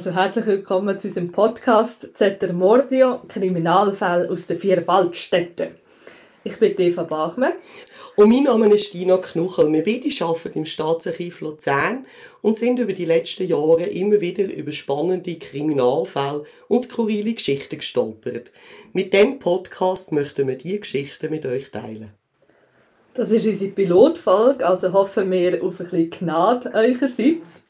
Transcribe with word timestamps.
Also 0.00 0.14
herzlich 0.14 0.46
willkommen 0.46 0.98
zu 0.98 1.08
unserem 1.08 1.30
Podcast 1.30 2.16
Zetter 2.16 2.54
Mordio, 2.54 3.20
Kriminalfälle 3.28 4.30
aus 4.30 4.46
den 4.46 4.58
vier 4.58 4.86
Waldstädten. 4.86 5.74
Ich 6.42 6.58
bin 6.58 6.74
Eva 6.80 7.02
Bachmann. 7.02 7.52
Und 8.16 8.30
mein 8.30 8.44
Name 8.44 8.72
ist 8.72 8.94
Dina 8.94 9.18
Knuchel. 9.18 9.70
Wir 9.70 9.84
beide 9.84 10.24
arbeiten 10.24 10.60
im 10.60 10.64
Staatsarchiv 10.64 11.42
Luzern 11.42 12.06
und 12.40 12.56
sind 12.56 12.78
über 12.78 12.94
die 12.94 13.04
letzten 13.04 13.46
Jahre 13.46 13.84
immer 13.84 14.22
wieder 14.22 14.50
über 14.50 14.72
spannende 14.72 15.34
Kriminalfälle 15.34 16.44
und 16.68 16.84
skurrile 16.84 17.34
Geschichten 17.34 17.76
gestolpert. 17.76 18.52
Mit 18.94 19.12
diesem 19.12 19.38
Podcast 19.38 20.12
möchten 20.12 20.48
wir 20.48 20.56
diese 20.56 20.78
Geschichten 20.78 21.30
mit 21.30 21.44
euch 21.44 21.70
teilen. 21.70 22.14
Das 23.12 23.30
ist 23.30 23.44
unsere 23.44 23.72
Pilotfolge, 23.72 24.66
also 24.66 24.94
hoffen 24.94 25.30
wir 25.30 25.62
auf 25.62 25.78
ein 25.78 25.90
bisschen 25.90 26.10
Gnade 26.10 26.72
eurerseits. 26.72 27.64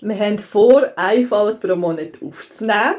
Wir 0.00 0.18
haben 0.18 0.38
vor, 0.38 0.92
eine 0.96 1.26
Folge 1.26 1.66
pro 1.66 1.74
Monat 1.74 2.20
aufzunehmen. 2.22 2.96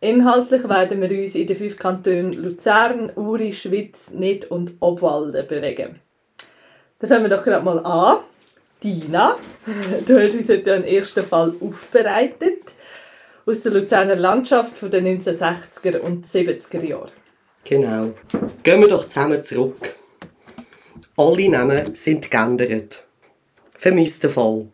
Inhaltlich 0.00 0.68
werden 0.68 1.00
wir 1.00 1.22
uns 1.22 1.36
in 1.36 1.46
den 1.46 1.56
fünf 1.56 1.78
Kantonen 1.78 2.32
Luzern, 2.32 3.12
Uri, 3.14 3.52
Schweiz, 3.52 4.10
Nid 4.10 4.50
und 4.50 4.74
Obwalden 4.80 5.46
bewegen. 5.46 6.00
Dann 6.98 7.08
fangen 7.08 7.24
wir 7.24 7.36
doch 7.36 7.44
gerade 7.44 7.64
mal 7.64 7.78
an. 7.78 8.18
Dina, 8.82 9.36
du 10.06 10.20
hast 10.20 10.34
uns 10.34 10.48
heute 10.48 10.74
einen 10.74 10.84
ersten 10.84 11.22
Fall 11.22 11.54
aufbereitet 11.60 12.62
aus 13.46 13.62
der 13.62 13.72
Luzerner 13.72 14.16
Landschaft 14.16 14.76
von 14.76 14.90
den 14.90 15.22
1960er 15.22 16.00
und 16.00 16.26
70er 16.26 16.84
Jahren. 16.84 17.10
Genau. 17.64 18.14
Gehen 18.62 18.80
wir 18.80 18.88
doch 18.88 19.06
zusammen 19.06 19.42
zurück. 19.42 19.94
Alle 21.16 21.48
Namen 21.48 21.94
sind 21.94 22.30
geändert. 22.30 23.04
Vermisster 23.74 24.28
Fall. 24.28 24.66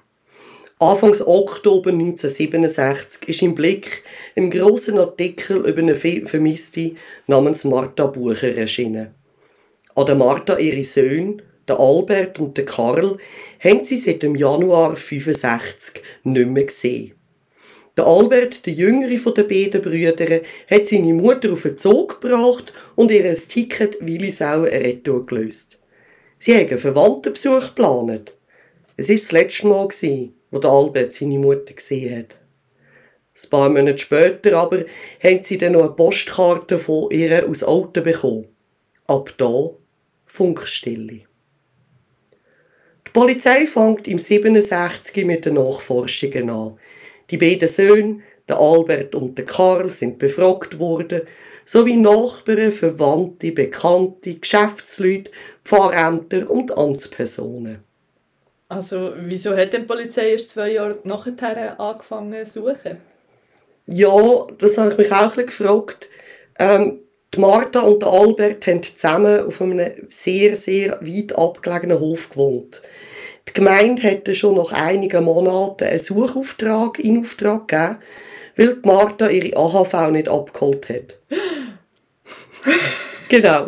Anfangs 0.83 1.25
Oktober 1.25 1.91
1967 1.91 3.29
ist 3.29 3.43
im 3.43 3.55
Blick 3.55 4.03
ein 4.35 4.51
großer 4.51 4.99
Artikel 4.99 5.59
über 5.59 5.79
eine 5.79 5.95
Vermisste 5.95 6.97
namens 7.29 7.63
Martha 7.63 8.07
Bucher 8.07 8.57
erschienen. 8.57 9.15
An 9.95 10.07
der 10.07 10.17
Martha 10.17 10.59
ihre 10.59 10.83
Söhne, 10.83 11.37
der 11.69 11.79
Albert 11.79 12.41
und 12.41 12.57
der 12.57 12.65
Karl, 12.65 13.17
haben 13.63 13.85
sie 13.85 13.97
seit 13.97 14.25
dem 14.25 14.35
Januar 14.35 14.97
1965 14.97 16.03
nicht 16.25 16.49
mehr 16.49 16.65
gesehen. 16.65 17.13
Der 17.97 18.05
Albert, 18.05 18.67
der 18.67 18.73
jüngere 18.73 19.19
von 19.19 19.35
den 19.35 19.47
beiden 19.47 19.83
Brüdern, 19.83 20.41
hat 20.69 20.87
seine 20.89 21.15
Mutter 21.15 21.53
auf 21.53 21.63
den 21.63 21.79
Zug 21.79 22.21
gebracht 22.21 22.73
und 22.97 23.13
ihr 23.13 23.25
ein 23.25 23.37
Ticket 23.37 23.99
Willisau 24.01 24.63
Retour 24.63 25.27
gelöst. 25.27 25.79
Sie 26.41 26.57
haben 26.57 26.71
einen 26.71 26.79
Verwandtenbesuch 26.81 27.69
geplant. 27.69 28.35
Es 28.97 29.09
war 29.09 29.15
das 29.15 29.31
letzte 29.31 29.69
Mal, 29.69 29.89
wo 30.53 30.59
der 30.59 30.71
Albert 30.71 31.13
seine 31.13 31.39
Mutter 31.41 31.75
gesehen 31.75 32.19
hat. 32.19 32.37
Ein 33.35 33.51
paar 33.51 33.69
Monate 33.71 33.99
später 33.99 34.57
aber 34.59 34.85
haben 35.23 35.43
sie 35.43 35.59
dann 35.59 35.73
noch 35.73 35.85
eine 35.85 35.91
Postkarte 35.93 36.79
von 36.79 37.11
ihr 37.11 37.49
aus 37.49 37.65
Auto 37.65 38.03
bekommen. 38.03 38.47
Ab 39.07 39.35
da 39.39 39.71
Funkstille. 40.27 41.23
Die 43.07 43.11
Polizei 43.13 43.67
fängt 43.67 44.07
im 44.07 44.19
67 44.19 45.25
mit 45.25 45.47
den 45.47 45.55
Nachforschungen 45.55 46.51
an. 46.51 46.79
Die 47.31 47.39
beiden 47.39 47.69
Söhne, 47.69 48.21
der 48.49 48.59
Albert 48.59 49.15
und 49.15 49.37
der 49.37 49.47
Karl, 49.47 49.89
sind 49.89 50.19
befragt 50.19 50.79
worden, 50.79 51.23
sowie 51.65 51.97
Nachbarn, 51.97 52.73
Verwandte, 52.73 53.53
Bekannte, 53.53 54.35
Geschäftsleute, 54.35 55.31
Pfarrämter 55.65 56.51
und 56.51 56.77
Amtspersonen. 56.77 57.83
Also, 58.73 59.13
wieso 59.19 59.55
hat 59.55 59.75
die 59.75 59.81
Polizei 59.81 60.31
erst 60.31 60.49
zwei 60.49 60.71
Jahre 60.71 60.99
nachher 61.05 61.79
angefangen 61.79 62.47
zu 62.47 62.63
suchen? 62.63 62.97
Ja, 63.87 64.47
das 64.57 64.79
habe 64.79 64.93
ich 64.93 64.97
mich 64.97 65.13
auch 65.13 65.37
ein 65.37 65.45
gefragt. 65.45 66.09
Ähm, 66.59 67.01
die 67.35 67.41
Martha 67.41 67.81
und 67.81 68.01
der 68.01 68.09
Albert 68.09 68.67
haben 68.67 68.83
zusammen 68.83 69.47
auf 69.47 69.61
einem 69.61 69.91
sehr, 70.09 70.57
sehr 70.57 70.99
weit 71.03 71.37
abgelegenen 71.37 72.01
Hof 72.01 72.31
gewohnt. 72.31 72.81
Die 73.47 73.53
Gemeinde 73.53 74.05
hätte 74.05 74.35
schon 74.35 74.57
nach 74.57 74.73
einigen 74.73 75.25
Monaten 75.25 75.85
einen 75.85 75.99
Suchauftrag 75.99 76.99
in 76.99 77.21
Auftrag 77.21 77.69
gegeben, 77.69 77.99
weil 78.57 78.77
die 78.77 78.89
Martha 78.89 79.29
ihre 79.29 79.55
AHV 79.55 80.13
nicht 80.13 80.31
abgeholt 80.31 80.89
hat. 80.89 81.19
genau. 83.29 83.67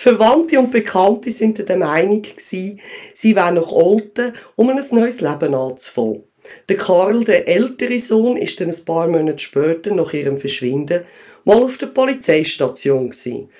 Verwandte 0.00 0.60
und 0.60 0.70
Bekannte 0.70 1.32
sind 1.32 1.68
der 1.68 1.76
Meinung 1.76 2.22
gewesen, 2.22 2.80
sie 3.14 3.34
wären 3.34 3.56
nach 3.56 3.72
Olten, 3.72 4.32
um 4.54 4.70
ein 4.70 4.80
neues 4.92 5.20
Leben 5.20 5.52
anzufangen. 5.56 6.22
Der 6.68 6.76
Karl, 6.76 7.24
der 7.24 7.48
ältere 7.48 7.98
Sohn, 7.98 8.36
ist 8.36 8.60
dann 8.60 8.68
ein 8.68 8.84
paar 8.84 9.08
Monate 9.08 9.40
später, 9.40 9.92
nach 9.92 10.12
ihrem 10.12 10.38
Verschwinden, 10.38 11.02
mal 11.42 11.60
auf 11.64 11.78
der 11.78 11.88
Polizeistation 11.88 13.10
gewesen. 13.10 13.50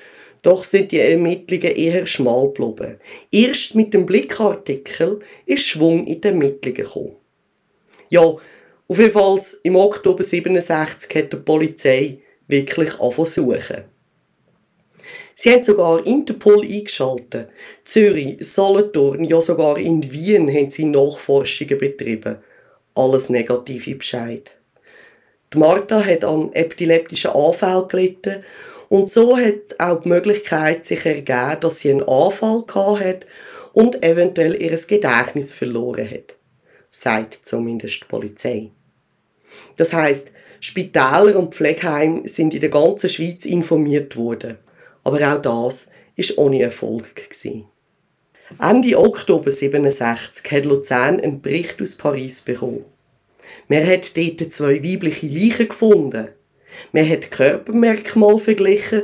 Doch 0.43 0.63
sind 0.63 0.93
die 0.93 1.01
Ermittlungen 1.01 1.75
eher 1.75 2.07
schmal 2.07 2.53
geblieben. 2.53 3.01
Erst 3.33 3.75
mit 3.75 3.93
dem 3.93 4.07
Blickartikel 4.07 5.19
ist 5.45 5.67
Schwung 5.67 6.07
in 6.07 6.21
den 6.21 6.35
Ermittlungen 6.35 6.77
gekommen. 6.77 7.17
Ja, 8.11 8.23
auf 8.23 8.41
jeden 8.97 9.11
Fall 9.11 9.41
im 9.65 9.75
Oktober 9.75 10.23
67 10.23 11.17
hat 11.17 11.33
die 11.33 11.37
Polizei 11.37 12.19
wirklich 12.47 13.01
angefangen 13.01 13.27
suchen. 13.27 13.98
Sie 15.41 15.53
haben 15.53 15.63
sogar 15.63 16.05
Interpol 16.05 16.65
eingeschaltet. 16.65 17.51
Zürich, 17.85 18.39
Solothurn, 18.45 19.23
ja 19.23 19.41
sogar 19.41 19.79
in 19.79 20.11
Wien 20.11 20.53
haben 20.53 20.69
sie 20.69 20.85
Nachforschungen 20.85 21.79
betrieben. 21.79 22.39
Alles 22.97 23.29
negative 23.29 23.95
Bescheid. 23.95 24.51
Die 25.55 25.59
Martha 25.59 26.05
hat 26.05 26.25
an 26.25 26.53
epileptischen 26.55 27.31
Anfällen 27.31 27.87
gelitten 27.87 28.43
und 28.89 29.13
so 29.13 29.37
hat 29.37 29.79
auch 29.79 30.03
die 30.03 30.09
Möglichkeit 30.09 30.85
sich 30.85 31.07
ergeben, 31.07 31.61
dass 31.61 31.79
sie 31.79 31.93
einen 31.93 32.09
Anfall 32.09 32.65
hat 32.99 33.25
und 33.75 34.03
eventuell 34.03 34.61
ihr 34.61 34.77
Gedächtnis 34.77 35.53
verloren 35.53 36.11
hat. 36.11 36.35
Sagt 36.91 37.39
zumindest 37.43 38.01
die 38.01 38.07
Polizei. 38.07 38.71
Das 39.77 39.93
heißt, 39.93 40.33
Spitäler 40.59 41.39
und 41.39 41.55
Pflegeheime 41.55 42.27
sind 42.27 42.55
in 42.55 42.61
der 42.61 42.71
ganzen 42.71 43.09
Schweiz 43.09 43.45
informiert 43.45 44.17
worden 44.17 44.59
aber 45.09 45.33
auch 45.33 45.41
das 45.41 45.89
war 46.19 46.39
ohne 46.45 46.61
Erfolg. 46.61 47.31
Ende 48.61 48.99
Oktober 48.99 49.51
67 49.51 50.53
hat 50.53 50.67
Luzern 50.67 51.19
einen 51.19 51.41
Bericht 51.41 51.81
aus 51.81 51.95
Paris 51.95 52.43
bekommen. 52.43 52.85
Man 53.69 53.87
hat 53.87 54.15
dort 54.19 54.53
zwei 54.53 54.83
weibliche 54.85 55.29
Leichen 55.29 55.69
gefunden. 55.69 56.29
Man 56.93 57.09
hat 57.09 57.31
Körpermerkmale 57.31 58.39
verglichen 58.39 59.03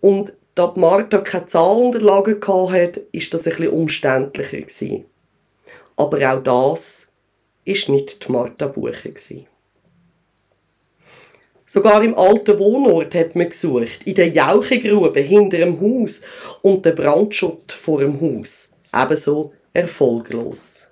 und 0.00 0.34
da 0.54 0.72
Martha 0.76 1.18
keine 1.18 1.46
Zahlunterlagen 1.46 2.40
hatte, 2.72 3.06
ist 3.10 3.34
das 3.34 3.44
bisschen 3.56 3.72
umständlicher. 3.72 5.02
Aber 5.96 6.32
auch 6.32 6.42
das 6.44 7.08
war 7.66 7.94
nicht 7.94 8.26
die 8.26 8.32
Martha 8.32 8.68
Bucher. 8.68 9.10
Sogar 11.72 12.02
im 12.02 12.18
alten 12.18 12.58
Wohnort 12.58 13.14
hat 13.14 13.36
man 13.36 13.48
gesucht, 13.48 14.00
in 14.04 14.16
der 14.16 14.26
Jauchegrube 14.26 15.20
hinter 15.20 15.58
dem 15.58 15.80
Haus 15.80 16.22
und 16.62 16.84
der 16.84 16.90
Brandschutt 16.90 17.70
vor 17.70 18.00
dem 18.00 18.20
Haus. 18.20 18.72
Ebenso 18.92 19.52
erfolglos. 19.72 20.88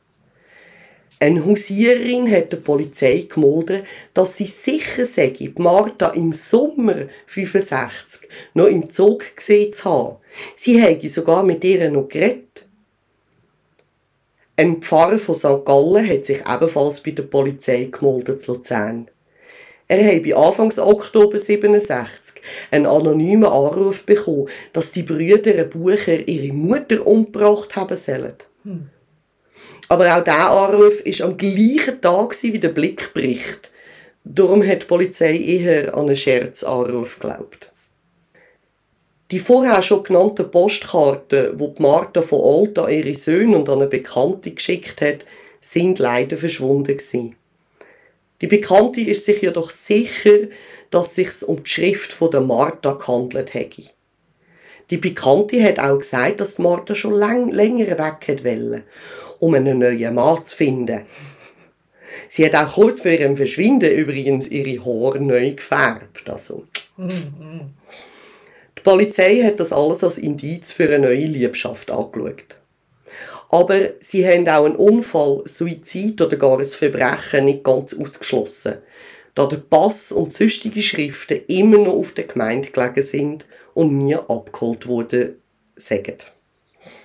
Eine 1.19 1.45
Hausiererin 1.45 2.31
hat 2.31 2.53
der 2.53 2.59
Polizei 2.59 3.27
gemeldet, 3.29 3.87
dass 4.15 4.37
sie 4.37 4.47
sicher 4.47 5.05
sei, 5.05 5.53
Martha 5.57 6.11
im 6.11 6.33
Sommer 6.33 7.09
65 7.27 8.31
noch 8.55 8.69
im 8.69 8.89
Zug 8.89 9.35
gesehen 9.35 9.73
zu 9.73 9.85
haben. 9.85 10.17
Sie 10.55 10.81
hätte 10.81 11.09
sogar 11.09 11.43
mit 11.43 11.65
ihr 11.65 11.91
noch 11.91 12.09
geredet. 12.09 12.67
Ein 14.55 14.81
Pfarrer 14.81 15.19
von 15.19 15.35
St. 15.35 15.65
Gallen 15.65 16.09
hat 16.09 16.27
sich 16.27 16.39
ebenfalls 16.49 17.03
bei 17.03 17.11
der 17.11 17.25
Polizei 17.25 17.89
gemeldet 17.91 18.41
zu 18.41 18.53
Luzern. 18.53 19.09
Er 19.91 20.07
habe 20.07 20.37
Anfangs 20.37 20.79
Oktober 20.79 21.39
67 21.39 22.43
einen 22.71 22.85
anonymen 22.85 23.47
Anruf 23.47 24.05
bekommen, 24.05 24.49
dass 24.75 24.93
die 24.93 25.03
Brüder 25.03 25.65
Bucher 25.65 26.29
ihre 26.29 26.53
Mutter 26.53 27.07
umgebracht 27.07 27.75
haben 27.75 27.97
sollen. 27.97 28.35
Hm. 28.65 28.91
Aber 29.89 30.15
auch 30.15 30.23
dieser 30.23 30.51
Anruf 30.51 31.03
war 31.05 31.27
am 31.27 31.39
gleichen 31.39 32.01
Tag 32.03 32.43
wie 32.43 32.59
der 32.59 32.69
Blickbericht. 32.69 33.71
Darum 34.25 34.67
hat 34.67 34.83
die 34.83 34.87
Polizei 34.87 35.39
eher 35.39 35.95
an 35.95 36.07
einen 36.07 36.17
Scherzanruf 36.19 37.19
geglaubt. 37.19 37.73
Die 39.31 39.39
vorher 39.39 39.81
schon 39.83 40.03
genannten 40.03 40.51
Postkarten, 40.51 41.57
die 41.57 41.83
Martha 41.83 42.21
von 42.21 42.41
Old 42.41 42.79
an 42.79 42.91
ihre 42.91 43.15
Söhne 43.15 43.57
und 43.57 43.71
an 43.71 43.79
eine 43.81 43.87
Bekannte 43.87 44.51
geschickt 44.51 45.01
hat, 45.01 45.25
sind 45.61 45.99
leider 45.99 46.37
verschwunden 46.37 46.97
gewesen. 46.97 47.38
Die 48.41 48.47
Bekannte 48.47 49.01
ist 49.01 49.25
sich 49.25 49.43
jedoch 49.43 49.71
sicher, 49.71 50.49
dass 50.91 51.19
es 51.19 51.41
sich 51.41 51.49
um 51.49 51.63
die 51.63 51.71
Schrift 51.71 52.13
von 52.13 52.31
der 52.31 52.41
Martha 52.41 52.93
gehandelt 52.93 53.55
hätte. 53.55 53.83
Die 54.91 54.97
Bekannte 54.97 55.63
hat 55.63 55.79
auch 55.79 55.99
gesagt, 55.99 56.41
dass 56.41 56.59
Martha 56.59 56.95
schon 56.95 57.15
lang, 57.15 57.51
länger 57.51 57.99
weg 57.99 58.45
wollte, 58.45 58.85
um 59.39 59.55
einen 59.55 59.81
neuen 59.81 60.15
Mann 60.15 60.45
zu 60.45 60.57
finden. 60.57 61.03
Sie 62.29 62.45
hat 62.45 62.55
auch 62.55 62.75
kurz 62.75 63.03
vor 63.03 63.11
ihrem 63.11 63.37
Verschwinden 63.37 63.91
übrigens 63.91 64.49
ihre 64.49 64.85
Haare 64.85 65.21
neu 65.21 65.53
gefärbt. 65.53 66.29
Also. 66.29 66.67
Die 66.97 68.83
Polizei 68.83 69.43
hat 69.43 69.61
das 69.61 69.73
alles 69.73 70.03
als 70.05 70.19
Indiz 70.19 70.73
für 70.73 70.85
eine 70.85 71.01
neue 71.01 71.27
Liebschaft 71.27 71.91
angeschaut. 71.91 72.59
Aber 73.51 73.81
sie 74.01 74.27
haben 74.27 74.49
auch 74.49 74.67
einen 74.67 74.77
Unfall, 74.77 75.43
Suizid 75.47 76.21
oder 76.21 76.37
gar 76.37 76.59
ein 76.59 76.65
Verbrechen 76.65 77.47
nicht 77.47 77.65
ganz 77.65 77.99
ausgeschlossen, 77.99 78.79
da 79.35 79.47
der 79.47 79.59
Pass 79.59 80.13
und 80.13 80.35
sonstige 80.35 80.83
Schriften 80.83 81.41
immer 81.47 81.79
noch 81.79 81.95
auf 81.95 82.13
der 82.13 82.25
Gemeinde 82.25 82.71
gelegen 82.71 83.03
sind 83.03 83.47
und 83.75 83.97
nie 83.97 84.17
abgeholt 84.17 84.87
wurden, 84.87 85.37
sagen. 85.77 86.17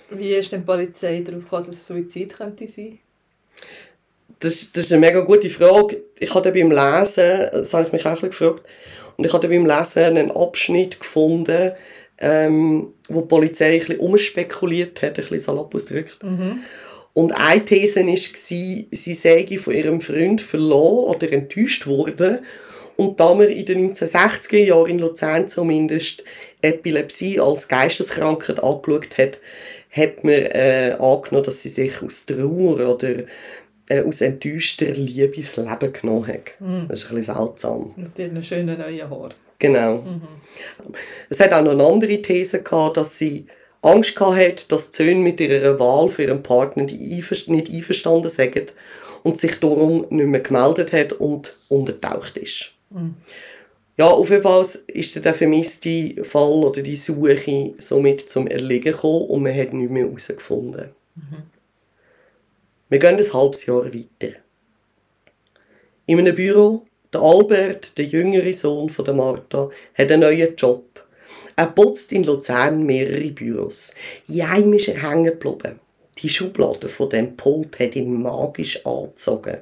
Wie 0.09 0.33
ist 0.33 0.51
denn 0.51 0.61
die 0.61 0.65
Polizei 0.65 1.21
darauf 1.21 1.43
gekommen, 1.43 1.65
dass 1.65 1.75
es 1.75 1.87
Suizid 1.87 2.35
könnte 2.35 2.67
sein? 2.67 2.99
Das, 4.39 4.71
das 4.73 4.85
ist 4.85 4.91
eine 4.91 4.99
mega 4.99 5.21
gute 5.21 5.49
Frage. 5.49 6.03
Ich 6.19 6.33
habe 6.33 6.51
beim 6.51 6.71
Lesen, 6.71 7.49
das 7.51 7.73
habe 7.73 7.87
ich 7.87 7.93
mich 7.93 8.05
auch 8.05 8.09
ein 8.09 8.15
bisschen 8.15 8.29
gefragt, 8.29 8.63
und 9.15 9.25
ich 9.25 9.31
habe 9.31 9.47
beim 9.47 9.65
Lesen 9.65 10.03
einen 10.03 10.31
Abschnitt 10.31 10.99
gefunden, 10.99 11.71
ähm, 12.19 12.93
wo 13.07 13.21
die 13.21 13.27
Polizei 13.27 13.73
ein 13.73 13.79
bisschen 13.79 13.99
umspekuliert 13.99 15.01
hat, 15.01 15.11
ein 15.11 15.15
bisschen 15.15 15.39
salopp 15.39 15.73
ausgedrückt. 15.75 16.19
Und 17.13 17.31
eine 17.31 17.63
These 17.63 18.05
war, 18.05 18.17
sie 18.17 18.87
sei 18.91 19.57
von 19.59 19.73
ihrem 19.75 20.01
Freund 20.01 20.41
verloren 20.41 21.15
oder 21.15 21.31
enttäuscht 21.31 21.85
worden. 21.85 22.39
Und 22.95 23.19
da 23.19 23.33
man 23.33 23.49
in 23.49 23.65
den 23.65 23.93
1960er 23.93 24.57
Jahren 24.57 24.89
in 24.89 24.99
Luzern 24.99 25.47
zumindest 25.47 26.23
Epilepsie 26.61 27.39
als 27.39 27.67
Geisteskrankheit 27.67 28.63
angeschaut 28.63 29.17
hat, 29.17 29.39
hat 29.91 30.23
man 30.23 30.33
äh, 30.33 30.95
angenommen, 30.99 31.45
dass 31.45 31.61
sie 31.61 31.69
sich 31.69 32.01
aus 32.01 32.25
Trauer 32.25 32.95
oder 32.95 33.23
äh, 33.89 34.01
aus 34.03 34.21
enttäuschter 34.21 34.91
Liebe 34.91 35.37
das 35.37 35.57
Leben 35.57 35.93
genommen 35.93 36.27
hat. 36.27 36.55
Das 36.87 37.03
ist 37.03 37.11
ein 37.11 37.17
bisschen 37.17 37.35
seltsam. 37.35 37.93
Mit 37.95 38.17
ihren 38.17 38.43
schönen 38.43 38.79
neuen 38.79 39.09
Haaren. 39.09 39.33
Genau. 39.63 40.03
Es 41.29 41.39
hat 41.39 41.53
auch 41.53 41.63
noch 41.63 41.71
eine 41.71 41.85
andere 41.85 42.21
These 42.21 42.61
gehabt, 42.63 42.97
dass 42.97 43.17
sie 43.17 43.47
Angst 43.81 44.13
gehabt 44.13 44.37
hat, 44.37 44.71
dass 44.73 44.91
die 44.91 44.97
Söhne 44.97 45.21
mit 45.21 45.39
ihrer 45.39 45.79
Wahl 45.79 46.09
für 46.09 46.23
ihren 46.23 46.43
Partner 46.43 46.83
nicht 46.83 46.99
einver- 46.99 47.49
nicht 47.49 47.69
einverstanden 47.71 48.29
sind 48.29 48.73
und 49.23 49.39
sich 49.39 49.61
darum 49.61 50.05
nicht 50.09 50.27
mehr 50.27 50.41
gemeldet 50.41 50.91
hat 50.91 51.13
und 51.13 51.55
untertaucht 51.69 52.35
ist. 52.37 52.73
Ja, 53.95 54.07
auf 54.07 54.29
jeden 54.29 54.41
Fall 54.41 54.65
ist 54.87 55.23
der 55.23 55.33
vermisste 55.33 56.23
Fall 56.25 56.51
oder 56.51 56.81
die 56.81 56.97
Suche 56.97 57.73
somit 57.77 58.29
zum 58.29 58.47
Erliegen 58.47 58.91
gekommen 58.91 59.27
und 59.27 59.43
man 59.43 59.55
hat 59.55 59.71
nichts 59.71 59.91
mehr 59.93 60.05
herausgefunden. 60.05 60.89
Wir 62.89 62.99
gehen 62.99 63.17
ein 63.17 63.33
halbes 63.33 63.65
Jahr 63.65 63.85
weiter. 63.85 64.35
In 66.05 66.19
einem 66.19 66.35
Büro, 66.35 66.85
der 67.13 67.21
Albert, 67.21 67.97
der 67.97 68.05
jüngere 68.05 68.53
Sohn 68.53 68.89
von 68.89 69.05
der 69.05 69.13
Martha, 69.13 69.69
hat 69.93 70.11
einen 70.11 70.21
neuen 70.21 70.55
Job. 70.55 71.03
Er 71.55 71.67
putzt 71.67 72.11
in 72.11 72.23
Luzern 72.23 72.83
mehrere 72.83 73.31
Büros. 73.31 73.93
In 74.27 74.41
einem 74.41 74.73
ist 74.73 74.87
er 74.87 75.07
hängen 75.07 75.25
geblieben. 75.25 75.79
Die 76.17 76.29
Schublade 76.29 76.89
von 76.89 77.09
dem 77.09 77.35
Pult 77.35 77.79
hat 77.79 77.95
ihn 77.95 78.21
magisch 78.21 78.83
angezogen. 78.85 79.57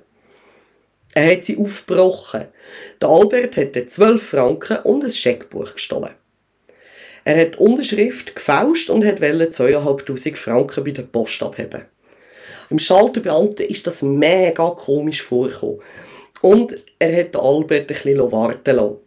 Er 1.13 1.31
hat 1.31 1.43
sie 1.43 1.57
aufgebrochen. 1.57 2.45
Der 3.01 3.09
Albert 3.09 3.57
hat 3.57 3.75
dann 3.75 3.87
12 3.87 4.23
Franken 4.23 4.77
und 4.83 5.03
ein 5.03 5.11
Scheckbuch 5.11 5.73
gestohlen. 5.73 6.11
Er 7.23 7.41
hat 7.41 7.55
die 7.55 7.59
Unterschrift 7.59 8.35
gefälscht 8.35 8.89
und 8.89 9.05
hat 9.05 9.19
2'500 9.19 10.35
Franken 10.35 10.83
bei 10.83 10.91
der 10.91 11.03
Post 11.03 11.43
abheben. 11.43 11.85
Im 12.69 12.79
Schalterbeamten 12.79 13.65
ist 13.65 13.85
das 13.85 14.01
mega 14.01 14.69
komisch 14.69 15.21
vorgekommen. 15.21 15.81
Und 16.41 16.83
er 16.99 17.19
hat 17.19 17.35
Albert 17.35 17.81
ein 17.81 17.87
bisschen 17.87 18.31
warten 18.31 18.75
lassen. 18.75 18.97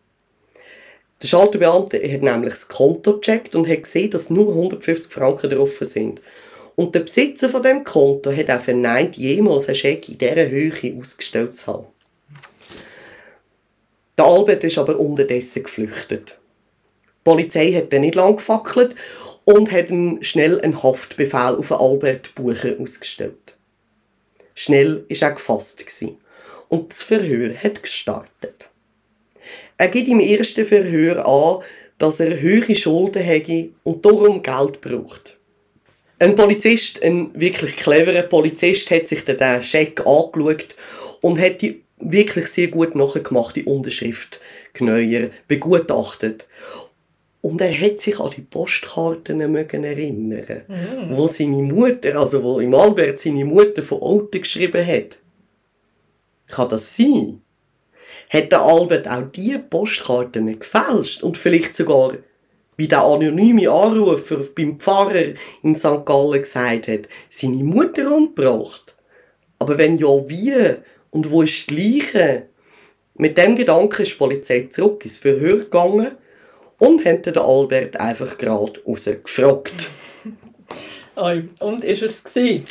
Der 1.23 1.29
Schalterbeamte 1.29 1.97
hat 2.13 2.23
nämlich 2.23 2.53
das 2.53 2.69
Konto 2.69 3.19
gecheckt 3.19 3.55
und 3.55 3.69
hat 3.69 3.85
gesehen, 3.85 4.11
dass 4.11 4.31
nur 4.31 4.49
150 4.49 5.13
Franken 5.13 5.51
drauf 5.51 5.79
sind. 5.81 6.21
Und 6.77 6.95
der 6.95 7.01
Besitzer 7.01 7.49
von 7.49 7.63
dem 7.63 7.85
Konto 7.85 8.31
hat 8.31 8.51
auch 8.51 8.61
verneint, 8.61 9.17
jemals 9.17 9.69
einen 9.69 9.77
Scheck 9.77 10.09
in 10.09 10.19
dieser 10.19 10.49
Höhe 10.49 10.97
ausgestellt 11.01 11.57
zu 11.57 11.73
haben. 11.73 11.87
Der 14.19 14.27
Albert 14.27 14.65
ist 14.65 14.79
aber 14.79 14.99
unterdessen 14.99 15.63
geflüchtet. 15.63 16.39
Die 17.07 17.31
Polizei 17.31 17.73
hat 17.73 17.93
dann 17.93 18.03
nicht 18.03 18.15
lang 18.17 18.37
gefackelt 18.37 18.95
und 19.45 19.73
hat 19.73 19.89
schnell 20.21 20.61
einen 20.61 20.83
Haftbefehl 20.83 21.57
auf 21.57 21.73
Albert 21.73 22.35
Bucher 22.35 22.77
ausgestellt. 22.79 23.57
Schnell 24.55 25.05
ist 25.09 25.23
er 25.23 25.33
gefasst 25.33 25.79
gewesen. 25.79 26.19
Und 26.75 26.91
das 26.91 27.03
Verhör 27.03 27.55
hat 27.55 27.83
gestartet. 27.83 28.69
Er 29.79 29.89
gibt 29.89 30.09
im 30.09 30.19
ersten 30.19 30.65
Verhör 30.65 31.25
an, 31.27 31.63
dass 31.99 32.19
er 32.19 32.41
höhere 32.41 32.75
Schulden 32.75 33.23
hätte 33.23 33.71
und 33.85 34.05
darum 34.05 34.43
Geld 34.43 34.81
braucht. 34.81 35.37
Ein 36.19 36.35
Polizist, 36.35 37.01
ein 37.03 37.31
wirklich 37.39 37.77
cleverer 37.77 38.23
Polizist, 38.23 38.91
hat 38.91 39.07
sich 39.09 39.25
den 39.25 39.63
Scheck 39.63 40.01
angeschaut 40.05 40.75
und 41.21 41.41
hat 41.41 41.63
die 41.63 41.83
wirklich 41.99 42.49
sehr 42.49 42.69
gut 42.69 42.97
nachgemachte 42.97 43.65
Unterschrift 43.65 44.41
genauer 44.73 45.31
begutachtet. 45.47 46.49
Und 47.41 47.61
er 47.61 47.79
hat 47.79 48.01
sich 48.01 48.19
an 48.19 48.33
die 48.37 48.41
Postkarten 48.41 49.39
mögen 49.53 49.85
erinnern, 49.85 50.63
wo 51.11 51.29
seine 51.29 51.63
Mutter, 51.63 52.17
also 52.19 52.43
wo 52.43 52.59
im 52.59 52.75
Albert 52.75 53.21
seine 53.21 53.45
Mutter 53.45 53.83
von 53.83 54.03
Alten 54.03 54.41
geschrieben 54.41 54.85
hat. 54.85 55.19
Kann 56.55 56.69
das 56.69 56.97
sein? 56.97 57.43
Hat 58.31 58.53
der 58.53 58.61
Albert 58.61 59.09
auch 59.09 59.25
diese 59.35 59.59
Postkarten 59.59 60.57
gefälscht 60.57 61.25
und 61.25 61.37
vielleicht 61.37 61.75
sogar, 61.75 62.15
wie 62.77 62.87
der 62.87 63.03
anonyme 63.03 63.69
Anrufer 63.69 64.39
beim 64.55 64.79
Pfarrer 64.79 65.35
in 65.65 65.77
St. 65.77 66.05
Gallen 66.05 66.43
gesagt 66.43 66.87
hat, 66.87 67.09
seine 67.29 67.65
Mutter 67.65 68.15
umgebracht? 68.15 68.95
Aber 69.59 69.79
wenn 69.79 69.99
ja, 69.99 70.07
wie? 70.29 70.77
Und 71.11 71.29
wo 71.33 71.43
ist 71.43 71.71
die 71.71 71.99
Leiche? 71.99 72.47
Mit 73.15 73.37
dem 73.37 73.57
Gedanken 73.57 74.03
ist 74.03 74.13
die 74.13 74.19
Polizei 74.19 74.69
zurück 74.71 75.05
ins 75.05 75.19
Verhör 75.19 75.59
gegangen 75.59 76.13
und 76.79 77.05
hat 77.05 77.27
den 77.27 77.39
Albert 77.39 77.97
einfach 77.97 78.39
gerade 78.39 78.81
rausgefragt. 78.87 79.91
Und 81.61 81.85
ist 81.85 82.03
es 82.03 82.25
gewesen? 82.25 82.65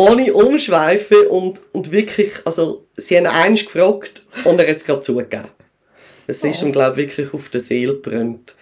Ohne 0.00 0.32
Umschweifen 0.32 1.26
und, 1.26 1.60
und 1.72 1.90
wirklich, 1.90 2.32
also, 2.46 2.86
sie 2.96 3.18
haben 3.18 3.26
eins 3.26 3.66
gefragt 3.66 4.24
und 4.44 4.58
er 4.58 4.66
hat 4.66 4.76
es 4.76 4.84
gerade 4.84 5.02
zugegeben. 5.02 5.48
Es 6.26 6.42
ist 6.42 6.62
ihm, 6.62 6.72
glaube 6.72 7.02
ich, 7.02 7.18
wirklich 7.18 7.34
auf 7.34 7.50
der 7.50 7.60
Seele 7.60 7.96
gebrannt. 7.96 8.56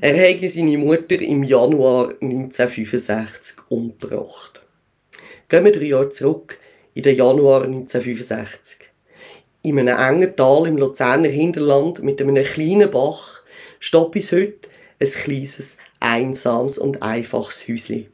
Er 0.00 0.14
hätte 0.14 0.48
seine 0.48 0.78
Mutter 0.78 1.20
im 1.20 1.42
Januar 1.42 2.10
1965 2.20 3.56
umgebracht. 3.68 4.62
Gehen 5.48 5.64
wir 5.64 5.72
drei 5.72 5.86
Jahre 5.86 6.10
zurück, 6.10 6.58
in 6.94 7.02
den 7.02 7.16
Januar 7.16 7.64
1965. 7.64 8.90
In 9.62 9.80
einem 9.80 9.98
engen 9.98 10.36
Tal 10.36 10.68
im 10.68 10.76
Luzerner 10.76 11.28
Hinterland 11.28 12.00
mit 12.04 12.20
einem 12.20 12.36
kleinen 12.44 12.92
Bach 12.92 13.42
steht 13.80 14.12
bis 14.12 14.30
heute 14.30 14.68
ein 15.00 15.08
kleines, 15.08 15.78
einsames 15.98 16.78
und 16.78 17.02
einfaches 17.02 17.66
Häuschen. 17.66 18.06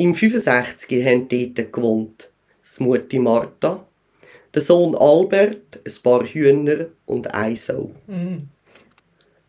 Im 0.00 0.14
65 0.14 1.04
haben 1.04 1.26
dort 1.28 1.72
gewohnt 1.72 2.30
das 2.62 2.78
Mutti 2.78 3.18
Martha, 3.18 3.84
der 4.54 4.62
Sohn 4.62 4.94
Albert, 4.94 5.80
ein 5.84 6.02
paar 6.04 6.22
Hühner 6.22 6.86
und 7.04 7.34
eine 7.34 7.56
Sau. 7.56 7.90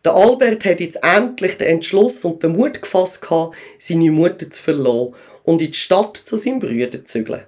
Der 0.04 0.12
Albert 0.12 0.64
hat 0.64 0.80
jetzt 0.80 0.98
endlich 1.04 1.56
den 1.56 1.68
Entschluss 1.68 2.24
und 2.24 2.42
den 2.42 2.56
Mut 2.56 2.82
gefasst, 2.82 3.24
seine 3.78 4.10
Mutter 4.10 4.50
zu 4.50 4.60
verlassen 4.60 5.14
und 5.44 5.62
in 5.62 5.70
die 5.70 5.74
Stadt 5.78 6.20
zu 6.24 6.36
seinem 6.36 6.58
Bruder 6.58 6.90
zu 6.90 7.04
zügeln. 7.04 7.42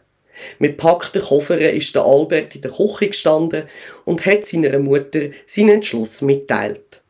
Mit 0.61 0.77
packten 0.77 1.23
Koffern 1.23 1.59
ist 1.59 1.97
der 1.97 2.05
Albert 2.05 2.55
in 2.55 2.63
der 2.63 2.71
Küche 2.71 3.09
gestanden 3.09 3.65
und 4.05 4.25
hat 4.25 4.47
seiner 4.47 4.79
Mutter 4.79 5.31
seinen 5.45 5.71
Entschluss 5.71 6.21
mitteilt. 6.21 7.02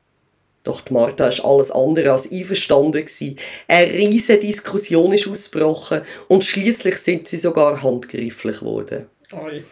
Doch 0.65 0.81
die 0.81 0.93
Martha 0.93 1.29
ist 1.29 1.45
alles 1.45 1.71
andere 1.71 2.13
als 2.13 2.31
einverstanden 2.31 3.05
gewesen. 3.05 3.39
Eine 3.67 3.93
riesige 3.93 4.41
Diskussion 4.41 5.13
ist 5.13 5.27
ausgebrochen 5.27 6.03
und 6.29 6.45
schließlich 6.45 6.99
sind 6.99 7.29
sie 7.29 7.37
sogar 7.37 7.83
handgreiflich 7.83 8.61
geworden. 8.61 9.07
Oi. 9.33 9.65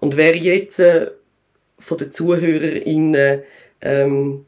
Und 0.00 0.16
wer 0.16 0.36
jetzt 0.36 0.78
äh, 0.78 1.10
von 1.78 1.98
den 1.98 2.12
ZuhörerInnen 2.12 3.42
ähm, 3.80 4.46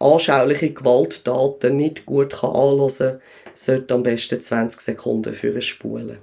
anschauliche 0.00 0.72
Gewalttaten 0.72 1.76
nicht 1.76 2.06
gut 2.06 2.32
kann 2.32 2.50
anhören 2.50 2.88
kann, 2.88 3.20
sollte 3.54 3.94
am 3.94 4.02
besten 4.02 4.40
20 4.40 4.80
Sekunden 4.80 5.34
für 5.34 5.60
spulen. 5.62 6.18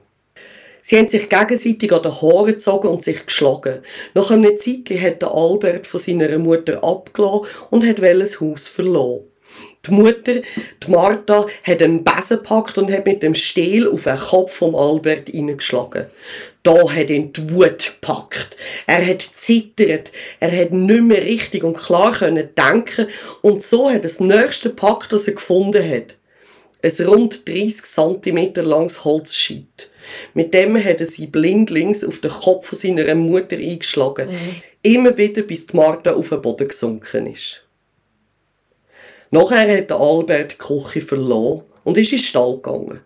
Sie 0.89 0.97
haben 0.97 1.09
sich 1.09 1.27
gegenseitig 1.27 1.91
an 1.91 2.01
den 2.01 2.21
Haaren 2.21 2.45
gezogen 2.45 2.87
und 2.87 3.03
sich 3.03 3.25
geschlagen. 3.25 3.79
Nach 4.13 4.31
einem 4.31 4.57
Zeitchen 4.57 5.01
hat 5.01 5.21
Albert 5.21 5.85
von 5.85 5.99
seiner 5.99 6.37
Mutter 6.37 6.81
abgelassen 6.81 7.45
und 7.71 7.85
hat 7.85 8.01
das 8.01 8.39
Haus 8.39 8.69
verloren. 8.69 9.25
Die 9.85 9.91
Mutter, 9.91 10.35
die 10.35 10.89
Martha, 10.89 11.45
hat 11.63 11.81
einen 11.81 12.05
Besen 12.05 12.37
gepackt 12.37 12.77
und 12.77 12.89
hat 12.89 13.05
mit 13.05 13.21
dem 13.21 13.35
Stiel 13.35 13.85
auf 13.89 14.05
den 14.05 14.17
Kopf 14.17 14.53
vom 14.53 14.75
Albert 14.75 15.27
hineingeschlagen. 15.27 16.05
da 16.63 16.89
hat 16.89 17.09
ihn 17.09 17.33
die 17.33 17.51
Wut 17.51 17.97
gepackt. 17.99 18.55
Er 18.85 19.05
hat 19.05 19.27
zittert, 19.33 20.13
er 20.39 20.57
hat 20.57 20.71
nicht 20.71 21.03
mehr 21.03 21.21
richtig 21.21 21.65
und 21.65 21.77
klar 21.77 22.13
können 22.13 22.47
denken 22.55 23.07
und 23.41 23.61
so 23.61 23.91
hat 23.91 24.05
das 24.05 24.21
nächste 24.21 24.69
Pakt, 24.69 25.11
das 25.11 25.27
er 25.27 25.33
gefunden 25.33 25.83
hat, 25.83 26.15
ein 26.81 27.05
rund 27.05 27.45
30 27.45 27.83
cm 27.83 28.53
langes 28.65 29.03
Holzscheit. 29.03 29.89
Mit 30.33 30.53
dem 30.53 30.83
hat 30.83 31.01
er 31.01 31.07
sie 31.07 31.27
blindlings 31.27 32.03
auf 32.03 32.19
den 32.19 32.31
Kopf 32.31 32.67
von 32.67 32.77
seiner 32.77 33.13
Mutter 33.15 33.57
eingeschlagen. 33.57 34.29
Mhm. 34.29 34.61
Immer 34.81 35.17
wieder, 35.17 35.41
bis 35.41 35.67
die 35.67 35.75
Martha 35.75 36.13
auf 36.13 36.29
den 36.29 36.41
Boden 36.41 36.67
gesunken 36.67 37.27
ist. 37.27 37.63
Nachher 39.31 39.77
hat 39.77 39.91
Albert 39.91 40.53
die 40.53 40.57
Küche 40.57 41.01
verloren 41.01 41.63
und 41.83 41.97
ist 41.97 42.11
in 42.11 42.17
den 42.17 42.23
Stall 42.23 42.55
gegangen. 42.55 43.01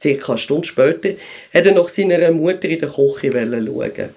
Circa 0.00 0.32
eine 0.32 0.38
Stunde 0.38 0.68
später 0.68 1.10
hat 1.52 1.66
er 1.66 1.72
nach 1.72 1.88
seiner 1.88 2.30
Mutter 2.30 2.68
in 2.68 2.80
der 2.80 2.88
Küche 2.90 3.32
schauen. 3.32 4.14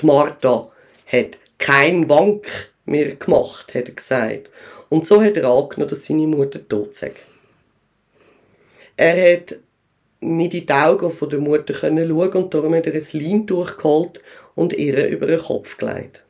Die 0.00 0.06
Martha 0.06 0.70
hat 1.06 1.38
keinen 1.58 2.08
Wank 2.08 2.70
mehr 2.84 3.16
gemacht, 3.16 3.74
hat 3.74 3.88
er 3.88 3.94
gesagt. 3.94 4.50
Und 4.88 5.06
so 5.06 5.22
hat 5.22 5.36
er 5.36 5.48
angenommen, 5.48 5.90
dass 5.90 6.04
seine 6.04 6.26
Mutter 6.26 6.66
tot 6.66 6.94
sei. 6.94 7.12
Er 8.96 9.34
hat 9.34 9.56
nicht 10.20 10.54
in 10.54 10.66
die 10.66 10.72
Augen 10.72 11.10
von 11.10 11.30
der 11.30 11.38
Mutter 11.38 11.74
schauen 11.74 12.32
und 12.32 12.54
darum 12.54 12.74
hat 12.74 12.86
er 12.86 12.94
ein 12.94 13.06
Lein 13.12 13.46
durchgeholt 13.46 14.20
und 14.54 14.72
ihr 14.72 15.06
über 15.08 15.26
den 15.26 15.40
Kopf 15.40 15.76
gelegt. 15.78 16.24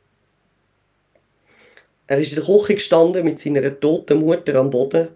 Er 2.07 2.19
ist 2.19 2.31
in 2.33 2.43
der 2.43 2.45
Küche 2.45 2.75
gestanden 2.75 3.23
mit 3.23 3.39
seiner 3.39 3.79
toten 3.79 4.19
Mutter 4.19 4.55
am 4.55 4.69
Boden 4.69 5.09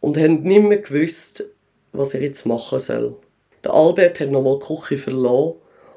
und 0.00 0.16
hat 0.16 0.30
nicht 0.30 0.62
mehr 0.62 0.78
gewusst, 0.78 1.44
was 1.92 2.14
er 2.14 2.22
jetzt 2.22 2.46
machen 2.46 2.80
soll. 2.80 3.16
Der 3.64 3.72
Albert 3.72 4.20
hat 4.20 4.30
nochmal 4.30 4.58
die 4.58 4.66
Küche 4.66 4.98
verlassen 4.98 5.54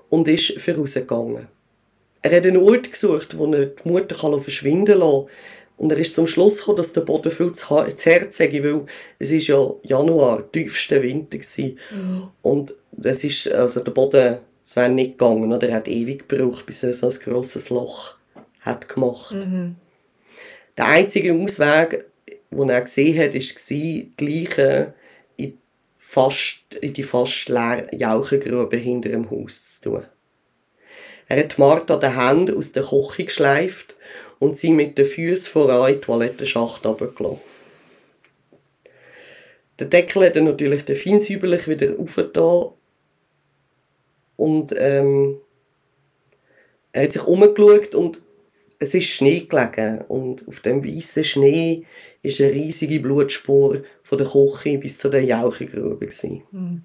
und 0.09 0.27
ist 0.27 0.59
vorausgegangen. 0.59 1.47
Er 2.23 2.37
hat 2.37 2.45
einen 2.45 2.61
Ort 2.61 2.91
gesucht, 2.91 3.37
wo 3.37 3.51
er 3.51 3.67
die 3.67 3.89
Mutter 3.89 4.15
verschwinden 4.41 4.99
kann 4.99 5.25
Und 5.81 5.91
er 5.91 5.97
ist 5.97 6.13
zum 6.13 6.27
Schluss 6.27 6.59
gekommen, 6.59 6.77
dass 6.77 6.93
der 6.93 7.01
Boden 7.01 7.31
viel 7.31 7.53
zu 7.53 7.71
hart 7.71 7.99
sei, 7.99 8.29
weil 8.29 8.85
es 9.17 9.31
ist 9.31 9.47
ja 9.47 9.67
Januar, 9.81 10.43
tiefster 10.51 11.01
Winter 11.01 11.39
war. 11.39 11.65
Mhm. 11.65 12.27
Und 12.43 12.75
es 13.01 13.23
ist, 13.23 13.51
also 13.51 13.79
der 13.79 13.89
Boden, 13.89 14.37
es 14.63 14.75
wäre 14.75 14.89
nicht 14.89 15.17
gegangen, 15.17 15.51
oder? 15.51 15.67
Er 15.67 15.77
hat 15.77 15.87
ewig 15.87 16.29
gebraucht, 16.29 16.67
bis 16.67 16.83
er 16.83 16.93
so 16.93 17.09
ein 17.09 17.15
grosses 17.23 17.71
Loch 17.71 18.17
hat 18.59 18.89
gemacht. 18.89 19.33
Mhm. 19.33 19.75
Der 20.77 20.85
einzige 20.85 21.33
Ausweg, 21.33 22.05
den 22.51 22.69
er 22.69 22.81
gesehen 22.81 23.17
hat, 23.17 23.33
war, 23.33 23.41
die 23.41 24.11
Leiche 24.19 24.93
in, 25.35 25.57
fast, 25.97 26.75
in 26.79 26.93
die 26.93 27.01
fast 27.01 27.49
leere 27.49 27.87
Jauchengrube 27.91 28.77
hinter 28.77 29.09
dem 29.09 29.31
Haus 29.31 29.79
zu 29.79 29.89
tun. 29.89 30.05
Er 31.27 31.39
hat 31.39 31.57
Martha 31.57 31.97
die 31.97 32.15
Hände 32.15 32.55
aus 32.55 32.71
der 32.71 32.83
Küche 32.83 33.25
geschleift 33.25 33.95
und 34.41 34.57
sie 34.57 34.71
mit 34.71 34.97
den 34.97 35.05
Füßen 35.05 35.51
voran 35.51 35.87
in 35.87 35.99
die 35.99 36.01
Toilettenschacht 36.01 36.83
runtergelassen. 36.83 37.39
Der 39.77 39.85
Deckel 39.87 40.25
hat 40.25 40.35
er 40.35 40.41
natürlich 40.41 40.83
den 40.83 40.95
feinsäuberlich 40.95 41.67
wieder 41.67 41.93
aufgetan 41.99 42.71
und 44.37 44.75
ähm, 44.75 45.37
er 46.91 47.03
hat 47.03 47.13
sich 47.13 47.23
umgeschaut 47.23 47.93
und 47.93 48.21
es 48.79 48.95
ist 48.95 49.09
Schnee 49.09 49.41
gelegen 49.41 50.01
und 50.07 50.47
auf 50.47 50.61
dem 50.61 50.83
weißen 50.83 51.23
Schnee 51.23 51.85
ist 52.23 52.41
eine 52.41 52.51
riesige 52.51 52.99
Blutspur 52.99 53.83
von 54.01 54.17
der 54.17 54.27
Küche 54.27 54.79
bis 54.79 54.97
zu 54.97 55.09
der 55.09 55.23
Jauchegrube 55.23 56.09
mhm. 56.51 56.81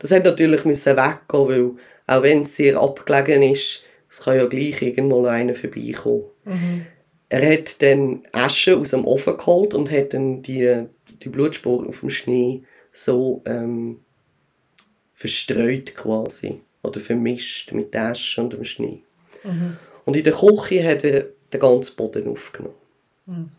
Das 0.00 0.10
hat 0.10 0.24
natürlich 0.24 0.64
müssen 0.64 0.96
weggehen, 0.96 1.48
weil 1.48 1.70
auch 2.08 2.22
wenn 2.24 2.40
es 2.40 2.56
sehr 2.56 2.80
abgelegen 2.80 3.44
ist, 3.44 3.84
es 4.14 4.20
kann 4.20 4.36
ja 4.36 4.46
gleich 4.46 4.80
irgendwo 4.80 5.26
einer 5.26 5.56
vorbeikommen. 5.56 6.26
Mhm. 6.44 6.86
Er 7.28 7.52
hat 7.52 7.82
dann 7.82 8.24
Asche 8.30 8.78
aus 8.78 8.90
dem 8.90 9.04
Ofen 9.04 9.36
geholt 9.36 9.74
und 9.74 9.90
hat 9.90 10.14
dann 10.14 10.40
die, 10.40 10.86
die 11.20 11.28
Blutspur 11.28 11.84
auf 11.84 11.98
dem 11.98 12.10
Schnee 12.10 12.62
so 12.92 13.42
ähm, 13.44 14.04
verstreut 15.14 15.96
quasi 15.96 16.60
oder 16.84 17.00
vermischt 17.00 17.72
mit 17.72 17.92
der 17.92 18.10
Asche 18.10 18.40
und 18.40 18.52
dem 18.52 18.64
Schnee. 18.64 19.02
Mhm. 19.42 19.78
Und 20.04 20.16
in 20.16 20.22
der 20.22 20.34
Küche 20.34 20.88
hat 20.88 21.02
er 21.02 21.30
den 21.52 21.60
ganzen 21.60 21.96
Boden 21.96 22.28
aufgenommen. 22.28 22.76
Mhm. 23.26 23.50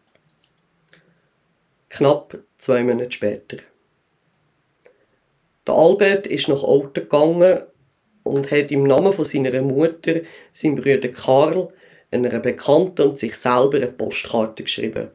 Knapp 1.90 2.40
zwei 2.56 2.82
Monate 2.82 3.12
später. 3.12 3.58
Der 5.68 5.76
Albert 5.76 6.28
ist 6.28 6.48
nach 6.48 6.64
Alten 6.64 6.94
gegangen 6.94 7.64
und 8.25 8.51
hat 8.51 8.72
im 8.72 8.84
Namen 8.84 9.13
von 9.13 9.24
seiner 9.24 9.62
Mutter, 9.62 10.22
seinem 10.51 10.75
Bruder 10.75 11.08
Karl, 11.10 11.70
einer 12.12 12.39
Bekannten 12.39 13.03
und 13.03 13.17
sich 13.17 13.36
selber 13.36 13.77
eine 13.77 13.88
Postkarte 13.88 14.63
geschrieben. 14.63 15.10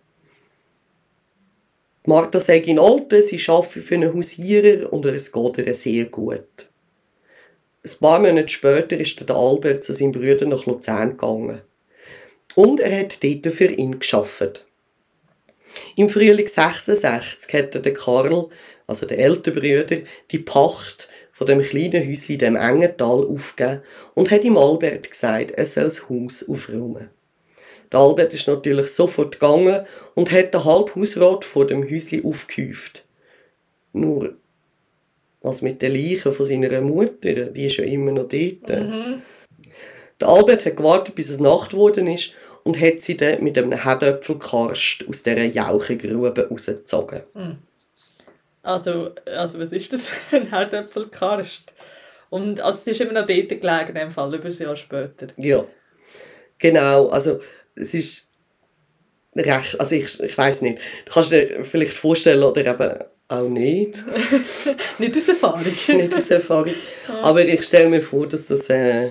Martha 2.06 2.40
sagt 2.40 2.66
in 2.66 2.78
Alten, 2.78 3.20
sie 3.20 3.40
arbeite 3.46 3.80
für 3.80 3.94
einen 3.94 4.14
Hausierer 4.14 4.90
und 4.92 5.04
es 5.06 5.32
geht 5.32 5.58
ihr 5.58 5.74
sehr 5.74 6.06
gut. 6.06 6.70
Ein 7.82 7.90
paar 8.00 8.18
Monate 8.20 8.48
später 8.48 8.96
ist 8.96 9.28
der 9.28 9.36
Albert 9.36 9.84
zu 9.84 9.92
seinem 9.92 10.12
Bruder 10.12 10.46
nach 10.46 10.66
Luzern 10.66 11.10
gegangen. 11.10 11.60
Und 12.54 12.80
er 12.80 13.00
hat 13.00 13.22
dort 13.22 13.54
für 13.54 13.70
ihn 13.70 13.98
geschafft. 13.98 14.64
Im 15.96 16.08
Frühling 16.08 16.46
66 16.46 17.52
hatte 17.54 17.80
der 17.80 17.94
Karl, 17.94 18.48
also 18.86 19.06
der 19.06 19.18
ältere 19.18 19.60
Bruder, 19.60 20.02
die 20.30 20.38
Pacht 20.38 21.09
von 21.40 21.46
dem 21.46 21.62
kleinen 21.62 22.06
Häuschen 22.06 22.36
dem 22.36 22.54
engen 22.54 22.98
Tal 22.98 23.24
aufgegeben 23.24 23.80
und 24.12 24.30
hat 24.30 24.44
ihm 24.44 24.58
Albert 24.58 25.10
gesagt, 25.10 25.52
er 25.52 25.64
soll 25.64 25.84
das 25.84 26.10
Haus 26.10 26.46
aufräumen. 26.46 27.08
Der 27.90 28.00
Albert 28.00 28.34
ist 28.34 28.46
natürlich 28.46 28.88
sofort 28.88 29.40
gegangen 29.40 29.86
und 30.14 30.30
hat 30.30 30.52
den 30.52 30.64
halben 30.66 30.94
Hausrat 30.94 31.46
vor 31.46 31.66
dem 31.66 31.90
Häuschen 31.90 32.26
aufgehäuft. 32.26 33.06
Nur 33.94 34.34
was 35.40 35.62
mit 35.62 35.80
der 35.80 35.88
Leiche 35.88 36.30
von 36.30 36.44
seiner 36.44 36.78
Mutter, 36.82 37.32
die 37.32 37.68
ist 37.68 37.78
ja 37.78 37.84
immer 37.84 38.12
noch 38.12 38.28
dort. 38.28 38.68
Mhm. 38.68 39.22
Der 40.20 40.28
Albert 40.28 40.66
hat 40.66 40.76
gewartet, 40.76 41.14
bis 41.14 41.30
es 41.30 41.40
Nacht 41.40 41.70
geworden 41.70 42.06
ist 42.06 42.34
und 42.64 42.78
hat 42.78 43.00
sie 43.00 43.16
dann 43.16 43.42
mit 43.42 43.56
einem 43.56 43.72
Herdöpfelkarst 43.72 45.08
aus 45.08 45.22
dieser 45.22 45.44
Jauchegrube 45.44 46.48
rausgezogen. 46.50 47.22
Mhm. 47.32 47.69
Also, 48.62 49.14
also 49.26 49.58
was 49.58 49.72
ist 49.72 49.92
das? 49.92 50.02
Ein 50.32 50.50
Herdöpfelkarst? 50.50 51.72
Und 52.28 52.60
also 52.60 52.80
sie 52.82 52.90
ist 52.92 53.00
immer 53.00 53.12
noch 53.12 53.26
dort 53.26 53.48
gelegen, 53.48 53.88
in 53.88 53.94
dem 53.94 54.10
Fall, 54.12 54.34
über 54.34 54.46
ein 54.46 54.52
Jahr 54.52 54.76
später. 54.76 55.26
Ja, 55.36 55.64
genau. 56.58 57.08
Also 57.08 57.40
es 57.74 57.92
ist 57.92 58.30
recht, 59.34 59.80
also 59.80 59.94
ich, 59.96 60.20
ich 60.22 60.38
weiß 60.38 60.62
nicht. 60.62 60.78
Du 61.06 61.12
kannst 61.12 61.32
dir 61.32 61.64
vielleicht 61.64 61.94
vorstellen 61.96 62.42
oder 62.42 62.64
eben 62.64 63.04
auch 63.28 63.48
nicht. 63.48 64.04
nicht 64.98 65.16
aus 65.16 65.28
Erfahrung. 65.28 65.64
nicht 65.88 66.14
aus 66.14 66.30
Erfahrung. 66.30 66.74
Aber 67.22 67.44
ich 67.44 67.62
stelle 67.62 67.88
mir 67.88 68.02
vor, 68.02 68.28
dass 68.28 68.46
das 68.46 68.68
äh, 68.70 69.10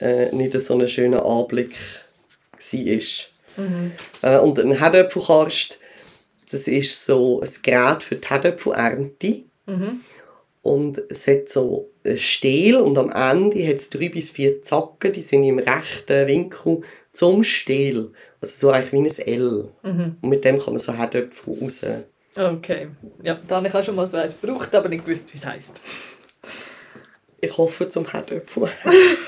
äh, 0.00 0.34
nicht 0.34 0.58
so 0.60 0.78
ein 0.78 0.88
schöner 0.88 1.24
Anblick 1.24 1.74
war. 2.72 3.64
Mhm. 3.64 3.92
Äh, 4.22 4.38
und 4.38 4.58
ein 4.58 4.78
Herdöpfelkarst, 4.78 5.78
das 6.50 6.68
ist 6.68 7.04
so 7.04 7.40
ein 7.40 7.50
Gerät 7.62 8.02
für 8.02 8.16
die 8.16 8.28
Herdöpfelernte. 8.28 9.42
Mhm. 9.66 10.00
Und 10.62 11.02
es 11.08 11.26
hat 11.26 11.48
so 11.48 11.90
einen 12.04 12.18
Stiel 12.18 12.76
und 12.76 12.96
am 12.96 13.10
Ende 13.10 13.66
hat 13.66 13.76
es 13.76 13.90
drei 13.90 14.08
bis 14.08 14.30
vier 14.30 14.62
Zacken, 14.62 15.12
die 15.12 15.22
sind 15.22 15.42
im 15.42 15.58
rechten 15.58 16.26
Winkel 16.28 16.82
zum 17.12 17.42
Stiel. 17.42 18.12
Also 18.40 18.68
so 18.68 18.72
eigentlich 18.72 18.92
wie 18.92 19.22
ein 19.22 19.28
L. 19.28 19.68
Mhm. 19.82 20.16
Und 20.20 20.28
mit 20.28 20.44
dem 20.44 20.58
kann 20.58 20.74
man 20.74 20.80
so 20.80 20.96
Herdöpfel 20.96 21.58
raus 21.60 21.84
Okay. 22.34 22.88
Ja, 23.22 23.38
da 23.46 23.56
habe 23.56 23.68
ich 23.68 23.74
auch 23.74 23.82
schon 23.82 23.94
mal 23.94 24.08
so 24.08 24.16
eins 24.16 24.40
gebraucht, 24.40 24.74
aber 24.74 24.88
nicht 24.88 25.04
gewusst, 25.04 25.32
wie 25.34 25.38
es 25.38 25.44
heisst. 25.44 25.80
Ich 27.40 27.58
hoffe 27.58 27.88
zum 27.88 28.10
Herdöpfel. 28.10 28.68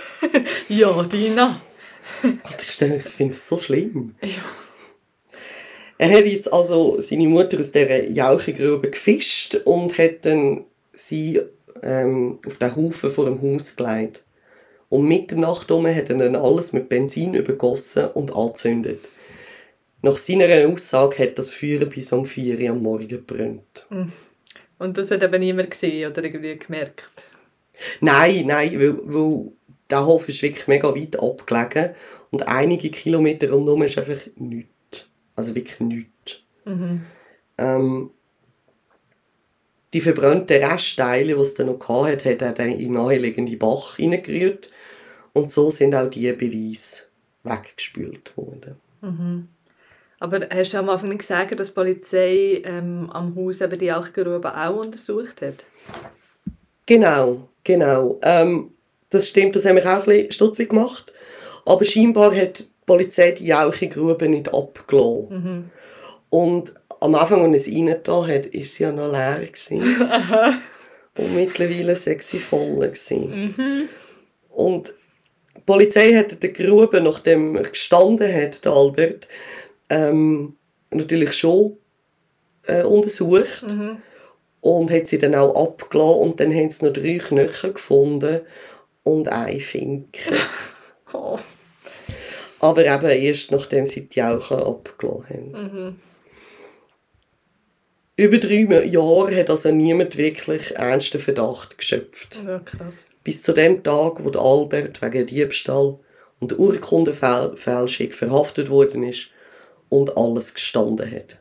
ja, 0.69 1.03
Dina. 1.03 1.61
Gott, 2.23 2.63
ich, 2.63 2.81
ich 2.81 3.03
finde 3.03 3.35
es 3.35 3.49
so 3.49 3.59
schlimm. 3.59 4.15
Ja. 4.23 4.29
Er 6.05 6.19
hat 6.19 6.27
jetzt 6.27 6.53
also 6.53 7.01
seine 7.01 7.27
Mutter 7.27 7.59
aus 7.59 7.73
dieser 7.73 8.11
Jauchegrube 8.11 8.91
gefischt 8.91 9.55
und 9.65 9.97
hat 9.97 10.27
dann 10.27 10.67
sie 10.93 11.41
ähm, 11.83 12.41
auf 12.47 12.59
den 12.59 12.77
Haufen 12.77 13.11
vor 13.11 13.25
dem 13.25 13.41
Haus 13.41 13.75
gelegt. 13.75 14.23
Und 14.91 15.09
Mitternacht 15.09 15.71
um 15.71 15.87
hat 15.87 16.11
er 16.11 16.19
dann 16.19 16.37
alles 16.37 16.75
mit 16.75 16.91
Benzin 16.91 17.33
übergossen 17.33 18.09
und 18.09 18.37
angezündet. 18.37 19.09
Nach 20.03 20.19
seiner 20.19 20.69
Aussage 20.69 21.21
hat 21.21 21.39
das 21.39 21.49
Feuer 21.49 21.87
bis 21.87 22.13
um 22.13 22.27
4 22.27 22.61
Uhr 22.61 22.69
am 22.69 22.83
Morgen 22.83 23.09
gebrannt. 23.09 23.87
Hm. 23.89 24.13
Und 24.79 24.99
das 24.99 25.11
hat 25.11 25.23
eben 25.23 25.41
niemand 25.41 25.71
gesehen 25.71 26.13
oder 26.13 26.23
irgendwie 26.23 26.59
gemerkt? 26.59 27.09
Nein, 28.03 28.45
nein, 28.47 28.79
weil, 28.79 28.99
weil 29.05 29.53
der 29.89 30.05
Hof 30.05 30.29
ist 30.29 30.43
wirklich 30.43 30.67
mega 30.67 30.95
weit 30.95 31.19
abgelegen 31.19 31.95
und 32.31 32.47
einige 32.47 32.91
Kilometer 32.91 33.51
rundherum 33.51 33.85
ist 33.85 33.97
einfach 33.97 34.21
nichts. 34.37 34.74
Also 35.37 35.55
wirklich 35.55 35.81
nichts. 35.81 36.41
Mhm. 36.65 37.03
Ähm, 37.59 38.11
Die 39.93 40.01
verbrannten 40.01 40.63
Restteile, 40.65 41.35
die 41.35 41.41
es 41.41 41.55
dann 41.55 41.67
noch 41.67 41.89
hatte, 41.89 42.31
hat 42.31 42.43
er 42.43 42.53
dann 42.53 42.73
in 42.73 42.79
den 42.79 42.93
naheliegenden 42.95 43.59
Bach 43.59 43.97
hineingerührt. 43.97 44.71
Und 45.33 45.53
so 45.53 45.71
sind 45.71 45.95
auch 45.95 46.11
die 46.11 46.33
Beweise 46.33 47.03
weggespült 47.45 48.37
worden. 48.37 48.77
Mhm. 49.03 49.49
Aber 50.19 50.49
hast 50.51 50.73
du 50.73 50.79
am 50.79 50.89
Anfang 50.89 51.11
nicht 51.11 51.19
gesagt, 51.21 51.59
dass 51.59 51.69
die 51.69 51.75
Polizei 51.75 52.63
ähm, 52.65 53.09
am 53.13 53.37
Haus 53.37 53.61
eben 53.61 53.79
die 53.79 53.93
Alchgrube 53.93 54.57
auch 54.57 54.77
untersucht 54.77 55.43
hat? 55.43 55.65
Genau, 56.87 57.49
genau. 57.63 58.19
Ähm, 58.23 58.71
das 59.11 59.29
stimmt, 59.29 59.55
das 59.55 59.65
haben 59.65 59.77
wir 59.77 59.85
auch 59.85 60.01
ein 60.01 60.05
bisschen 60.07 60.33
stutzig 60.33 60.71
gemacht. 60.71 61.13
Aber 61.67 61.85
scheinbar 61.85 62.35
hat 62.35 62.65
Polizei 62.87 63.33
die 63.33 63.47
Jauchegrube 63.47 64.29
nicht 64.29 64.53
abgelassen. 64.53 65.29
Mhm. 65.31 65.71
Und 66.31 66.75
am 67.01 67.15
Anfang, 67.15 67.53
als 67.53 67.67
es 67.67 67.75
reingetan 67.75 68.27
hat, 68.29 68.53
war 68.53 68.63
sie 68.63 68.83
ja 68.83 68.93
noch 68.93 69.13
leer. 69.13 69.41
Und 71.17 71.35
mittlerweile 71.35 71.89
war 71.95 71.97
sie 71.97 72.39
voll. 72.41 72.93
Mhm. 73.11 73.89
Und 74.49 74.95
die 75.57 75.61
Polizei 75.65 76.15
hat 76.15 76.43
die 76.43 76.53
Grube, 76.53 77.01
nachdem 77.01 77.57
er 77.57 77.63
gestanden 77.63 78.33
hat, 78.35 78.65
der 78.65 78.73
Albert, 78.73 79.29
ähm, 79.91 80.57
natürlich 80.91 81.35
schon 81.35 81.77
äh, 82.67 82.83
untersucht. 82.83 83.65
Mhm. 83.69 83.99
Und 84.61 84.91
hat 84.91 85.07
sie 85.07 85.19
dann 85.19 85.35
auch 85.35 85.55
abgelassen. 85.55 86.21
Und 86.21 86.41
dann 86.41 86.55
haben 86.55 86.71
sie 86.71 86.85
noch 86.85 86.93
drei 86.93 87.19
Knochen 87.19 87.75
gefunden 87.75 88.41
und 89.03 89.29
ein 89.29 89.61
Finken. 89.61 90.37
Oh. 91.17 91.39
Aber 92.65 92.87
eben 92.87 93.11
erst 93.11 93.53
nachdem 93.53 93.85
sie 93.85 94.09
die 94.09 94.21
Jauchen 94.21 94.57
abgelassen 94.57 95.27
haben. 95.29 95.51
Mhm. 95.51 95.97
Über 98.17 98.39
drei 98.39 98.85
Jahre 98.87 99.37
hat 99.37 99.51
also 99.51 99.71
niemand 99.71 100.17
wirklich 100.17 100.75
ernsten 100.75 101.21
Verdacht 101.21 101.77
geschöpft. 101.77 102.41
Ja, 102.47 102.61
krass. 102.61 103.05
Bis 103.23 103.43
zu 103.43 103.53
dem 103.53 103.83
Tag, 103.83 104.25
wo 104.25 104.31
der 104.31 104.41
Albert 104.41 105.03
wegen 105.03 105.27
Diebstahl 105.27 105.99
und 106.41 106.59
Urkundenfälschung 106.59 108.13
verhaftet 108.13 108.71
worden 108.71 109.03
ist 109.03 109.29
und 109.91 110.17
alles 110.17 110.55
gestanden 110.55 111.11
hat. 111.11 111.39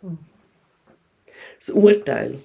Das 1.58 1.70
Urteil. 1.70 2.40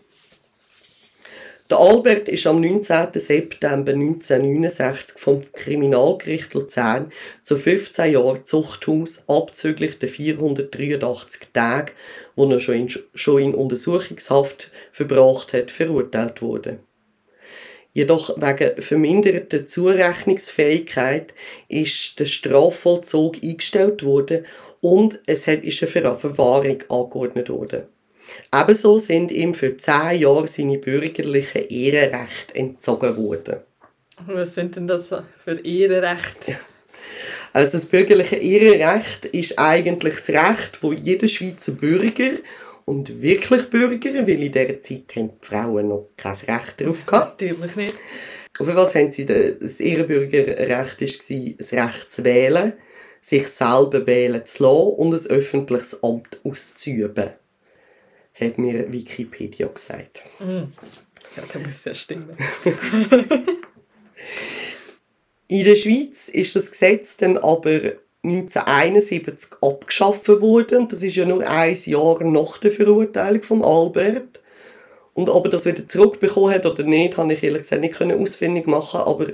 Der 1.71 1.81
Albert 1.81 2.31
ist 2.31 2.47
am 2.47 2.63
19. 2.63 3.09
September 3.13 3.93
1969 3.93 5.19
vom 5.19 5.45
Kriminalgericht 5.53 6.55
Luzern 6.55 7.13
zu 7.43 7.59
15 7.59 8.13
Jahren 8.13 8.47
Zuchthaus 8.47 9.29
abzüglich 9.29 9.99
der 9.99 10.09
483 10.09 11.49
Tage, 11.53 11.93
wo 12.37 12.51
er 12.51 12.61
schon 12.61 12.75
in, 12.75 12.89
schon 13.15 13.43
in 13.43 13.55
Untersuchungshaft 13.55 14.71
verbracht 14.93 15.53
hat, 15.53 15.71
verurteilt 15.71 16.41
worden. 16.41 16.79
Jedoch 17.93 18.41
wegen 18.41 18.81
verminderter 18.81 19.67
Zurechnungsfähigkeit 19.67 21.35
ist 21.69 22.19
der 22.19 22.27
Strafvollzug 22.27 23.43
eingestellt 23.43 24.05
worden 24.05 24.47
und 24.81 25.21
es 25.27 25.47
ist 25.47 25.83
eine 25.83 25.91
Ver- 25.91 26.15
Verwahrung 26.15 26.79
angeordnet 26.89 27.51
worden. 27.51 27.83
Ebenso 28.55 28.99
sind 28.99 29.31
ihm 29.31 29.55
für 29.55 29.77
zehn 29.77 30.21
Jahre 30.21 30.49
seine 30.49 30.79
bürgerlichen 30.79 31.69
Ehrenrechte 31.69 32.55
entzogen 32.55 33.17
worden. 33.17 33.57
Was 34.27 34.55
sind 34.55 34.77
denn 34.77 34.89
das 34.89 35.09
für 35.45 35.65
Ehrenrechte? 35.65 36.57
Also 37.55 37.73
das 37.73 37.87
bürgerliche 37.87 38.37
Ehrenrecht 38.37 39.25
ist 39.25 39.59
eigentlich 39.59 40.15
das 40.17 40.29
Recht, 40.29 40.83
wo 40.83 40.93
jeder 40.93 41.27
Schweizer 41.27 41.73
Bürger 41.73 42.33
und 42.85 43.23
wirklich 43.23 43.71
Bürger, 43.71 44.27
weil 44.27 44.43
in 44.43 44.53
dieser 44.53 44.81
Zeit 44.83 45.17
haben 45.17 45.31
die 45.31 45.47
Frauen 45.47 45.89
noch 45.89 46.11
kein 46.17 46.35
Recht 46.35 46.81
darauf 46.81 47.07
gehabt. 47.07 47.41
Natürlich 47.41 47.77
nicht. 47.77 47.95
Für 48.57 48.77
was 48.77 48.95
haben 48.95 49.11
sie 49.11 49.25
denn? 49.25 49.57
Das 49.61 49.81
Ehrenbürgerrecht 49.81 51.01
war 51.01 51.55
das 51.59 51.73
Recht 51.73 52.13
zu 52.13 52.25
wählen, 52.25 52.73
sich 53.21 53.49
selber 53.49 54.07
wählen 54.07 54.45
zu 54.45 54.63
lassen 54.63 54.95
und 54.97 55.15
ein 55.15 55.31
öffentliches 55.31 56.03
Amt 56.03 56.41
auszuüben. 56.45 57.31
Hat 58.41 58.59
mir 58.59 58.93
Wikipedia 58.93 59.67
gesagt. 59.67 60.23
Ja, 61.37 61.43
da 61.53 61.59
muss 61.59 61.85
ja 61.85 61.95
stimmen. 61.95 62.37
In 65.49 65.65
der 65.65 65.77
Schweiz 65.77 66.29
ist 66.29 66.55
das 66.57 66.71
Gesetz 66.71 67.17
dann 67.17 67.39
aber 67.39 67.95
1971 68.23 69.63
abgeschafft 69.63 70.29
worden. 70.29 70.89
Das 70.89 71.03
ist 71.03 71.17
ja 71.17 71.25
nur 71.25 71.49
ein 71.49 71.77
Jahr 71.85 72.23
nach 72.25 72.59
der 72.59 72.71
Verurteilung 72.71 73.43
von 73.43 73.65
Albert. 73.65 74.41
Und 75.15 75.29
ob 75.31 75.47
er 75.47 75.51
das 75.51 75.67
wieder 75.67 75.89
zurückbekommen 75.89 76.53
hat 76.53 76.67
oder 76.67 76.85
nicht, 76.85 77.17
habe 77.17 77.33
ich 77.33 77.43
ehrlich 77.43 77.63
gesagt 77.63 77.83
nicht 77.83 78.01
ausfindig 78.01 78.67
machen. 78.67 79.01
Aber 79.01 79.29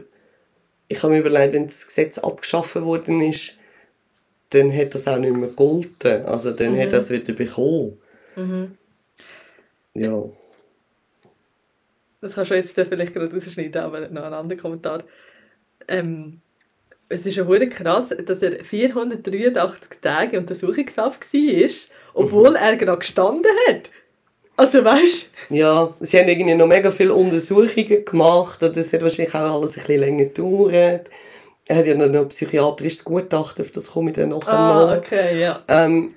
ich 0.88 1.02
habe 1.02 1.12
mir 1.12 1.20
überlegt, 1.20 1.54
wenn 1.54 1.66
das 1.66 1.86
Gesetz 1.86 2.18
abgeschafft 2.18 2.76
worden 2.76 3.20
ist, 3.20 3.58
dann 4.50 4.74
hat 4.74 4.94
das 4.94 5.08
auch 5.08 5.18
nicht 5.18 5.34
mehr 5.34 5.48
gegolten. 5.48 6.24
Also 6.26 6.52
dann 6.52 6.78
hat 6.78 6.92
er 6.92 7.00
es 7.00 7.10
wieder 7.10 7.32
bekommen. 7.32 7.98
Ja. 9.94 10.24
Das 12.20 12.34
kannst 12.34 12.50
du 12.50 12.54
jetzt 12.54 12.72
vielleicht 12.74 13.14
gerade 13.14 13.32
rausschneiden, 13.32 13.82
aber 13.82 14.08
noch 14.08 14.24
ein 14.24 14.32
anderer 14.32 14.58
Kommentar. 14.58 15.02
Ähm, 15.88 16.40
es 17.08 17.26
ist 17.26 17.36
ja 17.36 17.44
hure 17.46 17.68
krass, 17.68 18.14
dass 18.26 18.42
er 18.42 18.64
483 18.64 20.00
Tage 20.00 20.38
Untersuchungshaft 20.38 21.32
war, 21.32 21.70
obwohl 22.14 22.56
er 22.56 22.76
gerade 22.76 22.98
gestanden 22.98 23.50
hat. 23.68 23.90
Also 24.56 24.84
weißt 24.84 25.30
Ja, 25.50 25.94
sie 26.00 26.18
haben 26.18 26.28
irgendwie 26.28 26.54
noch 26.54 26.66
mega 26.66 26.90
viele 26.90 27.12
Untersuchungen 27.12 28.04
gemacht 28.04 28.62
und 28.62 28.76
das 28.76 28.92
hat 28.92 29.02
wahrscheinlich 29.02 29.34
auch 29.34 29.54
alles 29.60 29.76
ein 29.76 29.80
bisschen 29.80 30.00
länger 30.00 30.24
gedauert. 30.26 31.10
Er 31.66 31.76
hat 31.76 31.86
ja 31.86 31.94
noch 31.94 32.04
ein 32.22 32.28
psychiatrisches 32.28 33.04
Gutachten, 33.04 33.64
auf 33.64 33.70
das 33.70 33.90
komme 33.92 34.10
ich 34.10 34.16
dann 34.16 34.28
nachher 34.30 34.52
Ah, 34.58 34.86
noch. 34.86 34.96
okay, 34.98 35.40
ja. 35.40 35.60
Ähm, 35.68 36.14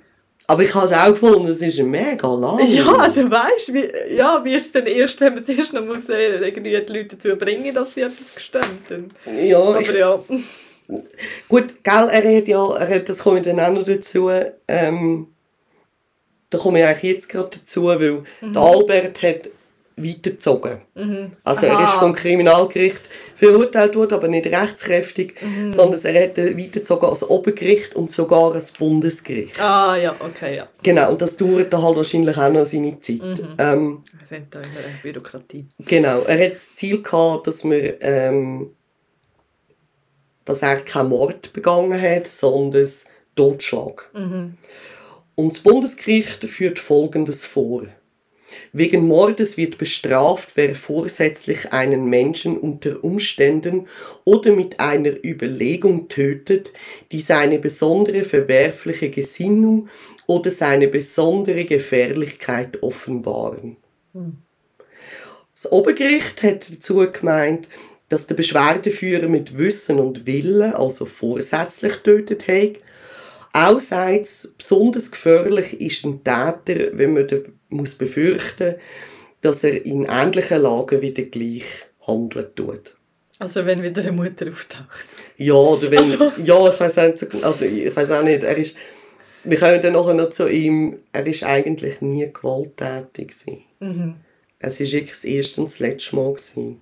aber 0.50 0.62
ich 0.62 0.74
habe 0.74 0.86
es 0.86 0.94
auch 0.94 1.08
gefunden, 1.08 1.46
es 1.48 1.60
ist 1.60 1.78
mega 1.80 2.32
lang. 2.34 2.66
Ja, 2.66 2.90
also 2.96 3.30
weißt 3.30 3.74
wie, 3.74 4.16
ja, 4.16 4.42
wie 4.42 4.54
ist 4.54 4.66
es 4.66 4.72
denn 4.72 4.86
erst, 4.86 5.20
wenn 5.20 5.34
man 5.34 5.44
zuerst 5.44 5.74
noch 5.74 5.84
muss, 5.84 6.08
äh, 6.08 6.38
irgendwie 6.38 6.70
die 6.70 6.92
Leute 6.92 7.16
dazu 7.16 7.36
bringen, 7.36 7.74
dass 7.74 7.92
sie 7.92 8.00
etwas 8.00 8.34
gestanden 8.34 9.12
ja, 9.26 9.60
Aber 9.60 9.80
ich, 9.82 9.92
ja. 9.92 10.18
gut, 11.50 11.84
gell, 11.84 12.08
er 12.10 12.36
hat 12.36 12.48
ja, 12.48 12.76
er 12.76 12.88
hat, 12.88 13.08
das 13.10 13.18
komme 13.18 13.40
ich 13.40 13.44
dann 13.44 13.60
auch 13.60 13.70
noch 13.70 13.84
dazu, 13.84 14.30
ähm, 14.66 15.26
da 16.48 16.56
komme 16.56 16.78
ich 16.78 16.86
eigentlich 16.86 17.12
jetzt 17.12 17.28
gerade 17.28 17.50
dazu, 17.58 17.84
weil 17.84 18.22
der 18.40 18.62
Albert 18.62 19.22
hat 19.22 19.50
weitergezogen. 20.02 20.78
Also 21.44 21.66
er 21.66 21.72
ist 21.84 21.90
Aha. 21.90 21.98
vom 22.00 22.14
Kriminalgericht 22.14 23.02
verurteilt 23.34 23.96
worden, 23.96 24.14
aber 24.14 24.28
nicht 24.28 24.46
rechtskräftig, 24.46 25.34
sondern 25.70 26.00
er 26.04 26.24
hat 26.24 26.36
weitergezogen 26.36 27.08
als 27.08 27.28
Obergericht 27.28 27.94
und 27.94 28.10
sogar 28.12 28.54
als 28.54 28.72
Bundesgericht. 28.72 29.60
Ah, 29.60 29.96
ja, 29.96 30.14
okay, 30.20 30.56
ja. 30.56 30.68
Genau, 30.82 31.10
und 31.12 31.22
das 31.22 31.36
dauert 31.36 31.72
dann 31.72 31.82
halt 31.82 31.96
wahrscheinlich 31.96 32.36
auch 32.36 32.50
noch 32.52 32.66
seine 32.66 32.98
Zeit. 33.00 33.42
Ähm, 33.58 34.02
Wir 34.28 34.38
sind 34.38 34.54
da 34.54 34.58
in 34.58 34.64
einer 34.64 35.02
Bürokratie. 35.02 35.66
genau, 35.86 36.22
er 36.22 36.46
hat 36.46 36.56
das 36.56 36.74
Ziel 36.74 37.02
gehabt, 37.02 37.46
dass 37.46 37.64
wir, 37.64 38.02
ähm, 38.02 38.70
dass 40.44 40.62
er 40.62 40.76
keinen 40.76 41.10
Mord 41.10 41.52
begangen 41.52 42.00
hat, 42.00 42.26
sondern 42.26 42.88
Totschlag. 43.36 44.10
Und 44.14 45.52
das 45.52 45.60
Bundesgericht 45.60 46.44
führt 46.44 46.78
Folgendes 46.80 47.44
vor. 47.44 47.82
Wegen 48.72 49.06
Mordes 49.06 49.56
wird 49.56 49.78
bestraft, 49.78 50.52
wer 50.56 50.74
vorsätzlich 50.74 51.72
einen 51.72 52.06
Menschen 52.06 52.56
unter 52.56 53.02
Umständen 53.04 53.86
oder 54.24 54.52
mit 54.52 54.80
einer 54.80 55.24
Überlegung 55.24 56.08
tötet, 56.08 56.72
die 57.12 57.20
seine 57.20 57.58
besondere 57.58 58.24
verwerfliche 58.24 59.10
Gesinnung 59.10 59.88
oder 60.26 60.50
seine 60.50 60.88
besondere 60.88 61.64
Gefährlichkeit 61.64 62.82
offenbaren. 62.82 63.76
Das 65.54 65.70
Obergericht 65.72 66.42
hat 66.42 66.72
dazu 66.72 67.04
gemeint, 67.12 67.68
dass 68.08 68.26
der 68.26 68.36
Beschwerdeführer 68.36 69.28
mit 69.28 69.58
Wissen 69.58 69.98
und 69.98 70.26
Willen, 70.26 70.72
also 70.72 71.04
vorsätzlich 71.04 71.96
tötet 71.96 72.48
hat. 72.48 72.78
Allseits 73.52 74.54
besonders 74.56 75.10
gefährlich 75.10 75.80
ist 75.80 76.04
ein 76.04 76.22
Täter, 76.24 76.90
wenn 76.96 77.14
man 77.14 77.26
muss 77.68 77.94
befürchten, 77.94 78.74
dass 79.40 79.64
er 79.64 79.84
in 79.84 80.04
ähnlichen 80.04 80.62
Lagen 80.62 81.00
wieder 81.00 81.22
gleich 81.24 81.64
handeln 82.06 82.46
tut. 82.54 82.94
Also 83.38 83.64
wenn 83.66 83.82
wieder 83.82 84.02
eine 84.02 84.12
Mutter 84.12 84.48
auftaucht. 84.50 85.06
Ja, 85.36 85.54
oder 85.54 85.90
wenn, 85.90 85.98
Also- 85.98 86.32
ja, 86.44 86.72
ich 86.72 86.80
weiß 86.80 86.98
auch 86.98 87.42
also 87.42 87.64
ich 87.64 87.96
auch 87.96 88.22
nicht, 88.22 88.42
er 88.42 88.56
ist, 88.56 88.74
wir 89.44 89.58
kommen 89.58 89.80
dann 89.80 89.92
nachher 89.92 90.14
noch 90.14 90.30
zu 90.30 90.48
ihm, 90.48 90.98
er 91.12 91.26
ist 91.26 91.44
eigentlich 91.44 92.00
nie 92.00 92.28
gewalttätig 92.32 93.28
gewesen. 93.28 94.16
Es 94.58 94.80
ist 94.80 94.92
wirklich 94.92 95.12
das 95.12 95.24
erste 95.24 95.60
und 95.60 95.70
das 95.70 95.78
letzte 95.78 96.16
Mal 96.16 96.32
gewesen. 96.32 96.80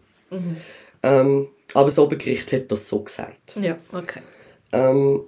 Ähm, 1.02 1.48
aber 1.74 1.84
das 1.84 1.98
Obergericht 1.98 2.52
hat 2.52 2.72
das 2.72 2.88
so 2.88 3.02
gesagt. 3.02 3.56
Ja, 3.60 3.78
okay. 3.92 4.20
Ähm, 4.72 5.20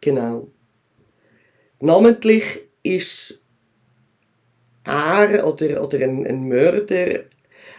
genau. 0.00 0.48
Namentlich 1.80 2.60
ist 2.82 3.42
er 4.84 5.46
oder, 5.46 5.82
oder 5.82 5.98
ein, 6.00 6.26
ein 6.26 6.48
Mörder 6.48 7.24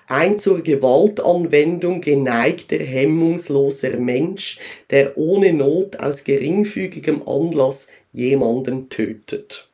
ein 0.07 0.39
zur 0.39 0.61
Gewaltanwendung 0.61 2.01
geneigter, 2.01 2.77
hemmungsloser 2.77 3.97
Mensch, 3.97 4.59
der 4.89 5.17
ohne 5.17 5.53
Not 5.53 5.99
aus 5.99 6.23
geringfügigem 6.23 7.25
Anlass 7.27 7.87
jemanden 8.11 8.89
tötet. 8.89 9.69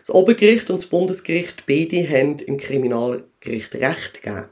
Das 0.00 0.10
Obergericht 0.10 0.70
und 0.70 0.80
das 0.80 0.88
Bundesgericht 0.88 1.64
beide 1.66 2.08
haben 2.08 2.38
im 2.40 2.58
Kriminalgericht 2.58 3.74
Recht 3.76 4.22
gegeben. 4.22 4.48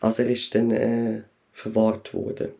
Also 0.00 0.22
er 0.22 0.30
ist 0.30 0.54
dann 0.54 0.70
äh, 0.70 1.22
verwahrt 1.52 2.14
worden. 2.14 2.50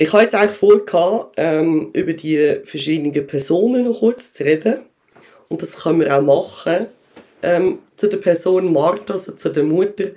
Ich 0.00 0.12
habe 0.12 0.22
jetzt 0.22 0.34
eigentlich 0.34 0.56
vor, 0.56 1.32
ähm, 1.36 1.90
über 1.92 2.12
die 2.12 2.60
verschiedenen 2.64 3.26
Personen 3.26 3.84
noch 3.84 3.98
kurz 3.98 4.32
zu 4.32 4.44
reden. 4.44 4.78
Und 5.48 5.60
das 5.60 5.82
können 5.82 6.00
wir 6.00 6.16
auch 6.16 6.22
machen. 6.22 6.86
Ähm, 7.42 7.80
zu 7.96 8.08
der 8.08 8.18
Person 8.18 8.72
Martha, 8.72 9.14
also 9.14 9.32
zu 9.32 9.48
der 9.48 9.64
Mutter, 9.64 10.10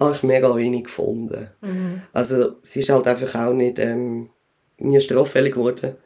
habe 0.00 0.14
ich 0.14 0.22
mega 0.22 0.54
wenig 0.56 0.84
gefunden. 0.84 1.48
Also 2.12 2.56
sie 2.62 2.80
ist 2.80 2.88
halt 2.88 3.06
einfach 3.06 3.34
auch 3.46 3.52
nicht 3.52 3.78
ähm, 3.78 4.30
nie 4.78 5.00
straffällig 5.00 5.54
geworden. 5.54 5.96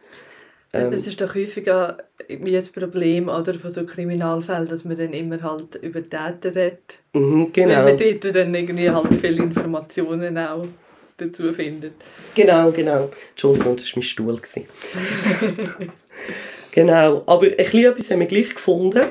Ähm. 0.75 0.91
das 0.91 1.07
ist 1.07 1.21
doch 1.21 1.35
häufiger 1.35 1.99
ein 2.31 2.65
Problem 2.75 3.29
oder, 3.29 3.55
von 3.55 3.71
so 3.71 3.85
Kriminalfällen, 3.85 4.69
dass 4.69 4.85
man 4.85 4.97
dann 4.97 5.13
immer 5.13 5.43
halt 5.43 5.75
über 5.83 6.01
Täter 6.01 6.55
redet. 6.55 6.99
Mhm, 7.13 7.51
Weil 7.55 7.67
genau. 7.67 7.83
man 7.85 7.99
dort 7.99 8.37
dann 8.37 8.55
irgendwie 8.55 8.91
halt 8.91 9.15
viele 9.21 9.43
Informationen 9.43 10.39
auch 10.39 10.67
dazu 11.17 11.53
findet. 11.53 11.95
Genau, 12.35 12.71
genau. 12.71 13.11
Entschuldigung, 13.31 13.77
das 13.77 13.87
war 13.87 13.97
mein 13.97 14.03
Stuhl. 14.03 14.41
genau, 16.73 17.23
aber 17.27 17.47
ein 17.47 17.57
bisschen 17.57 17.85
etwas 17.85 18.11
haben 18.11 18.21
wir 18.21 18.27
gleich 18.27 18.55
gefunden. 18.55 19.11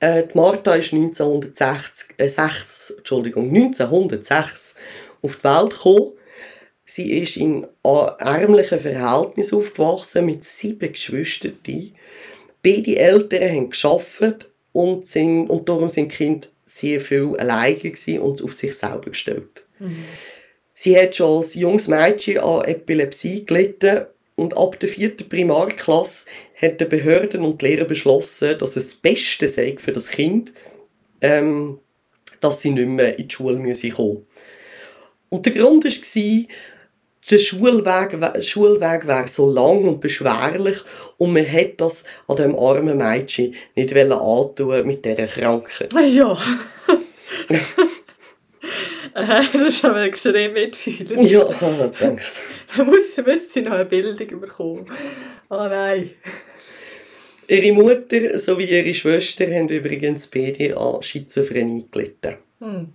Äh, 0.00 0.24
die 0.26 0.36
Martha 0.36 0.74
ist 0.74 0.92
1960, 0.92 2.14
äh, 2.16 2.28
6, 2.28 2.94
Entschuldigung, 2.98 3.48
1906 3.48 4.76
auf 5.22 5.36
die 5.36 5.44
Welt 5.44 5.70
gekommen. 5.70 6.12
Sie 6.84 7.20
ist 7.20 7.36
in 7.36 7.66
ärmlichen 7.84 8.80
Verhältnissen 8.80 9.58
aufgewachsen 9.58 10.26
mit 10.26 10.44
sieben 10.44 10.92
Geschwistern. 10.92 11.54
Beide 12.62 12.96
Eltern 12.96 13.48
haben 13.48 13.70
gearbeitet 13.70 14.50
und, 14.72 15.06
sind, 15.06 15.48
und 15.48 15.68
darum 15.68 15.88
sind 15.88 16.10
die 16.10 16.16
Kinder 16.16 16.48
sehr 16.64 17.00
viel 17.00 17.36
alleine 17.36 18.20
und 18.20 18.42
auf 18.42 18.54
sich 18.54 18.76
selber 18.76 19.10
gestellt. 19.10 19.64
Sie 20.82 20.98
hat 20.98 21.14
schon 21.14 21.36
als 21.36 21.56
junges 21.56 21.88
Mädchen 21.88 22.38
an 22.38 22.64
Epilepsie 22.64 23.44
gelitten 23.44 24.06
und 24.34 24.56
ab 24.56 24.80
der 24.80 24.88
vierten 24.88 25.28
Primarklasse 25.28 26.24
hat 26.58 26.80
die 26.80 26.86
Behörden 26.86 27.42
und 27.42 27.60
die 27.60 27.66
Lehrer 27.66 27.84
beschlossen, 27.84 28.58
dass 28.58 28.76
es 28.76 28.88
das 28.88 28.94
Beste 28.94 29.46
sei 29.46 29.76
für 29.78 29.92
das 29.92 30.10
Kind, 30.10 30.54
ähm, 31.20 31.80
dass 32.40 32.62
sie 32.62 32.70
nicht 32.70 32.88
mehr 32.88 33.18
in 33.18 33.28
die 33.28 33.34
Schule 33.34 33.58
müsse 33.58 33.90
kommen 33.90 34.26
Und 35.28 35.44
der 35.44 35.52
Grund 35.52 35.84
war, 35.84 36.46
der 37.30 37.38
Schulweg, 37.38 38.42
Schulweg 38.42 39.06
wäre 39.06 39.28
so 39.28 39.50
lang 39.50 39.84
und 39.84 40.00
beschwerlich 40.00 40.78
und 41.18 41.34
man 41.34 41.44
hätte 41.44 41.74
das 41.76 42.04
an 42.26 42.36
dem 42.36 42.58
armen 42.58 42.96
Mädchen 42.96 43.54
nicht 43.76 43.94
antun 43.94 44.86
mit 44.86 45.04
dieser 45.04 45.26
Krankheit. 45.26 45.92
Ja. 46.10 46.38
Äh, 49.14 49.26
das 49.52 49.54
ist 49.54 49.84
aber 49.84 50.02
extrem 50.02 50.52
mitfühlend. 50.52 51.28
Ja, 51.28 51.44
danke. 52.00 52.22
Da 52.76 52.84
muss, 52.84 53.16
muss 53.16 53.52
sie 53.52 53.62
noch 53.62 53.72
eine 53.72 53.84
Bildung 53.84 54.40
bekommen. 54.40 54.86
Oh 55.48 55.66
nein. 55.68 56.10
Ihre 57.48 57.72
Mutter 57.72 58.38
sowie 58.38 58.66
ihre 58.66 58.94
Schwester 58.94 59.44
haben 59.46 59.68
übrigens 59.68 60.28
beide 60.28 60.76
an 60.76 61.02
Schizophrenie 61.02 61.86
gelitten. 61.90 62.36
Hm. 62.60 62.92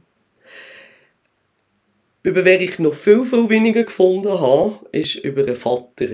Über 2.23 2.45
wen 2.45 2.61
ich 2.61 2.79
noch 2.79 2.93
viel, 2.93 3.23
viel 3.25 3.49
weniger 3.49 3.83
gefunden 3.83 4.39
habe, 4.39 4.79
ist 4.91 5.15
über 5.15 5.43
den 5.43 5.55
Vater. 5.55 6.07